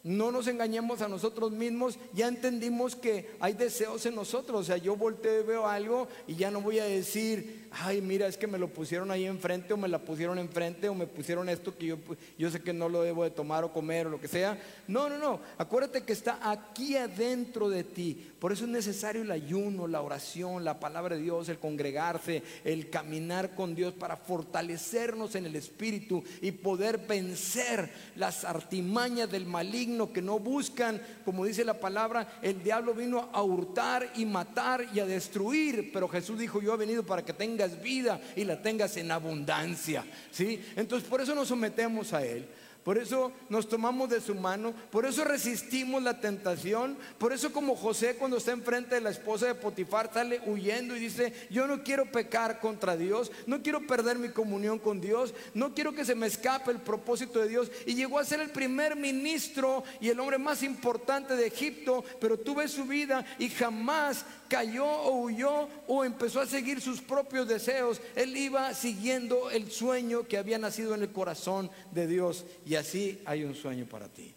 No 0.06 0.32
nos 0.32 0.46
engañemos 0.46 1.02
a 1.02 1.08
nosotros 1.08 1.52
mismos, 1.52 1.98
ya 2.14 2.28
entendimos 2.28 2.96
que 2.96 3.32
hay 3.40 3.54
deseos 3.54 4.06
en 4.06 4.14
nosotros, 4.14 4.62
o 4.62 4.64
sea, 4.64 4.78
yo 4.78 4.96
volteo 4.96 5.42
y 5.42 5.44
veo 5.48 5.66
algo 5.66 6.08
y 6.28 6.36
ya 6.36 6.52
no 6.52 6.62
voy 6.62 6.78
a 6.78 6.86
decir, 6.86 7.65
ay, 7.82 8.02
mira, 8.02 8.28
es 8.28 8.38
que 8.38 8.48
me 8.48 8.58
lo 8.58 8.70
pusieron 8.70 9.12
ahí 9.12 9.26
enfrente 9.26 9.74
o 9.74 9.78
me 9.78 9.88
la 9.88 10.00
pusieron 10.00 10.40
enfrente 10.40 10.88
o 10.88 10.96
me 10.96 11.08
pusieron 11.08 11.50
esto 11.50 11.78
que 11.78 11.88
yo, 11.88 11.98
yo 12.38 12.50
sé 12.50 12.62
que 12.62 12.74
no 12.74 12.88
lo 12.88 13.02
debo 13.02 13.24
de 13.24 13.32
tomar 13.32 13.64
o 13.64 13.74
comer 13.74 14.08
o 14.08 14.10
lo 14.10 14.22
que 14.22 14.28
sea. 14.28 14.58
No, 14.88 15.10
no, 15.10 15.18
no, 15.18 15.42
acuérdate 15.58 16.04
que 16.04 16.14
está 16.14 16.40
aquí 16.42 16.96
adentro 16.96 17.70
de 17.70 17.84
ti. 17.84 18.32
Por 18.40 18.52
eso 18.52 18.66
es 18.66 18.70
necesario 18.70 19.24
el 19.24 19.32
ayuno, 19.32 19.88
la 19.88 20.02
oración, 20.02 20.64
la 20.64 20.80
palabra 20.80 21.16
de 21.16 21.24
Dios, 21.24 21.50
el 21.50 21.60
congregarse, 21.60 22.44
el 22.64 22.90
caminar 22.90 23.56
con 23.56 23.76
Dios 23.76 23.94
para 23.94 24.18
fortalecernos 24.18 25.36
en 25.36 25.46
el 25.46 25.56
Espíritu 25.56 26.24
y 26.42 26.52
poder 26.52 27.00
vencer 27.00 27.92
las 28.16 28.46
artimañas 28.46 29.30
del 29.30 29.46
maligno 29.46 30.14
que 30.14 30.22
no 30.22 30.40
buscan, 30.40 31.02
como 31.26 31.46
dice 31.46 31.66
la 31.66 31.80
palabra, 31.80 32.40
el 32.42 32.64
diablo 32.64 32.94
vino 32.94 33.30
a 33.34 33.42
hurtar 33.42 34.12
y 34.16 34.26
matar 34.26 34.86
y 34.94 35.00
a 35.00 35.06
destruir, 35.06 35.92
pero 35.92 36.08
Jesús 36.08 36.40
dijo, 36.40 36.62
yo 36.62 36.74
he 36.74 36.78
venido 36.78 37.04
para 37.04 37.26
que 37.26 37.34
vida 37.68 38.20
y 38.36 38.44
la 38.44 38.62
tengas 38.62 38.98
en 38.98 39.12
abundancia, 39.12 40.04
¿sí? 40.32 40.64
Entonces 40.76 41.08
por 41.08 41.22
eso 41.22 41.36
nos 41.36 41.48
sometemos 41.48 42.14
a 42.14 42.24
él. 42.24 42.48
Por 42.86 43.00
eso 43.00 43.32
nos 43.50 43.68
tomamos 43.68 44.12
de 44.12 44.22
su 44.22 44.36
mano, 44.36 44.72
por 44.92 45.08
eso 45.08 45.24
resistimos 45.24 46.04
la 46.04 46.20
tentación, 46.22 46.96
por 47.18 47.34
eso 47.34 47.52
como 47.52 47.76
José 47.76 48.16
cuando 48.16 48.38
está 48.38 48.52
enfrente 48.52 48.94
de 48.94 49.02
la 49.02 49.10
esposa 49.10 49.48
de 49.48 49.56
Potifar 49.56 50.12
sale 50.14 50.40
huyendo 50.46 50.96
y 50.96 51.00
dice, 51.00 51.34
yo 51.50 51.66
no 51.66 51.82
quiero 51.82 52.12
pecar 52.12 52.60
contra 52.60 52.96
Dios, 52.96 53.32
no 53.48 53.64
quiero 53.64 53.88
perder 53.88 54.20
mi 54.20 54.30
comunión 54.30 54.78
con 54.78 55.02
Dios, 55.02 55.34
no 55.56 55.74
quiero 55.74 55.96
que 55.96 56.06
se 56.06 56.14
me 56.14 56.28
escape 56.28 56.70
el 56.70 56.78
propósito 56.78 57.40
de 57.40 57.50
Dios. 57.50 57.72
Y 57.88 57.96
llegó 57.96 58.20
a 58.20 58.24
ser 58.24 58.40
el 58.40 58.52
primer 58.52 58.96
ministro 58.96 59.84
y 60.00 60.10
el 60.10 60.20
hombre 60.20 60.38
más 60.38 60.62
importante 60.62 61.36
de 61.36 61.48
Egipto, 61.48 62.06
pero 62.22 62.38
tuve 62.38 62.68
su 62.68 62.86
vida 62.86 63.26
y 63.40 63.50
jamás 63.50 64.26
cayó 64.48 64.86
o 64.86 65.24
huyó 65.24 65.68
o 65.88 66.04
empezó 66.04 66.42
a 66.42 66.46
seguir 66.46 66.82
sus 66.82 67.02
propios 67.02 67.48
deseos. 67.48 68.02
Él 68.16 68.36
iba 68.36 68.74
siguiendo 68.74 69.50
el 69.50 69.72
sueño 69.72 70.28
que 70.28 70.38
había 70.38 70.58
nacido 70.58 70.96
en 70.96 71.02
el 71.02 71.12
corazón 71.12 71.70
de 71.92 72.08
Dios. 72.08 72.46
Y 72.66 72.76
así 72.76 73.22
hay 73.26 73.44
un 73.44 73.56
sueño 73.56 73.86
para 73.86 74.08
ti. 74.08 74.34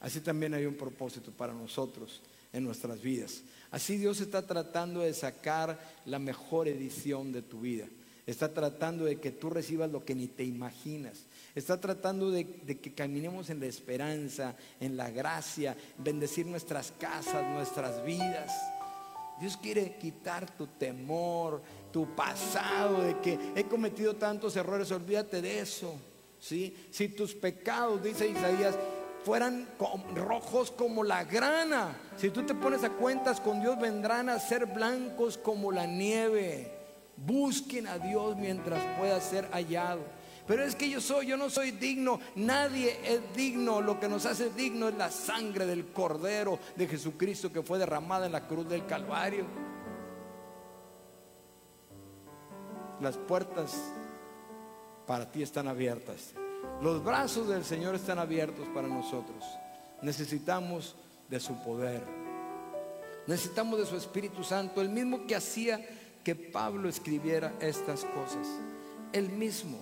Así 0.00 0.20
también 0.20 0.54
hay 0.54 0.66
un 0.66 0.74
propósito 0.74 1.32
para 1.32 1.52
nosotros 1.52 2.20
en 2.52 2.64
nuestras 2.64 3.00
vidas. 3.00 3.42
Así 3.70 3.96
Dios 3.96 4.20
está 4.20 4.46
tratando 4.46 5.00
de 5.00 5.12
sacar 5.12 5.78
la 6.04 6.18
mejor 6.18 6.68
edición 6.68 7.32
de 7.32 7.42
tu 7.42 7.60
vida. 7.60 7.86
Está 8.26 8.52
tratando 8.52 9.04
de 9.04 9.20
que 9.20 9.30
tú 9.30 9.50
recibas 9.50 9.90
lo 9.90 10.04
que 10.04 10.14
ni 10.14 10.26
te 10.26 10.44
imaginas. 10.44 11.26
Está 11.54 11.80
tratando 11.80 12.30
de, 12.30 12.44
de, 12.64 12.78
que 12.78 12.92
caminemos 12.92 13.50
en 13.50 13.60
la 13.60 13.66
esperanza, 13.66 14.56
en 14.80 14.96
la 14.96 15.10
gracia, 15.10 15.76
bendecir 15.98 16.44
nuestras 16.44 16.92
casas, 16.98 17.48
nuestras 17.54 18.04
vidas. 18.04 18.52
Dios 19.40 19.56
quiere 19.56 19.96
quitar 19.96 20.48
tu 20.56 20.66
temor, 20.66 21.62
tu 21.92 22.14
pasado, 22.14 23.02
de 23.02 23.18
que 23.20 23.38
he 23.54 23.64
cometido 23.64 24.16
tantos 24.16 24.56
errores, 24.56 24.90
olvídate 24.90 25.42
de 25.42 25.60
eso. 25.60 25.94
¿sí? 26.38 26.74
Si 26.90 27.08
tus 27.08 27.34
pecados, 27.34 28.02
dice 28.02 28.28
Isaías, 28.28 28.76
fueran 29.24 29.68
rojos 30.14 30.70
como 30.70 31.02
la 31.02 31.24
grana, 31.24 31.96
si 32.16 32.30
tú 32.30 32.44
te 32.44 32.54
pones 32.54 32.84
a 32.84 32.90
cuentas 32.90 33.40
con 33.40 33.60
Dios, 33.60 33.78
vendrán 33.78 34.28
a 34.28 34.38
ser 34.38 34.66
blancos 34.66 35.36
como 35.36 35.72
la 35.72 35.86
nieve. 35.86 36.72
Busquen 37.16 37.86
a 37.88 37.98
Dios 37.98 38.36
mientras 38.36 38.82
pueda 38.98 39.20
ser 39.20 39.48
hallado. 39.50 40.00
Pero 40.46 40.62
es 40.62 40.76
que 40.76 40.88
yo 40.88 41.00
soy, 41.00 41.26
yo 41.26 41.36
no 41.36 41.50
soy 41.50 41.72
digno, 41.72 42.20
nadie 42.36 42.98
es 43.04 43.20
digno. 43.34 43.80
Lo 43.80 43.98
que 43.98 44.08
nos 44.08 44.26
hace 44.26 44.50
digno 44.50 44.88
es 44.88 44.94
la 44.94 45.10
sangre 45.10 45.66
del 45.66 45.86
Cordero 45.86 46.58
de 46.76 46.86
Jesucristo 46.86 47.52
que 47.52 47.62
fue 47.62 47.78
derramada 47.78 48.26
en 48.26 48.32
la 48.32 48.46
cruz 48.46 48.68
del 48.68 48.86
Calvario. 48.86 49.44
Las 53.00 53.16
puertas 53.16 53.74
para 55.06 55.30
ti 55.30 55.42
están 55.42 55.68
abiertas. 55.68 56.32
Los 56.80 57.02
brazos 57.02 57.48
del 57.48 57.64
Señor 57.64 57.94
están 57.94 58.18
abiertos 58.18 58.68
para 58.68 58.88
nosotros. 58.88 59.44
Necesitamos 60.02 60.94
de 61.28 61.40
su 61.40 61.54
poder. 61.62 62.02
Necesitamos 63.26 63.78
de 63.78 63.86
su 63.86 63.96
Espíritu 63.96 64.44
Santo, 64.44 64.80
el 64.80 64.88
mismo 64.88 65.26
que 65.26 65.34
hacía 65.34 65.84
que 66.22 66.34
Pablo 66.34 66.88
escribiera 66.88 67.54
estas 67.60 68.04
cosas. 68.04 68.46
El 69.12 69.30
mismo, 69.30 69.78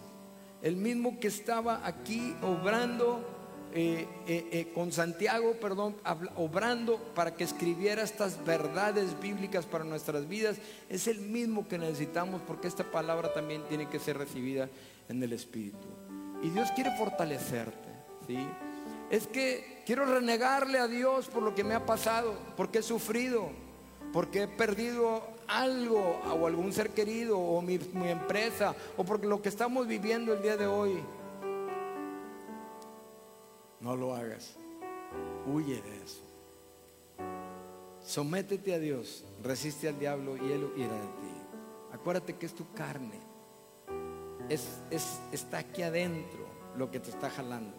el 0.65 0.77
mismo 0.77 1.21
que 1.21 1.29
estaba 1.29 1.87
aquí 1.87 2.35
obrando 2.41 3.23
eh, 3.75 4.09
eh, 4.27 4.49
eh, 4.51 4.73
con 4.75 4.93
Santiago, 4.93 5.53
perdón, 5.61 5.95
obrando 6.37 6.97
para 7.15 7.35
que 7.35 7.45
escribiera 7.45 8.03
estas 8.03 8.43
verdades 8.47 9.21
bíblicas 9.21 9.67
para 9.67 9.85
nuestras 9.85 10.27
vidas, 10.27 10.57
es 10.89 11.07
el 11.07 11.21
mismo 11.21 11.69
que 11.69 11.77
necesitamos 11.77 12.41
porque 12.47 12.67
esta 12.67 12.85
palabra 12.85 13.35
también 13.35 13.63
tiene 13.69 13.91
que 13.91 13.99
ser 13.99 14.17
recibida 14.17 14.71
en 15.11 15.23
el 15.23 15.35
Espíritu. 15.35 15.87
Y 16.43 16.49
Dios 16.49 16.71
quiere 16.75 16.97
fortalecerte, 16.97 17.89
¿sí? 18.27 18.39
Es 19.11 19.27
que 19.27 19.83
quiero 19.85 20.07
renegarle 20.07 20.79
a 20.79 20.89
Dios 20.89 21.29
por 21.29 21.43
lo 21.43 21.55
que 21.55 21.63
me 21.63 21.75
ha 21.75 21.85
pasado, 21.85 22.39
porque 22.57 22.79
he 22.79 22.83
sufrido, 22.83 23.51
porque 24.15 24.45
he 24.45 24.49
perdido 24.49 25.34
algo 25.49 26.21
o 26.33 26.47
algún 26.47 26.73
ser 26.73 26.91
querido 26.91 27.39
o 27.39 27.61
mi, 27.63 27.79
empresa 28.05 28.75
o 28.97 29.05
porque 29.05 29.27
lo 29.27 29.41
que 29.41 29.49
estamos 29.49 29.87
viviendo 29.87 30.33
el 30.33 30.43
día 30.43 30.57
de 30.57 30.67
hoy. 30.67 31.03
No 33.81 33.97
lo 33.97 34.15
hagas. 34.15 34.57
Huye 35.47 35.81
de 35.83 35.97
eso. 36.03 36.23
Sométete 38.05 38.75
a 38.75 38.79
Dios, 38.79 39.25
resiste 39.43 39.89
al 39.89 39.99
diablo 39.99 40.37
y 40.37 40.53
él 40.53 40.65
huirá 40.77 40.95
de 40.95 41.07
ti. 41.07 41.35
Acuérdate 41.93 42.37
que 42.37 42.47
es 42.47 42.55
tu 42.55 42.71
carne. 42.73 43.19
Es, 44.49 44.69
está 45.33 45.59
aquí 45.59 45.83
adentro 45.83 46.47
lo 46.77 46.91
que 46.91 47.01
te 47.01 47.11
está 47.11 47.31
jalando. 47.31 47.75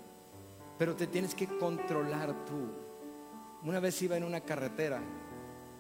Pero 0.78 0.96
te 0.96 1.08
tienes 1.08 1.36
que 1.36 1.48
controlar 1.48 2.46
tú. 2.46 2.70
Una 3.64 3.80
vez 3.80 4.02
iba 4.02 4.18
en 4.18 4.24
una 4.24 4.42
carretera, 4.42 5.02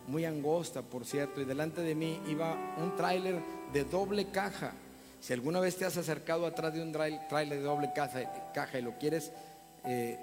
muy 0.08 0.26
angosta, 0.26 0.82
por 0.82 1.06
cierto, 1.06 1.41
y 1.41 1.45
delante 1.45 1.82
de 1.82 1.95
mí 1.95 2.20
iba 2.28 2.56
un 2.78 2.95
tráiler 2.95 3.41
de 3.74 3.84
doble 3.84 4.30
caja. 4.30 4.74
Si 5.20 5.34
alguna 5.34 5.60
vez 5.60 5.76
te 5.76 5.86
has 5.86 5.97
acercado 5.97 6.45
atrás 6.45 6.74
de 6.74 6.82
un 6.82 6.91
tráiler 6.91 7.60
de 7.60 7.64
doble 7.64 7.91
caja, 7.93 8.80
y 8.80 8.82
lo 8.82 8.97
quieres 8.97 9.32
eh, 9.86 10.20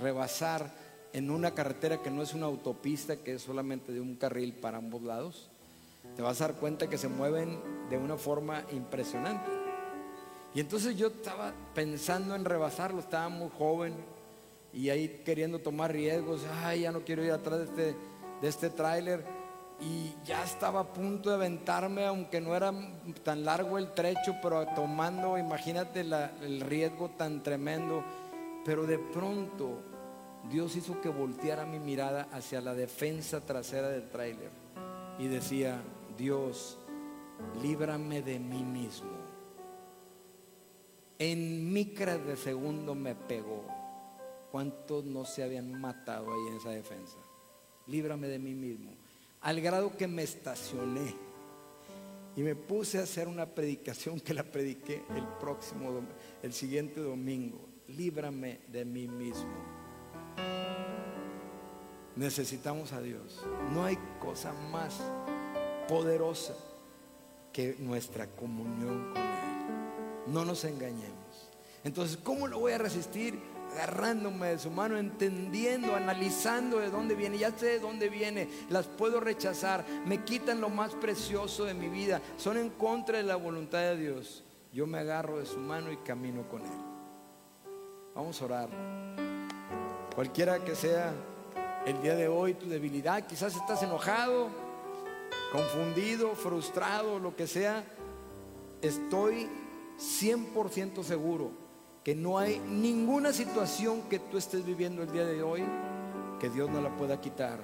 rebasar 0.00 0.70
en 1.12 1.30
una 1.30 1.52
carretera 1.52 2.02
que 2.02 2.10
no 2.10 2.22
es 2.22 2.34
una 2.34 2.46
autopista, 2.46 3.16
que 3.16 3.34
es 3.34 3.42
solamente 3.42 3.92
de 3.92 4.00
un 4.00 4.16
carril 4.16 4.52
para 4.52 4.78
ambos 4.78 5.02
lados, 5.02 5.48
te 6.14 6.22
vas 6.22 6.40
a 6.40 6.48
dar 6.48 6.56
cuenta 6.56 6.88
que 6.88 6.98
se 6.98 7.08
mueven 7.08 7.58
de 7.90 7.98
una 7.98 8.16
forma 8.16 8.64
impresionante. 8.72 9.50
Y 10.54 10.60
entonces 10.60 10.96
yo 10.96 11.08
estaba 11.08 11.52
pensando 11.74 12.34
en 12.34 12.44
rebasarlo, 12.44 13.00
estaba 13.00 13.28
muy 13.28 13.50
joven 13.58 13.94
y 14.72 14.90
ahí 14.90 15.22
queriendo 15.24 15.58
tomar 15.58 15.92
riesgos, 15.92 16.42
ay, 16.62 16.82
ya 16.82 16.92
no 16.92 17.00
quiero 17.00 17.24
ir 17.24 17.32
atrás 17.32 17.58
de 17.58 17.64
este, 17.64 17.96
de 18.40 18.48
este 18.48 18.70
tráiler 18.70 19.24
y 19.80 20.14
ya 20.24 20.42
estaba 20.42 20.80
a 20.80 20.92
punto 20.92 21.28
de 21.28 21.36
aventarme, 21.36 22.06
aunque 22.06 22.40
no 22.40 22.56
era 22.56 22.72
tan 23.22 23.44
largo 23.44 23.76
el 23.76 23.92
trecho, 23.92 24.36
pero 24.42 24.66
tomando, 24.74 25.36
imagínate 25.36 26.00
el 26.00 26.60
riesgo 26.60 27.10
tan 27.10 27.42
tremendo. 27.42 28.02
Pero 28.64 28.86
de 28.86 28.98
pronto 28.98 29.80
Dios 30.50 30.76
hizo 30.76 31.00
que 31.00 31.08
volteara 31.08 31.66
mi 31.66 31.78
mirada 31.78 32.28
hacia 32.32 32.60
la 32.60 32.74
defensa 32.74 33.40
trasera 33.40 33.88
del 33.88 34.08
tráiler 34.08 34.50
y 35.18 35.26
decía, 35.28 35.80
Dios, 36.16 36.78
líbrame 37.62 38.22
de 38.22 38.38
mí 38.38 38.62
mismo. 38.62 39.10
En 41.18 41.72
micras 41.72 42.24
de 42.26 42.36
segundo 42.36 42.94
me 42.94 43.14
pegó. 43.14 43.64
¿Cuántos 44.50 45.04
no 45.04 45.24
se 45.24 45.42
habían 45.42 45.78
matado 45.80 46.32
ahí 46.32 46.48
en 46.48 46.56
esa 46.56 46.70
defensa? 46.70 47.18
Líbrame 47.86 48.28
de 48.28 48.38
mí 48.38 48.54
mismo. 48.54 48.90
Al 49.42 49.60
grado 49.60 49.96
que 49.96 50.06
me 50.06 50.22
estacioné 50.22 51.14
y 52.36 52.42
me 52.42 52.54
puse 52.54 52.98
a 52.98 53.02
hacer 53.02 53.28
una 53.28 53.46
predicación 53.46 54.20
que 54.20 54.34
la 54.34 54.42
prediqué 54.42 55.02
el 55.14 55.26
próximo, 55.40 56.02
el 56.42 56.52
siguiente 56.52 57.00
domingo 57.00 57.76
líbrame 57.88 58.60
de 58.68 58.84
mí 58.84 59.06
mismo. 59.06 59.54
Necesitamos 62.16 62.92
a 62.92 63.00
Dios. 63.00 63.42
No 63.72 63.84
hay 63.84 63.98
cosa 64.20 64.52
más 64.70 65.00
poderosa 65.88 66.54
que 67.52 67.76
nuestra 67.78 68.26
comunión 68.26 69.12
con 69.12 69.22
Él. 69.22 70.32
No 70.32 70.44
nos 70.44 70.64
engañemos. 70.64 71.50
Entonces, 71.84 72.16
¿cómo 72.16 72.48
lo 72.48 72.58
voy 72.58 72.72
a 72.72 72.78
resistir? 72.78 73.38
Agarrándome 73.76 74.48
de 74.48 74.58
su 74.58 74.70
mano, 74.70 74.96
entendiendo, 74.96 75.94
analizando 75.94 76.78
de 76.78 76.88
dónde 76.88 77.14
viene. 77.14 77.36
Ya 77.36 77.50
sé 77.50 77.66
de 77.66 77.78
dónde 77.78 78.08
viene. 78.08 78.48
Las 78.70 78.86
puedo 78.86 79.20
rechazar. 79.20 79.84
Me 80.06 80.24
quitan 80.24 80.62
lo 80.62 80.70
más 80.70 80.94
precioso 80.94 81.64
de 81.66 81.74
mi 81.74 81.88
vida. 81.88 82.22
Son 82.38 82.56
en 82.56 82.70
contra 82.70 83.18
de 83.18 83.24
la 83.24 83.36
voluntad 83.36 83.80
de 83.80 83.98
Dios. 83.98 84.44
Yo 84.72 84.86
me 84.86 84.98
agarro 84.98 85.40
de 85.40 85.44
su 85.44 85.58
mano 85.58 85.92
y 85.92 85.98
camino 85.98 86.48
con 86.48 86.62
Él. 86.62 86.80
Vamos 88.14 88.40
a 88.40 88.44
orar. 88.46 88.68
Cualquiera 90.14 90.64
que 90.64 90.74
sea 90.74 91.12
el 91.84 92.00
día 92.00 92.14
de 92.14 92.28
hoy 92.28 92.54
tu 92.54 92.66
debilidad, 92.66 93.26
quizás 93.26 93.54
estás 93.54 93.82
enojado, 93.82 94.48
confundido, 95.52 96.34
frustrado, 96.34 97.18
lo 97.18 97.36
que 97.36 97.46
sea, 97.46 97.84
estoy 98.80 99.50
100% 99.98 101.02
seguro 101.02 101.65
que 102.06 102.14
no 102.14 102.38
hay 102.38 102.60
ninguna 102.60 103.32
situación 103.32 104.02
que 104.02 104.20
tú 104.20 104.38
estés 104.38 104.64
viviendo 104.64 105.02
el 105.02 105.10
día 105.10 105.26
de 105.26 105.42
hoy 105.42 105.64
que 106.38 106.48
Dios 106.48 106.70
no 106.70 106.80
la 106.80 106.96
pueda 106.96 107.20
quitar. 107.20 107.58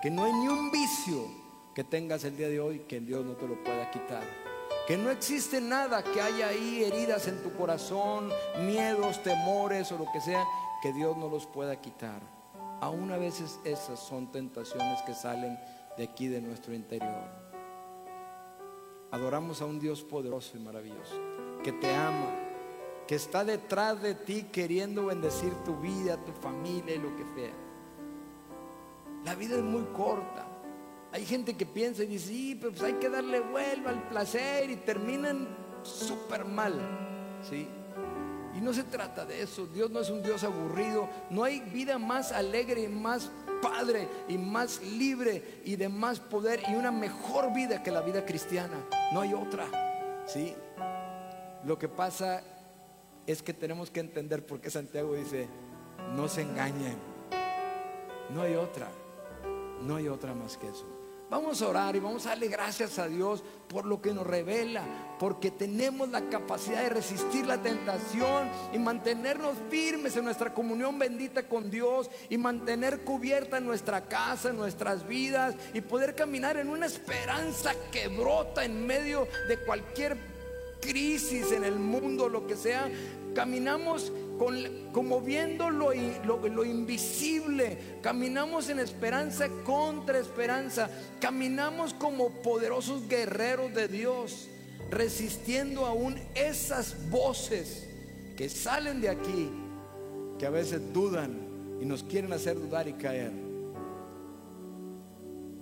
Que 0.00 0.10
no 0.10 0.24
hay 0.24 0.32
ni 0.32 0.48
un 0.48 0.70
vicio 0.70 1.26
que 1.74 1.84
tengas 1.84 2.24
el 2.24 2.34
día 2.34 2.48
de 2.48 2.58
hoy 2.58 2.78
que 2.88 3.00
Dios 3.00 3.22
no 3.22 3.32
te 3.32 3.46
lo 3.46 3.62
pueda 3.62 3.90
quitar 3.90 4.22
que 4.86 4.96
no 4.96 5.10
existe 5.10 5.60
nada 5.60 6.02
que 6.02 6.22
haya 6.22 6.48
ahí 6.48 6.82
heridas 6.82 7.28
en 7.28 7.42
tu 7.42 7.52
corazón, 7.52 8.30
miedos, 8.64 9.22
temores 9.22 9.92
o 9.92 9.98
lo 9.98 10.06
que 10.10 10.20
sea, 10.20 10.42
que 10.82 10.92
Dios 10.92 11.16
no 11.16 11.28
los 11.28 11.46
pueda 11.46 11.80
quitar. 11.80 12.20
Aún 12.80 13.12
a 13.12 13.16
veces 13.16 13.60
esas 13.64 14.00
son 14.00 14.32
tentaciones 14.32 15.00
que 15.02 15.14
salen 15.14 15.56
de 15.96 16.04
aquí 16.04 16.26
de 16.26 16.40
nuestro 16.40 16.74
interior. 16.74 17.28
Adoramos 19.12 19.62
a 19.62 19.66
un 19.66 19.78
Dios 19.78 20.02
poderoso 20.02 20.56
y 20.56 20.60
maravilloso, 20.60 21.14
que 21.62 21.70
te 21.70 21.94
ama, 21.94 22.41
que 23.06 23.14
está 23.14 23.44
detrás 23.44 24.00
de 24.00 24.14
ti 24.14 24.44
queriendo 24.52 25.06
bendecir 25.06 25.52
tu 25.64 25.76
vida, 25.76 26.16
tu 26.16 26.32
familia 26.32 26.94
y 26.94 26.98
lo 26.98 27.14
que 27.16 27.24
sea. 27.34 27.52
La 29.24 29.34
vida 29.34 29.56
es 29.56 29.62
muy 29.62 29.84
corta. 29.94 30.46
Hay 31.12 31.26
gente 31.26 31.54
que 31.54 31.66
piensa 31.66 32.04
y 32.04 32.06
dice, 32.06 32.28
sí, 32.28 32.54
pues 32.54 32.80
hay 32.82 32.94
que 32.94 33.08
darle 33.08 33.40
vuelva 33.40 33.90
al 33.90 34.08
placer 34.08 34.70
y 34.70 34.76
terminan 34.76 35.46
súper 35.82 36.44
mal. 36.44 36.80
¿sí? 37.48 37.68
Y 38.56 38.60
no 38.60 38.72
se 38.72 38.84
trata 38.84 39.24
de 39.24 39.42
eso. 39.42 39.66
Dios 39.66 39.90
no 39.90 40.00
es 40.00 40.10
un 40.10 40.22
Dios 40.22 40.42
aburrido. 40.44 41.08
No 41.30 41.44
hay 41.44 41.60
vida 41.60 41.98
más 41.98 42.32
alegre 42.32 42.82
y 42.82 42.88
más 42.88 43.30
padre 43.60 44.08
y 44.28 44.38
más 44.38 44.82
libre 44.82 45.60
y 45.64 45.76
de 45.76 45.88
más 45.88 46.18
poder 46.18 46.62
y 46.68 46.74
una 46.74 46.90
mejor 46.90 47.52
vida 47.52 47.82
que 47.82 47.90
la 47.90 48.00
vida 48.00 48.24
cristiana. 48.24 48.78
No 49.12 49.20
hay 49.20 49.34
otra. 49.34 49.66
¿sí? 50.26 50.54
Lo 51.64 51.78
que 51.78 51.88
pasa 51.88 52.42
es 53.26 53.42
que 53.42 53.54
tenemos 53.54 53.90
que 53.90 54.00
entender 54.00 54.44
por 54.44 54.60
qué 54.60 54.70
Santiago 54.70 55.14
dice, 55.14 55.48
no 56.14 56.28
se 56.28 56.42
engañen. 56.42 56.96
No 58.30 58.42
hay 58.42 58.54
otra. 58.54 58.88
No 59.82 59.96
hay 59.96 60.08
otra 60.08 60.34
más 60.34 60.56
que 60.56 60.68
eso. 60.68 60.86
Vamos 61.32 61.62
a 61.62 61.68
orar 61.68 61.96
y 61.96 61.98
vamos 61.98 62.26
a 62.26 62.30
darle 62.30 62.48
gracias 62.48 62.98
a 62.98 63.08
Dios 63.08 63.42
por 63.66 63.86
lo 63.86 64.02
que 64.02 64.12
nos 64.12 64.26
revela, 64.26 64.82
porque 65.18 65.50
tenemos 65.50 66.10
la 66.10 66.28
capacidad 66.28 66.82
de 66.82 66.90
resistir 66.90 67.46
la 67.46 67.56
tentación 67.56 68.50
y 68.74 68.78
mantenernos 68.78 69.56
firmes 69.70 70.14
en 70.14 70.26
nuestra 70.26 70.52
comunión 70.52 70.98
bendita 70.98 71.48
con 71.48 71.70
Dios 71.70 72.10
y 72.28 72.36
mantener 72.36 73.00
cubierta 73.00 73.60
nuestra 73.60 74.02
casa, 74.02 74.52
nuestras 74.52 75.08
vidas 75.08 75.54
y 75.72 75.80
poder 75.80 76.14
caminar 76.14 76.58
en 76.58 76.68
una 76.68 76.84
esperanza 76.84 77.72
que 77.90 78.08
brota 78.08 78.66
en 78.66 78.86
medio 78.86 79.26
de 79.48 79.56
cualquier 79.64 80.31
crisis 80.82 81.52
en 81.52 81.64
el 81.64 81.78
mundo, 81.78 82.28
lo 82.28 82.46
que 82.46 82.56
sea. 82.56 82.90
Caminamos 83.34 84.12
como 84.92 85.20
viendo 85.20 85.70
lo, 85.70 85.92
lo, 86.24 86.64
invisible, 86.64 87.78
caminamos 88.02 88.68
en 88.68 88.80
esperanza 88.80 89.48
contra 89.64 90.18
esperanza, 90.18 90.90
caminamos 91.20 91.94
como 91.94 92.30
poderosos 92.42 93.08
guerreros 93.08 93.72
de 93.72 93.86
Dios, 93.88 94.48
resistiendo 94.90 95.86
aún 95.86 96.16
esas 96.34 97.08
voces 97.08 97.88
que 98.36 98.48
salen 98.48 99.00
de 99.00 99.10
aquí, 99.10 99.48
que 100.38 100.46
a 100.46 100.50
veces 100.50 100.92
dudan 100.92 101.78
y 101.80 101.84
nos 101.84 102.02
quieren 102.02 102.32
hacer 102.32 102.58
dudar 102.58 102.88
y 102.88 102.94
caer. 102.94 103.32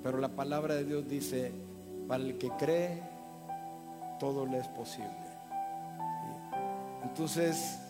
Pero 0.03 0.19
la 0.19 0.35
palabra 0.35 0.75
de 0.75 0.85
Dios 0.85 1.07
dice, 1.07 1.53
para 2.09 2.25
el 2.25 2.39
que 2.39 2.49
cree, 2.59 3.03
todo 4.21 4.47
le 4.47 4.59
es 4.59 4.69
posible. 4.69 5.11
Entonces, 7.03 7.81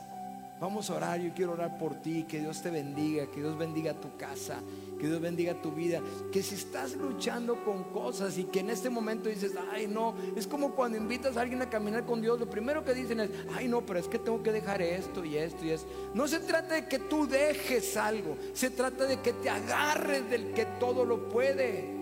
Vamos 0.61 0.91
a 0.91 0.95
orar, 0.97 1.18
yo 1.18 1.33
quiero 1.35 1.53
orar 1.53 1.78
por 1.78 1.95
ti, 1.95 2.24
que 2.24 2.39
Dios 2.39 2.61
te 2.61 2.68
bendiga, 2.68 3.26
que 3.28 3.41
Dios 3.41 3.57
bendiga 3.57 3.95
tu 3.95 4.14
casa, 4.18 4.61
que 4.99 5.07
Dios 5.07 5.18
bendiga 5.18 5.55
tu 5.55 5.72
vida, 5.72 6.03
que 6.31 6.43
si 6.43 6.55
estás 6.55 6.97
luchando 6.97 7.64
con 7.64 7.85
cosas 7.85 8.37
y 8.37 8.45
que 8.45 8.61
en 8.61 8.68
este 8.68 8.91
momento 8.91 9.31
dices, 9.31 9.53
ay 9.72 9.87
no, 9.87 10.14
es 10.37 10.47
como 10.47 10.72
cuando 10.72 10.99
invitas 10.99 11.39
a 11.39 11.41
alguien 11.41 11.62
a 11.62 11.70
caminar 11.70 12.05
con 12.05 12.20
Dios, 12.20 12.39
lo 12.39 12.51
primero 12.51 12.85
que 12.85 12.93
dicen 12.93 13.20
es, 13.20 13.31
ay 13.57 13.68
no, 13.68 13.87
pero 13.87 14.01
es 14.01 14.07
que 14.07 14.18
tengo 14.18 14.43
que 14.43 14.53
dejar 14.53 14.83
esto 14.83 15.24
y 15.24 15.39
esto 15.39 15.64
y 15.64 15.70
esto. 15.70 15.89
No 16.12 16.28
se 16.28 16.41
trata 16.41 16.74
de 16.74 16.87
que 16.87 16.99
tú 16.99 17.26
dejes 17.26 17.97
algo, 17.97 18.37
se 18.53 18.68
trata 18.68 19.07
de 19.07 19.18
que 19.20 19.33
te 19.33 19.49
agarres 19.49 20.28
del 20.28 20.53
que 20.53 20.66
todo 20.78 21.07
lo 21.07 21.26
puede. 21.31 21.99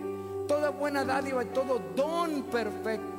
Toda 0.49 0.71
buena 0.71 1.05
dádiva 1.05 1.43
y 1.43 1.47
todo 1.47 1.79
don 1.95 2.43
perfecto, 2.43 3.18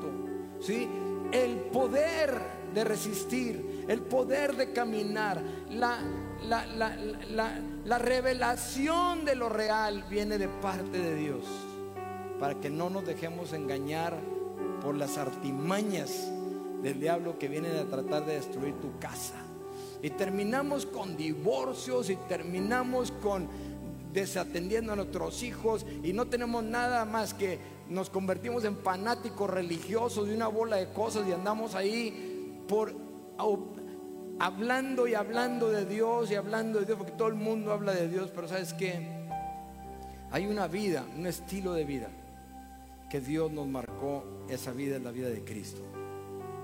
¿sí? 0.60 0.88
El 1.32 1.56
poder 1.72 2.60
de 2.74 2.84
resistir, 2.84 3.84
el 3.88 4.00
poder 4.00 4.56
de 4.56 4.72
caminar, 4.72 5.42
la, 5.70 6.00
la, 6.48 7.98
revelación 7.98 9.24
de 9.24 9.34
lo 9.34 9.48
real 9.48 10.04
viene 10.08 10.38
de 10.38 10.48
parte 10.48 10.98
de 10.98 11.14
Dios, 11.16 11.44
para 12.38 12.54
que 12.60 12.70
no 12.70 12.90
nos 12.90 13.06
dejemos 13.06 13.52
engañar 13.52 14.16
por 14.82 14.94
las 14.94 15.18
artimañas 15.18 16.30
del 16.82 17.00
diablo 17.00 17.38
que 17.38 17.48
vienen 17.48 17.76
a 17.76 17.84
tratar 17.84 18.24
de 18.24 18.34
destruir 18.34 18.74
tu 18.80 18.98
casa. 18.98 19.34
Y 20.02 20.10
terminamos 20.10 20.86
con 20.86 21.16
divorcios 21.16 22.08
y 22.08 22.16
terminamos 22.16 23.12
con 23.12 23.48
desatendiendo 24.12 24.92
a 24.92 24.96
nuestros 24.96 25.42
hijos 25.42 25.86
y 26.02 26.12
no 26.12 26.26
tenemos 26.26 26.64
nada 26.64 27.04
más 27.04 27.34
que 27.34 27.58
nos 27.90 28.08
convertimos 28.08 28.64
en 28.64 28.76
fanáticos 28.78 29.50
religiosos 29.50 30.28
de 30.28 30.34
una 30.34 30.46
bola 30.46 30.76
de 30.76 30.92
cosas 30.92 31.26
y 31.28 31.32
andamos 31.32 31.74
ahí 31.74 32.62
por 32.68 32.94
hablando 34.38 35.06
y 35.08 35.14
hablando 35.14 35.70
de 35.70 35.84
Dios 35.84 36.30
y 36.30 36.34
hablando 36.34 36.80
de 36.80 36.86
Dios, 36.86 36.96
porque 36.96 37.12
todo 37.12 37.28
el 37.28 37.34
mundo 37.34 37.72
habla 37.72 37.92
de 37.92 38.08
Dios, 38.08 38.30
pero 38.34 38.48
sabes 38.48 38.72
que 38.72 39.20
hay 40.30 40.46
una 40.46 40.68
vida, 40.68 41.04
un 41.16 41.26
estilo 41.26 41.72
de 41.72 41.84
vida 41.84 42.08
que 43.10 43.20
Dios 43.20 43.50
nos 43.50 43.66
marcó, 43.66 44.24
esa 44.48 44.70
vida 44.70 44.96
es 44.96 45.02
la 45.02 45.10
vida 45.10 45.28
de 45.28 45.42
Cristo, 45.44 45.82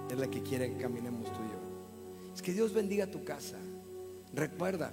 es 0.08 0.16
la 0.16 0.28
que 0.28 0.42
quiere 0.42 0.70
que 0.70 0.78
caminemos 0.78 1.24
tú 1.24 1.40
y 1.44 1.50
yo. 1.50 2.32
Es 2.34 2.40
que 2.40 2.52
Dios 2.52 2.72
bendiga 2.72 3.08
tu 3.08 3.24
casa. 3.24 3.56
Recuerda, 4.32 4.92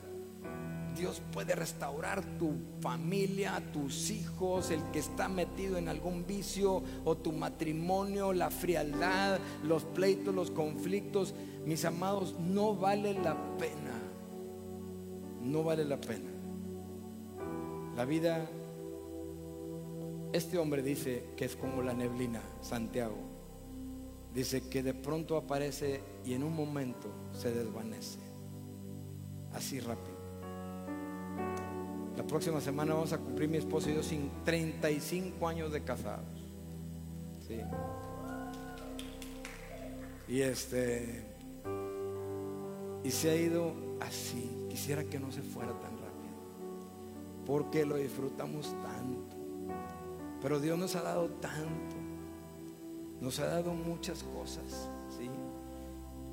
Dios 0.96 1.22
puede 1.32 1.56
restaurar 1.56 2.24
tu 2.38 2.54
familia, 2.80 3.62
tus 3.72 4.10
hijos, 4.10 4.72
el 4.72 4.82
que 4.91 5.00
está 5.00 5.28
metido 5.28 5.78
en 5.78 5.88
algún 5.88 6.26
vicio 6.26 6.84
o 7.06 7.18
tu 7.18 7.32
matrimonio, 7.32 8.34
la 8.34 8.50
frialdad, 8.50 9.39
los 9.64 9.84
pleitos, 9.84 10.34
los 10.34 10.52
conflictos. 10.52 11.34
Mis 11.66 11.86
amados, 11.86 12.36
no 12.39 12.76
vale 12.76 13.14
la 13.14 13.36
pena. 13.58 14.02
No 15.41 15.64
vale 15.64 15.86
la 15.86 16.00
pena. 16.00 16.30
La 17.96 18.06
vida, 18.06 18.50
este 20.32 20.58
hombre 20.58 20.82
dice 20.82 21.26
que 21.36 21.46
es 21.46 21.56
como 21.56 21.82
la 21.82 21.94
neblina, 21.94 22.41
Santiago. 22.62 23.18
Dice 24.34 24.68
que 24.68 24.82
de 24.82 24.96
pronto 24.96 25.38
aparece 25.38 26.02
y 26.26 26.34
en 26.34 26.44
un 26.44 26.56
momento 26.56 27.10
se 27.34 27.52
desvanece. 27.52 28.20
Así 29.54 29.80
rápido. 29.80 30.12
La 32.18 32.24
próxima 32.26 32.62
semana 32.62 32.94
vamos 32.94 33.14
a 33.14 33.18
cumplir 33.18 33.50
mi 33.50 33.58
esposo 33.58 33.90
y 33.90 33.96
yo 33.96 34.04
sin 34.04 34.30
35 34.46 35.48
años 35.48 35.72
de 35.72 35.84
casados. 35.84 36.26
Sí. 37.48 37.60
Y 40.28 40.42
este 40.42 41.34
y 43.04 43.12
se 43.12 43.30
ha 43.30 43.36
ido 43.36 43.74
así. 44.00 44.50
Quisiera 44.70 45.04
que 45.04 45.20
no 45.20 45.32
se 45.32 45.42
fuera 45.42 45.72
tan 45.72 45.92
rápido. 45.92 46.34
Porque 47.46 47.86
lo 47.86 47.98
disfrutamos 47.98 48.74
tanto. 48.82 49.36
Pero 50.42 50.60
Dios 50.60 50.78
nos 50.78 50.96
ha 50.96 51.02
dado 51.02 51.30
tanto. 51.30 51.96
Nos 53.20 53.40
ha 53.40 53.46
dado 53.46 53.74
muchas 53.74 54.24
cosas, 54.24 54.90
¿sí? 55.18 55.30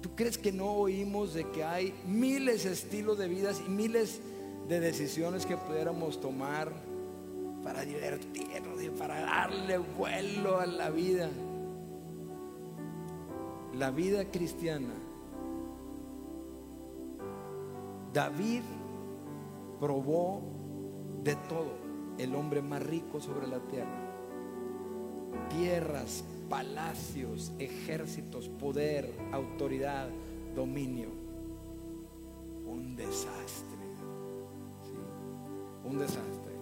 ¿Tú 0.01 0.11
crees 0.17 0.39
que 0.39 0.51
no 0.51 0.67
oímos 0.73 1.35
de 1.35 1.49
que 1.51 1.63
hay 1.63 1.95
miles 2.07 2.65
de 2.65 2.73
estilos 2.73 3.19
de 3.19 3.29
vidas 3.29 3.63
y 3.65 3.69
miles 3.69 4.21
de 4.71 4.79
decisiones 4.79 5.47
que 5.47 5.57
pudiéramos 5.57 6.21
tomar 6.21 6.71
para 7.65 7.85
divertirnos 7.85 8.81
y 8.81 8.89
para 8.89 9.21
darle 9.21 9.79
vuelo 9.79 10.61
a 10.61 10.67
la 10.67 10.91
vida. 10.91 11.29
La 13.75 13.91
vida 13.91 14.27
cristiana. 14.27 14.95
David 18.13 18.63
probó 19.81 20.41
de 21.25 21.35
todo, 21.35 21.75
el 22.19 22.37
hombre 22.37 22.63
más 22.63 22.81
rico 22.81 23.21
sobre 23.21 23.49
la 23.49 23.59
tierra. 23.59 24.09
Tierras, 25.49 26.23
palacios, 26.49 27.51
ejércitos, 27.59 28.49
poder, 28.49 29.13
autoridad, 29.33 30.09
dominio. 30.55 31.09
Un 32.69 32.95
desastre 32.95 33.70
un 35.91 35.99
desastre. 35.99 36.53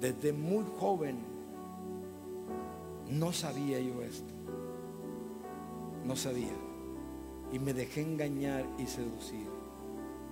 Desde 0.00 0.32
muy 0.32 0.64
joven 0.78 1.18
no 3.10 3.32
sabía 3.32 3.80
yo 3.80 4.02
esto. 4.02 4.32
No 6.04 6.16
sabía. 6.16 6.52
Y 7.52 7.58
me 7.58 7.74
dejé 7.74 8.02
engañar 8.02 8.64
y 8.78 8.86
seducir. 8.86 9.46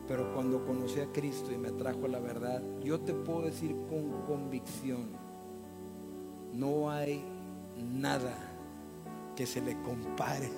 Pero 0.07 0.33
cuando 0.33 0.65
conocí 0.65 1.01
a 1.01 1.13
Cristo 1.13 1.53
y 1.53 1.59
me 1.59 1.71
trajo 1.73 2.09
la 2.09 2.19
verdad, 2.19 2.63
yo 2.83 3.01
te 3.01 3.13
puedo 3.13 3.43
decir 3.43 3.77
con 3.91 4.23
convicción, 4.27 5.09
no 6.55 6.91
hay 6.91 7.23
nada 7.93 8.35
que 9.37 9.45
se 9.45 9.61
le 9.61 9.77
compare 9.83 10.51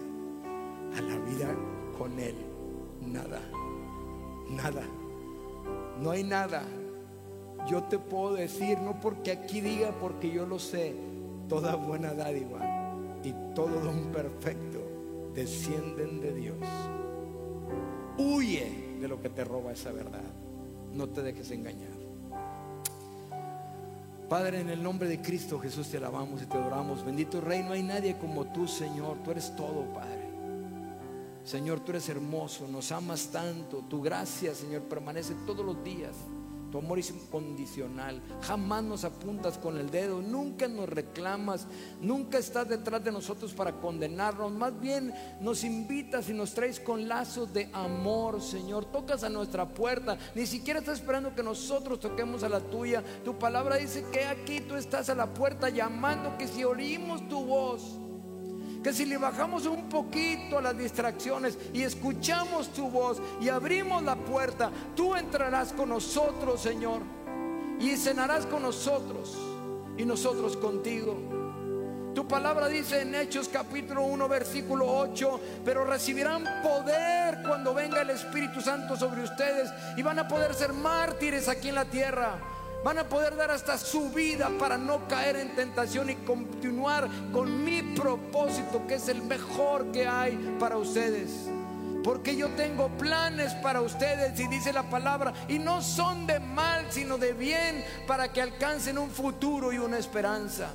a 0.97 1.01
la 1.01 1.19
vida 1.19 1.55
con 1.99 2.19
Él. 2.19 2.37
Nada. 3.03 3.41
Nada. 4.51 5.00
No 6.01 6.11
hay 6.11 6.25
nada. 6.25 6.63
Yo 7.69 7.85
te 7.85 7.99
puedo 7.99 8.35
decir, 8.35 8.79
no 8.79 9.01
porque 9.01 9.33
aquí 9.33 9.61
diga, 9.61 9.93
porque 10.01 10.31
yo 10.31 10.47
lo 10.47 10.59
sé, 10.59 10.95
toda 11.49 11.77
buena 11.77 12.15
dádiva 12.15 12.97
y 13.23 13.35
todo 13.55 13.81
don 13.81 14.11
perfecto 14.13 14.79
descienden 15.35 16.21
de 16.21 16.35
Dios. 16.35 16.57
Huye 18.19 18.97
de 19.01 19.09
lo 19.09 19.21
que 19.21 19.29
te 19.29 19.45
roba 19.45 19.73
esa 19.73 19.93
verdad. 19.93 20.25
No 20.95 21.09
te 21.09 21.23
dejes 21.23 21.51
engañar. 21.51 21.91
Padre, 24.29 24.61
en 24.61 24.71
el 24.71 24.83
nombre 24.83 25.09
de 25.09 25.21
Cristo 25.21 25.59
Jesús 25.59 25.89
te 25.89 25.97
alabamos 25.97 26.43
y 26.43 26.47
te 26.47 26.57
adoramos. 26.57 27.05
Bendito 27.05 27.41
Rey, 27.41 27.63
no 27.63 27.73
hay 27.73 27.83
nadie 27.83 28.17
como 28.17 28.47
tú, 28.47 28.67
Señor. 28.67 29.19
Tú 29.25 29.33
eres 29.33 29.55
todo, 29.57 29.85
Padre. 29.93 30.20
Señor, 31.45 31.81
tú 31.81 31.93
eres 31.93 32.09
hermoso, 32.09 32.69
nos 32.69 32.93
amas 32.93 33.29
tanto. 33.29 33.85
Tu 33.89 34.01
gracia, 34.01 34.55
Señor, 34.55 34.83
permanece 34.83 35.35
todos 35.47 35.65
los 35.65 35.83
días. 35.83 36.15
Tu 36.71 36.79
amor 36.79 37.01
es 37.01 37.11
incondicional. 37.11 38.23
Jamás 38.43 38.85
nos 38.85 39.05
apuntas 39.05 39.59
con 39.59 39.77
el 39.77 39.91
dedo, 39.91 40.23
nunca 40.23 40.69
nos 40.69 40.89
reclamas, 40.89 41.67
nunca 42.01 42.39
estás 42.39 42.69
detrás 42.69 43.03
de 43.03 43.11
nosotros 43.11 43.53
para 43.53 43.73
condenarnos. 43.73 44.53
Más 44.53 44.79
bien 44.79 45.13
nos 45.41 45.65
invitas 45.65 46.29
y 46.29 46.33
nos 46.33 46.55
traes 46.55 46.79
con 46.79 47.09
lazos 47.09 47.53
de 47.53 47.69
amor, 47.73 48.41
Señor. 48.41 48.85
Tocas 48.85 49.25
a 49.25 49.29
nuestra 49.29 49.67
puerta, 49.69 50.17
ni 50.35 50.47
siquiera 50.47 50.79
estás 50.79 51.01
esperando 51.01 51.35
que 51.35 51.43
nosotros 51.43 51.99
toquemos 51.99 52.45
a 52.45 52.49
la 52.49 52.61
tuya. 52.61 53.03
Tu 53.25 53.37
palabra 53.37 53.77
dice 53.77 54.05
que 54.13 54.25
aquí 54.27 54.61
tú 54.61 54.77
estás 54.77 55.11
a 55.11 55.17
la 55.17 55.35
puerta 55.35 55.71
llamando, 55.71 56.39
que 56.39 56.47
si 56.47 56.63
oímos 56.63 57.29
tu 57.29 57.45
voz 57.45 57.99
que 58.83 58.93
si 58.93 59.05
le 59.05 59.19
bajamos 59.19 59.67
un 59.67 59.89
poquito 59.89 60.59
a 60.59 60.63
las 60.63 60.77
distracciones 60.77 61.59
y 61.73 61.83
escuchamos 61.83 62.73
tu 62.73 62.89
voz 62.89 63.21
y 63.41 63.49
abrimos 63.49 64.03
la 64.03 64.17
puerta, 64.17 64.71
tú 64.97 65.15
entrarás 65.15 65.73
con 65.73 65.91
nosotros, 65.91 66.61
Señor, 66.61 67.03
y 67.79 67.97
cenarás 67.97 68.47
con 68.47 68.63
nosotros 68.63 69.37
y 69.97 70.05
nosotros 70.05 70.57
contigo. 70.57 71.17
Tu 72.15 72.27
palabra 72.27 72.69
dice 72.69 73.03
en 73.03 73.15
Hechos 73.15 73.49
capítulo 73.49 74.03
1 74.03 74.29
versículo 74.29 74.87
8, 74.87 75.41
pero 75.65 75.85
recibirán 75.85 76.45
poder 76.63 77.39
cuando 77.47 77.73
venga 77.73 78.03
el 78.03 78.11
Espíritu 78.11 78.61
Santo 78.61 78.97
sobre 78.97 79.23
ustedes 79.23 79.71
y 79.97 80.03
van 80.03 80.19
a 80.19 80.27
poder 80.27 80.55
ser 80.55 80.73
mártires 80.73 81.49
aquí 81.49 81.69
en 81.69 81.77
la 81.77 81.85
tierra 81.85 82.39
Van 82.83 82.99
a 82.99 83.05
poder 83.05 83.37
dar 83.37 83.51
hasta 83.51 83.77
su 83.77 84.09
vida 84.11 84.51
para 84.59 84.79
no 84.79 85.07
caer 85.07 85.37
en 85.37 85.55
tentación 85.55 86.09
y 86.09 86.15
continuar 86.17 87.09
con 87.31 87.63
mi 87.63 87.83
propósito, 87.83 88.87
que 88.87 88.95
es 88.95 89.09
el 89.09 89.23
mejor 89.23 89.93
que 89.93 90.07
hay 90.07 90.57
para 90.59 90.79
ustedes. 90.79 91.51
Porque 92.03 92.35
yo 92.35 92.49
tengo 92.51 92.89
planes 92.97 93.53
para 93.55 93.83
ustedes 93.83 94.41
y 94.41 94.49
dice 94.49 94.73
la 94.73 94.89
palabra, 94.89 95.35
y 95.49 95.59
no 95.59 95.83
son 95.83 96.27
de 96.27 96.41
mal, 96.41 96.87
sino 96.91 97.19
de 97.19 97.35
bien, 97.35 97.85
para 98.07 98.33
que 98.33 98.41
alcancen 98.41 98.97
un 98.97 99.11
futuro 99.11 99.73
y 99.73 99.79
una 99.79 99.99
esperanza. 99.99 100.71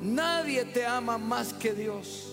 Nadie 0.00 0.64
te 0.64 0.86
ama 0.86 1.18
más 1.18 1.52
que 1.52 1.72
Dios. 1.72 2.27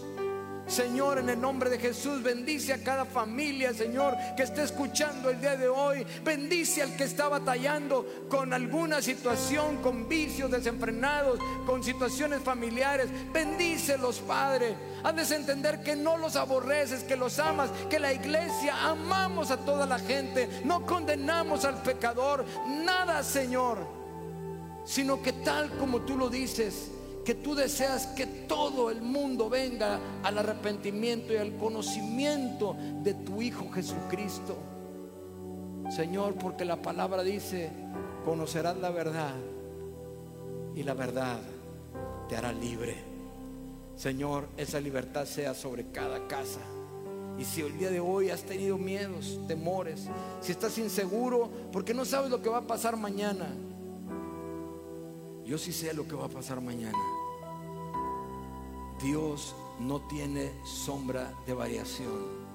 Señor, 0.67 1.19
en 1.19 1.29
el 1.29 1.39
nombre 1.39 1.69
de 1.69 1.77
Jesús, 1.77 2.23
bendice 2.23 2.73
a 2.73 2.83
cada 2.83 3.05
familia, 3.05 3.73
Señor, 3.73 4.15
que 4.35 4.43
esté 4.43 4.63
escuchando 4.63 5.29
el 5.29 5.39
día 5.39 5.55
de 5.55 5.67
hoy. 5.67 6.05
Bendice 6.23 6.81
al 6.81 6.95
que 6.95 7.03
está 7.03 7.29
batallando 7.29 8.05
con 8.29 8.51
alguna 8.51 9.01
situación, 9.01 9.77
con 9.77 10.09
vicios 10.09 10.49
desenfrenados, 10.49 11.39
con 11.67 11.83
situaciones 11.83 12.41
familiares. 12.41 13.09
Bendícelos, 13.31 14.19
Padre. 14.19 14.75
Hazles 15.03 15.31
entender 15.31 15.83
que 15.83 15.95
no 15.95 16.17
los 16.17 16.35
aborreces, 16.35 17.03
que 17.03 17.15
los 17.15 17.37
amas, 17.37 17.69
que 17.89 17.99
la 17.99 18.11
iglesia 18.11 18.75
amamos 18.87 19.51
a 19.51 19.57
toda 19.57 19.85
la 19.85 19.99
gente. 19.99 20.49
No 20.65 20.83
condenamos 20.83 21.63
al 21.63 21.81
pecador. 21.83 22.43
Nada, 22.83 23.21
Señor. 23.21 23.87
Sino 24.83 25.21
que 25.21 25.33
tal 25.33 25.77
como 25.77 26.01
tú 26.01 26.17
lo 26.17 26.29
dices, 26.29 26.91
que 27.25 27.33
tú 27.33 27.55
deseas 27.55 28.05
que 28.07 28.27
todo 28.27 28.91
el 28.91 29.01
mundo 29.01 29.49
venga 29.49 29.99
al 30.23 30.37
arrepentimiento 30.37 31.33
y 31.33 31.37
al 31.37 31.57
conocimiento 31.57 32.77
de 33.01 33.15
tu 33.15 33.41
Hijo 33.41 33.69
Jesucristo. 33.71 34.55
Señor, 35.89 36.35
porque 36.35 36.65
la 36.65 36.81
palabra 36.81 37.23
dice, 37.23 37.71
conocerás 38.23 38.77
la 38.77 38.91
verdad 38.91 39.33
y 40.75 40.83
la 40.83 40.93
verdad 40.93 41.39
te 42.29 42.37
hará 42.37 42.53
libre. 42.53 42.95
Señor, 43.95 44.47
esa 44.55 44.79
libertad 44.79 45.25
sea 45.25 45.55
sobre 45.55 45.87
cada 45.87 46.27
casa. 46.27 46.59
Y 47.39 47.43
si 47.43 47.61
el 47.61 47.77
día 47.77 47.89
de 47.89 47.99
hoy 47.99 48.29
has 48.29 48.43
tenido 48.43 48.77
miedos, 48.77 49.39
temores, 49.47 50.07
si 50.41 50.51
estás 50.51 50.77
inseguro 50.77 51.49
porque 51.71 51.93
no 51.93 52.05
sabes 52.05 52.29
lo 52.29 52.41
que 52.41 52.49
va 52.49 52.59
a 52.59 52.67
pasar 52.67 52.97
mañana, 52.97 53.47
yo 55.45 55.57
sí 55.57 55.71
sé 55.71 55.93
lo 55.93 56.07
que 56.07 56.15
va 56.15 56.25
a 56.25 56.29
pasar 56.29 56.59
mañana. 56.61 56.97
Dios 59.01 59.55
no 59.79 60.01
tiene 60.01 60.51
sombra 60.63 61.33
de 61.45 61.53
variación. 61.53 62.45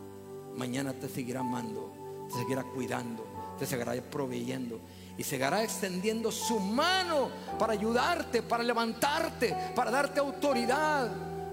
Mañana 0.57 0.93
te 0.93 1.09
seguirá 1.09 1.41
amando, 1.41 1.93
te 2.29 2.39
seguirá 2.39 2.63
cuidando, 2.65 3.27
te 3.59 3.67
seguirá 3.67 3.93
proveyendo 4.11 4.81
y 5.17 5.23
seguirá 5.23 5.63
extendiendo 5.63 6.33
su 6.33 6.59
mano 6.59 7.29
para 7.59 7.75
ayudarte, 7.75 8.43
para 8.43 8.63
levantarte, 8.63 9.55
para 9.75 9.91
darte 9.91 10.21
autoridad. 10.21 11.11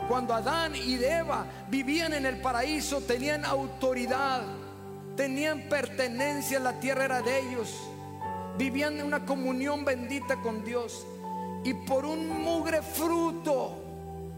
Cuando 0.08 0.34
Adán 0.34 0.74
y 0.76 0.96
Eva 0.96 1.46
vivían 1.70 2.14
en 2.14 2.26
el 2.26 2.40
paraíso, 2.40 3.02
tenían 3.02 3.44
autoridad, 3.44 4.42
tenían 5.18 5.68
pertenencia, 5.68 6.60
la 6.60 6.80
tierra 6.80 7.06
era 7.06 7.22
de 7.22 7.40
ellos, 7.40 7.74
vivían 8.58 9.00
en 9.00 9.06
una 9.06 9.26
comunión 9.26 9.84
bendita 9.84 10.42
con 10.42 10.64
Dios 10.64 11.06
y 11.66 11.74
por 11.74 12.06
un 12.06 12.42
mugre 12.42 12.82
fruto, 12.82 13.87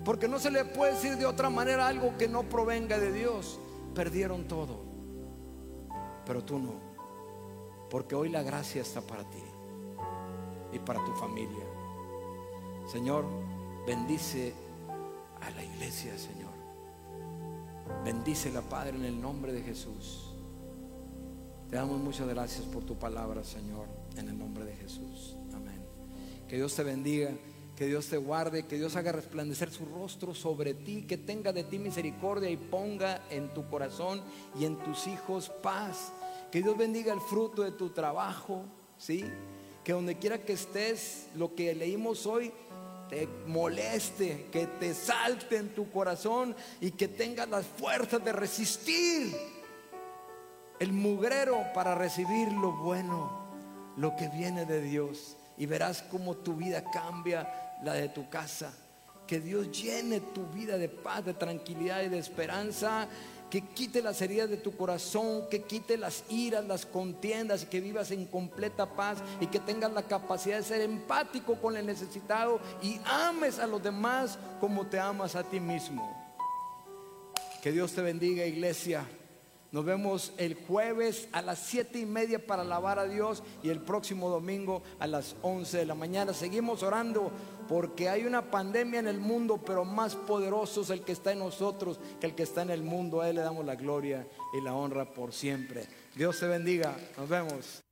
porque 0.03 0.27
no 0.27 0.39
se 0.39 0.51
le 0.51 0.65
puede 0.65 0.93
decir 0.93 1.17
de 1.17 1.25
otra 1.25 1.49
manera 1.49 1.87
algo 1.87 2.17
que 2.17 2.27
no 2.27 2.43
provenga 2.43 2.99
de 2.99 3.11
Dios, 3.11 3.59
perdieron 3.93 4.47
todo. 4.47 4.79
Pero 6.25 6.43
tú 6.43 6.59
no, 6.59 6.73
porque 7.89 8.15
hoy 8.15 8.29
la 8.29 8.43
gracia 8.43 8.81
está 8.81 9.01
para 9.01 9.23
ti 9.29 9.43
y 10.71 10.79
para 10.79 11.03
tu 11.03 11.13
familia. 11.13 11.65
Señor, 12.91 13.25
bendice 13.85 14.53
a 15.41 15.49
la 15.51 15.63
iglesia, 15.63 16.17
Señor. 16.17 16.49
Bendícela, 18.03 18.61
Padre, 18.61 18.97
en 18.97 19.05
el 19.05 19.19
nombre 19.19 19.51
de 19.51 19.61
Jesús. 19.61 20.33
Te 21.69 21.75
damos 21.75 21.99
muchas 21.99 22.27
gracias 22.27 22.65
por 22.65 22.83
tu 22.83 22.97
palabra, 22.97 23.43
Señor, 23.43 23.87
en 24.15 24.29
el 24.29 24.37
nombre 24.37 24.65
de 24.65 24.75
Jesús. 24.75 25.35
Amén. 25.53 25.83
Que 26.47 26.55
Dios 26.55 26.75
te 26.75 26.83
bendiga, 26.83 27.31
que 27.79 27.87
Dios 27.87 28.07
te 28.07 28.17
guarde, 28.17 28.67
que 28.67 28.75
Dios 28.75 28.97
haga 28.97 29.13
resplandecer 29.13 29.71
su 29.71 29.85
rostro 29.85 30.35
sobre 30.35 30.73
ti, 30.73 31.03
que 31.03 31.15
tenga 31.15 31.53
de 31.53 31.63
ti 31.63 31.79
misericordia 31.79 32.49
y 32.49 32.57
ponga 32.57 33.21
en 33.29 33.53
tu 33.53 33.69
corazón 33.69 34.21
y 34.59 34.65
en 34.65 34.75
tus 34.79 35.07
hijos 35.07 35.49
paz. 35.63 36.11
Que 36.51 36.61
Dios 36.61 36.77
bendiga 36.77 37.13
el 37.13 37.21
fruto 37.21 37.63
de 37.63 37.71
tu 37.71 37.91
trabajo, 37.91 38.65
¿sí? 38.97 39.23
Que 39.81 39.93
donde 39.93 40.17
quiera 40.17 40.43
que 40.43 40.51
estés, 40.51 41.27
lo 41.37 41.55
que 41.55 41.73
leímos 41.73 42.25
hoy, 42.25 42.51
te 43.07 43.29
moleste, 43.47 44.47
que 44.51 44.67
te 44.67 44.93
salte 44.93 45.55
en 45.55 45.73
tu 45.73 45.89
corazón 45.89 46.57
y 46.81 46.91
que 46.91 47.07
tengas 47.07 47.47
las 47.47 47.65
fuerzas 47.65 48.21
de 48.25 48.33
resistir 48.33 49.33
el 50.79 50.91
mugrero 50.91 51.63
para 51.73 51.95
recibir 51.95 52.51
lo 52.51 52.73
bueno, 52.73 53.31
lo 53.95 54.17
que 54.17 54.27
viene 54.27 54.65
de 54.65 54.81
Dios. 54.81 55.37
Y 55.57 55.65
verás 55.65 56.01
cómo 56.03 56.37
tu 56.37 56.55
vida 56.55 56.83
cambia 56.89 57.67
la 57.83 57.93
de 57.93 58.09
tu 58.09 58.29
casa. 58.29 58.73
Que 59.27 59.39
Dios 59.39 59.71
llene 59.71 60.21
tu 60.21 60.45
vida 60.47 60.77
de 60.77 60.89
paz, 60.89 61.25
de 61.25 61.33
tranquilidad 61.33 62.01
y 62.01 62.09
de 62.09 62.17
esperanza 62.17 63.07
que 63.49 63.61
quite 63.61 64.01
las 64.01 64.21
heridas 64.21 64.49
de 64.49 64.57
tu 64.57 64.75
corazón, 64.75 65.47
que 65.49 65.63
quite 65.63 65.97
las 65.97 66.23
iras, 66.29 66.65
las 66.65 66.85
contiendas 66.85 67.63
y 67.63 67.65
que 67.65 67.81
vivas 67.81 68.11
en 68.11 68.25
completa 68.25 68.85
paz 68.95 69.17
y 69.39 69.47
que 69.47 69.59
tengas 69.59 69.91
la 69.91 70.03
capacidad 70.03 70.57
de 70.57 70.63
ser 70.63 70.81
empático 70.81 71.55
con 71.55 71.75
el 71.75 71.85
necesitado 71.85 72.59
y 72.81 72.99
ames 73.05 73.59
a 73.59 73.67
los 73.67 73.81
demás 73.81 74.37
como 74.59 74.85
te 74.85 74.99
amas 74.99 75.35
a 75.35 75.43
ti 75.43 75.59
mismo. 75.59 76.15
Que 77.63 77.71
Dios 77.71 77.93
te 77.93 78.01
bendiga, 78.01 78.45
iglesia. 78.45 79.05
Nos 79.71 79.85
vemos 79.85 80.33
el 80.37 80.55
jueves 80.55 81.27
a 81.31 81.43
las 81.43 81.59
siete 81.59 81.99
y 81.99 82.05
media 82.05 82.43
para 82.43 82.63
alabar 82.63 82.97
a 82.97 83.05
Dios 83.05 83.43
y 83.61 83.69
el 83.69 83.79
próximo 83.79 84.27
domingo 84.27 84.81
a 84.99 85.05
las 85.05 85.35
11 85.43 85.77
de 85.77 85.85
la 85.85 85.93
mañana. 85.93 86.33
Seguimos 86.33 86.81
orando 86.81 87.31
porque 87.67 88.09
hay 88.09 88.25
una 88.25 88.49
pandemia 88.49 88.99
en 88.99 89.07
el 89.07 89.19
mundo, 89.19 89.59
pero 89.63 89.85
más 89.85 90.15
poderoso 90.15 90.81
es 90.81 90.89
el 90.89 91.01
que 91.01 91.11
está 91.11 91.33
en 91.33 91.39
nosotros 91.39 91.99
que 92.19 92.25
el 92.25 92.33
que 92.33 92.43
está 92.43 92.63
en 92.63 92.71
el 92.71 92.81
mundo. 92.81 93.21
A 93.21 93.29
Él 93.29 93.35
le 93.35 93.43
damos 93.43 93.63
la 93.63 93.75
gloria 93.75 94.27
y 94.57 94.61
la 94.61 94.73
honra 94.73 95.05
por 95.05 95.33
siempre. 95.33 95.85
Dios 96.15 96.39
te 96.39 96.47
bendiga. 96.47 96.97
Nos 97.15 97.29
vemos. 97.29 97.83